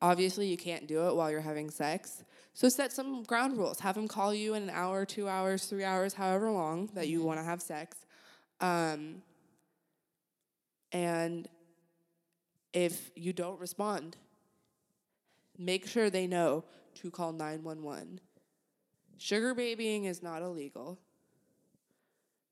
[0.00, 2.24] Obviously, you can't do it while you're having sex.
[2.54, 3.80] So set some ground rules.
[3.80, 7.22] Have them call you in an hour, two hours, three hours, however long that you
[7.22, 7.98] want to have sex.
[8.62, 9.22] Um,
[10.92, 11.48] and
[12.72, 14.16] if you don't respond,
[15.58, 16.64] make sure they know
[16.94, 18.20] to call 911.
[19.18, 20.98] Sugar babying is not illegal.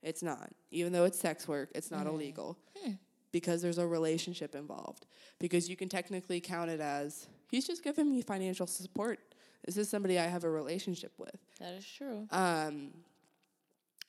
[0.03, 0.51] It's not.
[0.71, 2.59] Even though it's sex work, it's not illegal
[3.33, 5.07] because there's a relationship involved.
[5.39, 9.19] Because you can technically count it as he's just giving me financial support.
[9.65, 11.37] This is somebody I have a relationship with.
[11.59, 12.27] That is true.
[12.31, 12.93] Um,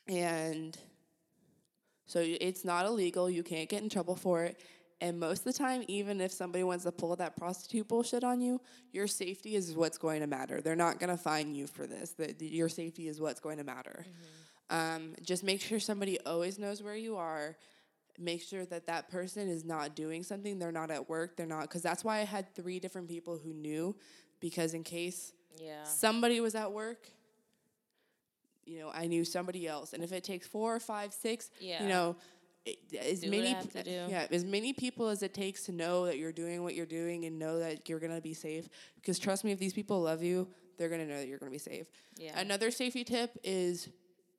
[0.08, 0.78] and
[2.12, 3.30] so it's not illegal.
[3.30, 4.60] You can't get in trouble for it.
[5.00, 8.42] And most of the time, even if somebody wants to pull that prostitute bullshit on
[8.42, 8.60] you,
[8.92, 10.62] your safety is what's going to matter.
[10.62, 12.12] They're not going to fine you for this.
[12.12, 14.06] The, the- your safety is what's going to matter.
[14.70, 17.56] Um, just make sure somebody always knows where you are.
[18.20, 20.60] Make sure that that person is not doing something.
[20.60, 21.36] They're not at work.
[21.38, 23.96] They're not because that's why I had three different people who knew.
[24.42, 25.84] Because in case Yeah.
[25.86, 27.08] somebody was at work,
[28.72, 29.94] you know, I knew somebody else.
[29.94, 31.84] And if it takes four or five, six, Yeah.
[31.84, 32.16] you know,
[32.66, 33.90] it, as Do many have to do.
[34.10, 37.26] yeah, as many people as it takes to know that you're doing what you're doing
[37.26, 38.70] and know that you're gonna be safe.
[38.96, 41.58] Because trust me, if these people love you, they're gonna know that you're gonna be
[41.58, 41.88] safe.
[42.18, 42.40] Yeah.
[42.40, 43.90] Another safety tip is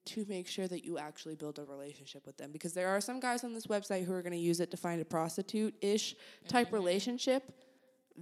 [0.05, 3.21] to make sure that you actually build a relationship with them because there are some
[3.21, 6.17] guys on this website who are going to use it to find a prostitute ish
[6.49, 6.75] type Mm-hmm.
[6.75, 7.53] relationship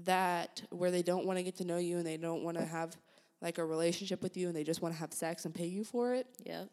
[0.05, 2.65] that where they don't want to get to know you and they don't want to
[2.65, 2.97] have
[3.43, 5.85] like a relationship with you and they just want to have sex and pay you
[5.85, 6.27] for it.
[6.45, 6.65] Yeah.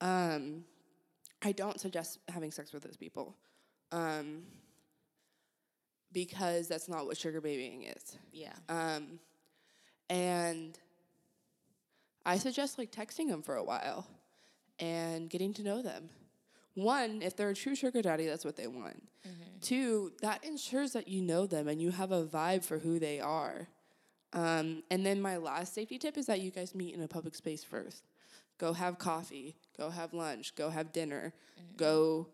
[0.00, 0.64] Um,
[1.42, 3.36] I don't suggest having sex with those people
[3.92, 4.42] um,
[6.12, 8.18] because that's not what sugar babying is.
[8.32, 8.52] Yeah.
[8.68, 9.20] Um,
[10.08, 10.78] and
[12.24, 14.06] I suggest like texting them for a while
[14.78, 16.08] and getting to know them.
[16.74, 19.02] One, if they're a true sugar daddy, that's what they want.
[19.62, 23.20] Two, that ensures that you know them and you have a vibe for who they
[23.20, 23.68] are.
[24.32, 27.34] Um, and then my last safety tip is that you guys meet in a public
[27.34, 28.04] space first.
[28.58, 31.32] go have coffee, go have lunch, go have dinner,
[31.76, 32.28] go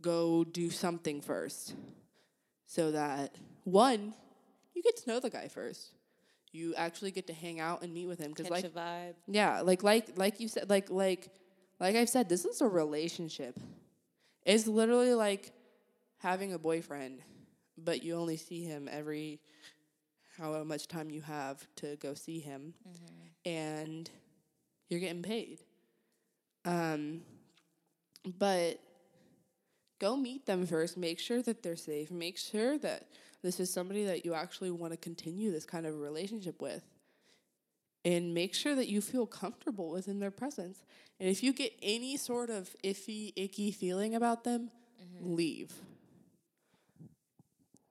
[0.00, 1.74] go do something first.
[2.66, 3.34] So that
[3.64, 4.14] one,
[4.74, 5.90] you get to know the guy first.
[6.52, 9.14] You actually get to hang out and meet with him because like a vibe.
[9.26, 11.28] yeah, like like like you said like like
[11.80, 13.58] like I've said this is a relationship.
[14.44, 15.52] It's literally like
[16.18, 17.20] having a boyfriend,
[17.76, 19.40] but you only see him every
[20.38, 22.74] however much time you have to go see him
[23.44, 24.10] and
[24.88, 25.60] you're getting paid.
[26.64, 27.22] Um
[28.38, 28.80] but
[29.98, 33.06] go meet them first, make sure that they're safe, make sure that
[33.42, 36.82] this is somebody that you actually want to continue this kind of relationship with
[38.04, 40.84] and make sure that you feel comfortable within their presence.
[41.18, 44.70] And if you get any sort of iffy, icky feeling about them,
[45.20, 45.72] leave.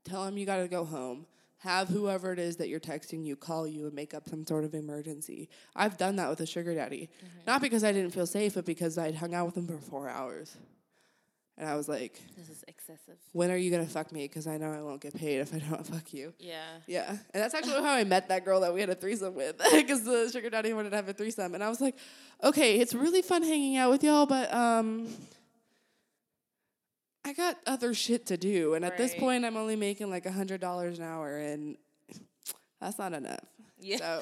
[0.06, 1.26] Tell them you got to go home.
[1.66, 4.64] Have whoever it is that you're texting you call you and make up some sort
[4.66, 5.50] of emergency.
[5.76, 7.10] I've done that with a sugar daddy.
[7.48, 10.08] Not because I didn't feel safe, but because I'd hung out with him for four
[10.08, 10.56] hours.
[11.58, 13.16] And I was like, This is excessive.
[13.32, 14.28] when are you going to fuck me?
[14.28, 16.34] Because I know I won't get paid if I don't fuck you.
[16.38, 16.66] Yeah.
[16.86, 19.58] Yeah, and that's actually how I met that girl that we had a threesome with,
[19.72, 21.96] because the sugar daddy wanted to have a threesome, and I was like,
[22.44, 25.08] okay, it's really fun hanging out with y'all, but um,
[27.26, 30.32] I got other shit to do, and at this point, I'm only making like a
[30.32, 31.76] hundred dollars an hour, and
[32.80, 33.44] that's not enough.
[33.80, 33.98] Yeah.
[33.98, 34.22] So,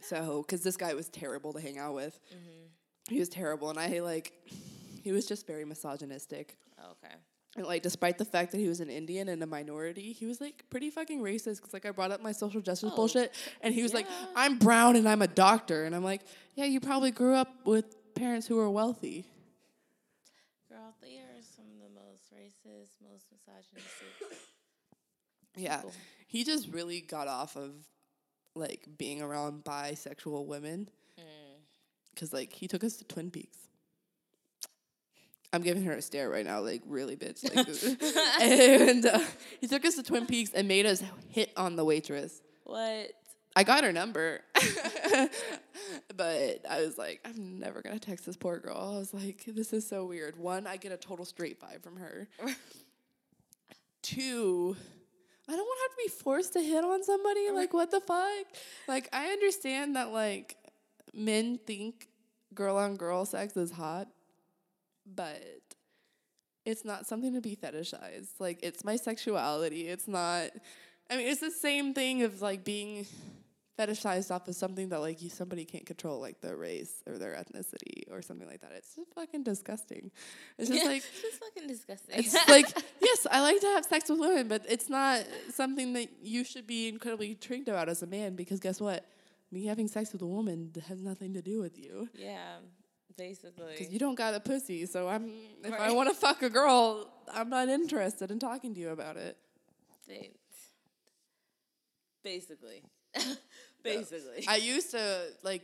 [0.00, 3.12] so because this guy was terrible to hang out with, mm-hmm.
[3.12, 4.32] he was terrible, and I like,
[5.04, 6.56] he was just very misogynistic.
[6.78, 7.14] Oh, okay.
[7.56, 10.40] And like, despite the fact that he was an Indian and a minority, he was
[10.40, 11.56] like pretty fucking racist.
[11.56, 14.06] Because like, I brought up my social justice Oh, bullshit, and he was like,
[14.36, 16.22] "I'm brown and I'm a doctor," and I'm like,
[16.54, 19.26] "Yeah, you probably grew up with parents who were wealthy."
[20.68, 24.38] Girl, they are some of the most racist, most misogynistic.
[25.56, 25.92] Yeah, people.
[26.28, 27.72] he just really got off of
[28.54, 30.88] like being around bisexual women,
[31.18, 31.22] Mm.
[32.14, 33.58] because like he took us to Twin Peaks.
[35.52, 37.42] I'm giving her a stare right now, like really, bitch.
[37.42, 37.66] Like,
[38.40, 39.18] and uh,
[39.60, 42.40] he took us to Twin Peaks and made us hit on the waitress.
[42.62, 43.10] What?
[43.56, 44.42] I got her number,
[46.20, 48.92] but I was like, I'm never gonna text this poor girl.
[48.94, 50.36] I was like, this is so weird.
[50.36, 52.28] One, I get a total straight vibe from her.
[54.02, 54.76] Two,
[55.48, 57.50] I don't want to have to be forced to hit on somebody.
[57.50, 58.46] Like, what the fuck?
[58.86, 60.56] Like, I understand that like
[61.14, 62.08] men think
[62.54, 64.06] girl on girl sex is hot,
[65.06, 65.42] but
[66.66, 68.32] it's not something to be fetishized.
[68.38, 69.88] Like, it's my sexuality.
[69.88, 70.50] It's not.
[71.10, 73.06] I mean, it's the same thing of like being
[73.80, 77.32] fetishized off of something that like you somebody can't control, like their race or their
[77.32, 78.72] ethnicity or something like that.
[78.72, 80.10] It's just fucking disgusting.
[80.58, 82.18] It's just like it's just fucking disgusting.
[82.18, 82.66] it's like
[83.00, 86.66] yes, I like to have sex with women, but it's not something that you should
[86.66, 89.06] be incredibly intrigued about as a man because guess what?
[89.52, 92.58] Me having sex with a woman has nothing to do with you yeah,
[93.16, 93.72] basically.
[93.76, 94.86] because you don't got a pussy.
[94.86, 95.32] So I'm
[95.64, 99.16] if I want to fuck a girl, I'm not interested in talking to you about
[99.16, 99.36] it.
[102.22, 102.82] Basically.
[103.82, 104.46] basically.
[104.48, 105.62] I used to like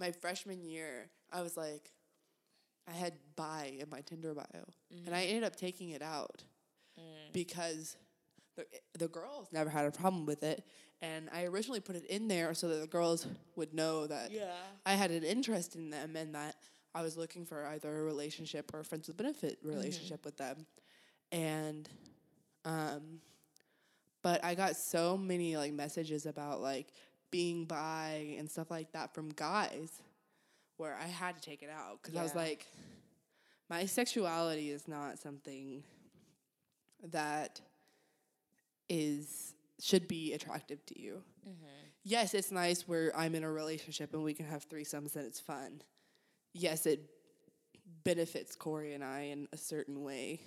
[0.00, 1.10] my freshman year.
[1.32, 1.90] I was like,
[2.88, 4.64] I had bi in my Tinder bio,
[5.06, 5.28] and I mm.
[5.28, 6.42] ended up taking it out
[6.98, 7.32] mm.
[7.32, 7.96] because
[8.56, 8.66] the
[8.98, 10.64] the girls never had a problem with it,
[11.00, 13.26] and I originally put it in there so that the girls
[13.56, 14.52] would know that yeah.
[14.84, 16.56] I had an interest in them and that
[16.94, 19.76] I was looking for either a relationship or a friends with benefit mm-hmm.
[19.76, 20.66] relationship with them,
[21.30, 21.88] and
[22.64, 23.20] um,
[24.22, 26.88] but I got so many like messages about like
[27.32, 29.90] being bi and stuff like that from guys
[30.76, 32.66] where I had to take it out because I was like,
[33.68, 35.82] my sexuality is not something
[37.10, 37.60] that
[38.88, 41.22] is should be attractive to you.
[42.04, 45.40] Yes, it's nice where I'm in a relationship and we can have threesomes and it's
[45.40, 45.82] fun.
[46.52, 47.00] Yes, it
[48.04, 50.40] benefits Corey and I in a certain way.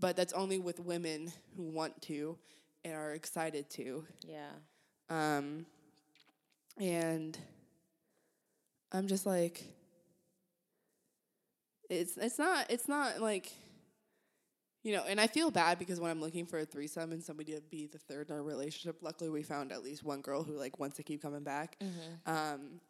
[0.00, 2.36] But that's only with women who want to
[2.84, 4.04] and are excited to.
[4.24, 4.50] Yeah.
[5.10, 5.66] Um,
[6.80, 7.36] and
[8.92, 9.64] I'm just like,
[11.90, 13.52] it's it's not it's not like,
[14.82, 15.02] you know.
[15.08, 17.86] And I feel bad because when I'm looking for a threesome and somebody to be
[17.86, 20.96] the third in our relationship, luckily we found at least one girl who like wants
[20.96, 21.76] to keep coming back.
[22.26, 22.80] Um,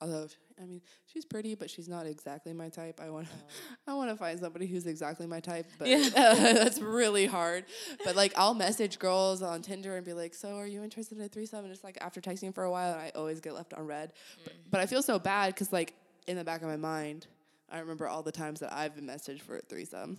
[0.00, 0.28] although
[0.60, 3.00] I mean she's pretty, but she's not exactly my type.
[3.02, 3.46] I want oh.
[3.92, 6.08] I want to find somebody who's exactly my type, but Yeah.
[6.14, 7.64] that's really hard.
[8.04, 11.24] But like I'll message girls on Tinder and be like, "So are you interested in
[11.24, 13.86] a threesome?" And it's like after texting for a while, I always get left on
[13.86, 14.12] read.
[14.44, 14.56] But, mm.
[14.70, 15.94] but I feel so bad because like
[16.26, 17.26] in the back of my mind,
[17.70, 20.18] I remember all the times that I've been messaged for a threesome.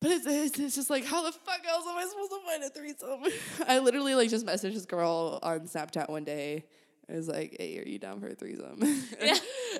[0.00, 2.64] But it's, it's, it's just like, how the fuck else am I supposed to find
[2.64, 3.66] a threesome?
[3.68, 6.64] I literally like just messaged this girl on Snapchat one day,
[7.10, 8.78] I was like, "Hey, are you down for a threesome?"
[9.20, 9.38] Yeah.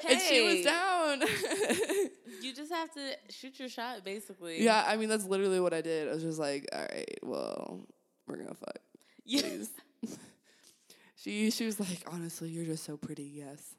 [0.08, 1.22] and she was down.
[2.42, 3.00] You just have to
[3.30, 4.62] shoot your shot, basically.
[4.62, 6.08] yeah, I mean that's literally what I did.
[6.08, 7.80] I was just like, "All right, well,
[8.28, 8.78] we're gonna fuck."
[9.24, 9.40] Yeah.
[9.40, 9.70] please.
[11.16, 13.74] she she was like, honestly, you're just so pretty, yes.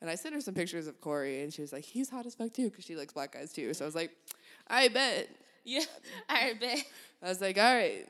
[0.00, 2.34] And I sent her some pictures of Corey, and she was like, he's hot as
[2.34, 3.74] fuck too, because she likes black guys too.
[3.74, 4.10] So I was like,
[4.68, 5.28] I bet.
[5.64, 5.84] Yeah.
[6.28, 6.82] I bet.
[7.22, 8.06] I was like, all right,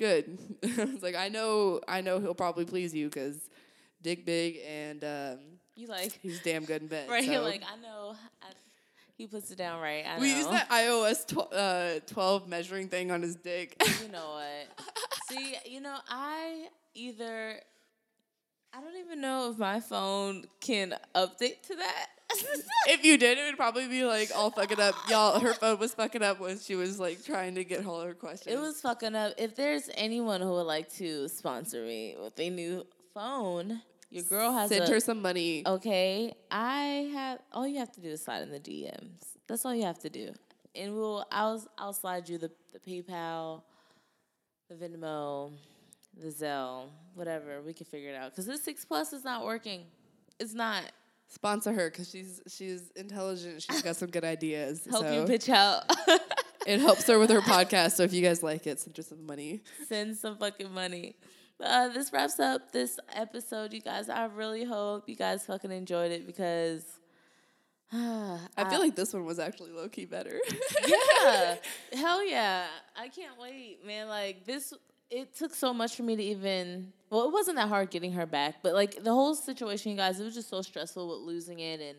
[0.00, 0.38] good.
[0.64, 3.36] I was like, I know, I know he'll probably please you because
[4.02, 5.38] dick big and um,
[5.76, 7.08] You like he's damn good in bed.
[7.10, 7.42] right so.
[7.42, 8.16] like I know.
[8.42, 8.46] I,
[9.16, 10.02] he puts it down right.
[10.06, 10.22] I know.
[10.22, 13.76] we used that iOS tw- uh, 12 measuring thing on his dick.
[14.02, 14.86] You know what?
[15.28, 17.60] See, you know, I either
[18.72, 22.06] I don't even know if my phone can update to that.
[22.86, 24.94] if you did, it would probably be like all fucking up.
[25.08, 28.14] Y'all, her phone was fucking up when she was like trying to get all her
[28.14, 28.54] questions.
[28.54, 29.34] it was fucking up.
[29.38, 34.52] If there's anyone who would like to sponsor me with a new phone, your girl
[34.52, 35.62] has Send a, her some money.
[35.64, 37.38] Okay, I have.
[37.52, 39.22] All you have to do is slide in the DMs.
[39.46, 40.32] That's all you have to do,
[40.74, 41.24] and we'll.
[41.30, 41.64] I'll.
[41.78, 43.62] I'll slide you the the PayPal,
[44.68, 45.52] the Venmo,
[46.20, 47.62] the Zelle, whatever.
[47.62, 48.34] We can figure it out.
[48.34, 49.82] Cause this six plus is not working.
[50.40, 50.82] It's not.
[51.32, 53.62] Sponsor her because she's she's intelligent.
[53.62, 54.84] She's got some good ideas.
[54.90, 55.84] Help so you pitch out.
[56.66, 57.92] it helps her with her podcast.
[57.92, 59.60] So if you guys like it, send her some money.
[59.86, 61.14] Send some fucking money.
[61.62, 64.08] Uh, this wraps up this episode, you guys.
[64.08, 66.84] I really hope you guys fucking enjoyed it because.
[67.92, 70.38] I feel like this one was actually low key better.
[70.86, 71.56] yeah
[71.92, 72.66] hell yeah
[72.96, 74.72] i can't wait man like this
[75.10, 78.26] it took so much for me to even well it wasn't that hard getting her
[78.26, 81.58] back but like the whole situation you guys it was just so stressful with losing
[81.60, 81.98] it and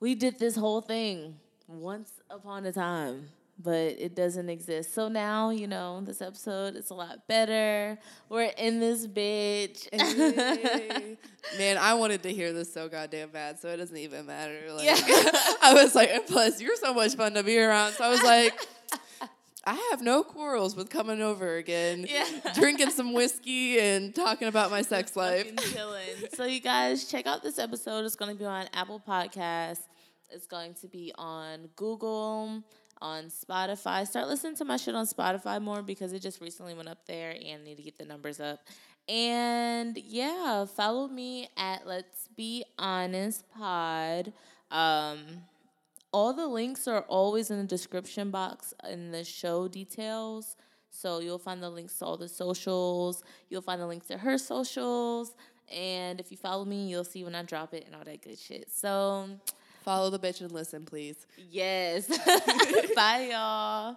[0.00, 1.36] we did this whole thing
[1.68, 3.28] once upon a time
[3.62, 7.98] but it doesn't exist so now you know this episode is a lot better
[8.30, 9.86] we're in this bitch
[11.58, 14.58] Man, I wanted to hear this so goddamn bad, so it doesn't even matter.
[14.72, 14.94] Like, Yeah.
[15.62, 17.92] I was like, and plus, you're so much fun to be around.
[17.94, 18.54] So I was like,
[19.66, 22.24] I have no quarrels with coming over again, Yeah.
[22.54, 25.50] drinking some whiskey and talking about my sex life.
[26.34, 28.04] So you guys check out this episode.
[28.06, 29.82] It's going to be on Apple Podcasts.
[30.30, 32.62] It's going to be on Google,
[33.02, 34.06] on Spotify.
[34.06, 37.30] Start listening to my shit on Spotify more because it just recently went up there
[37.32, 38.60] and I need to get the numbers up.
[39.08, 44.32] And yeah, follow me at Let's Be Honest Pod.
[44.70, 45.42] Um,
[46.12, 50.56] all the links are always in the description box in the show details.
[50.90, 53.22] So you'll find the links to all the socials.
[53.48, 55.34] You'll find the links to her socials.
[55.72, 58.38] And if you follow me, you'll see when I drop it and all that good
[58.38, 58.70] shit.
[58.72, 59.28] So,
[59.84, 61.26] Follow the bitch and listen, please.
[61.36, 62.08] yes.
[62.96, 63.96] Bye, y'all.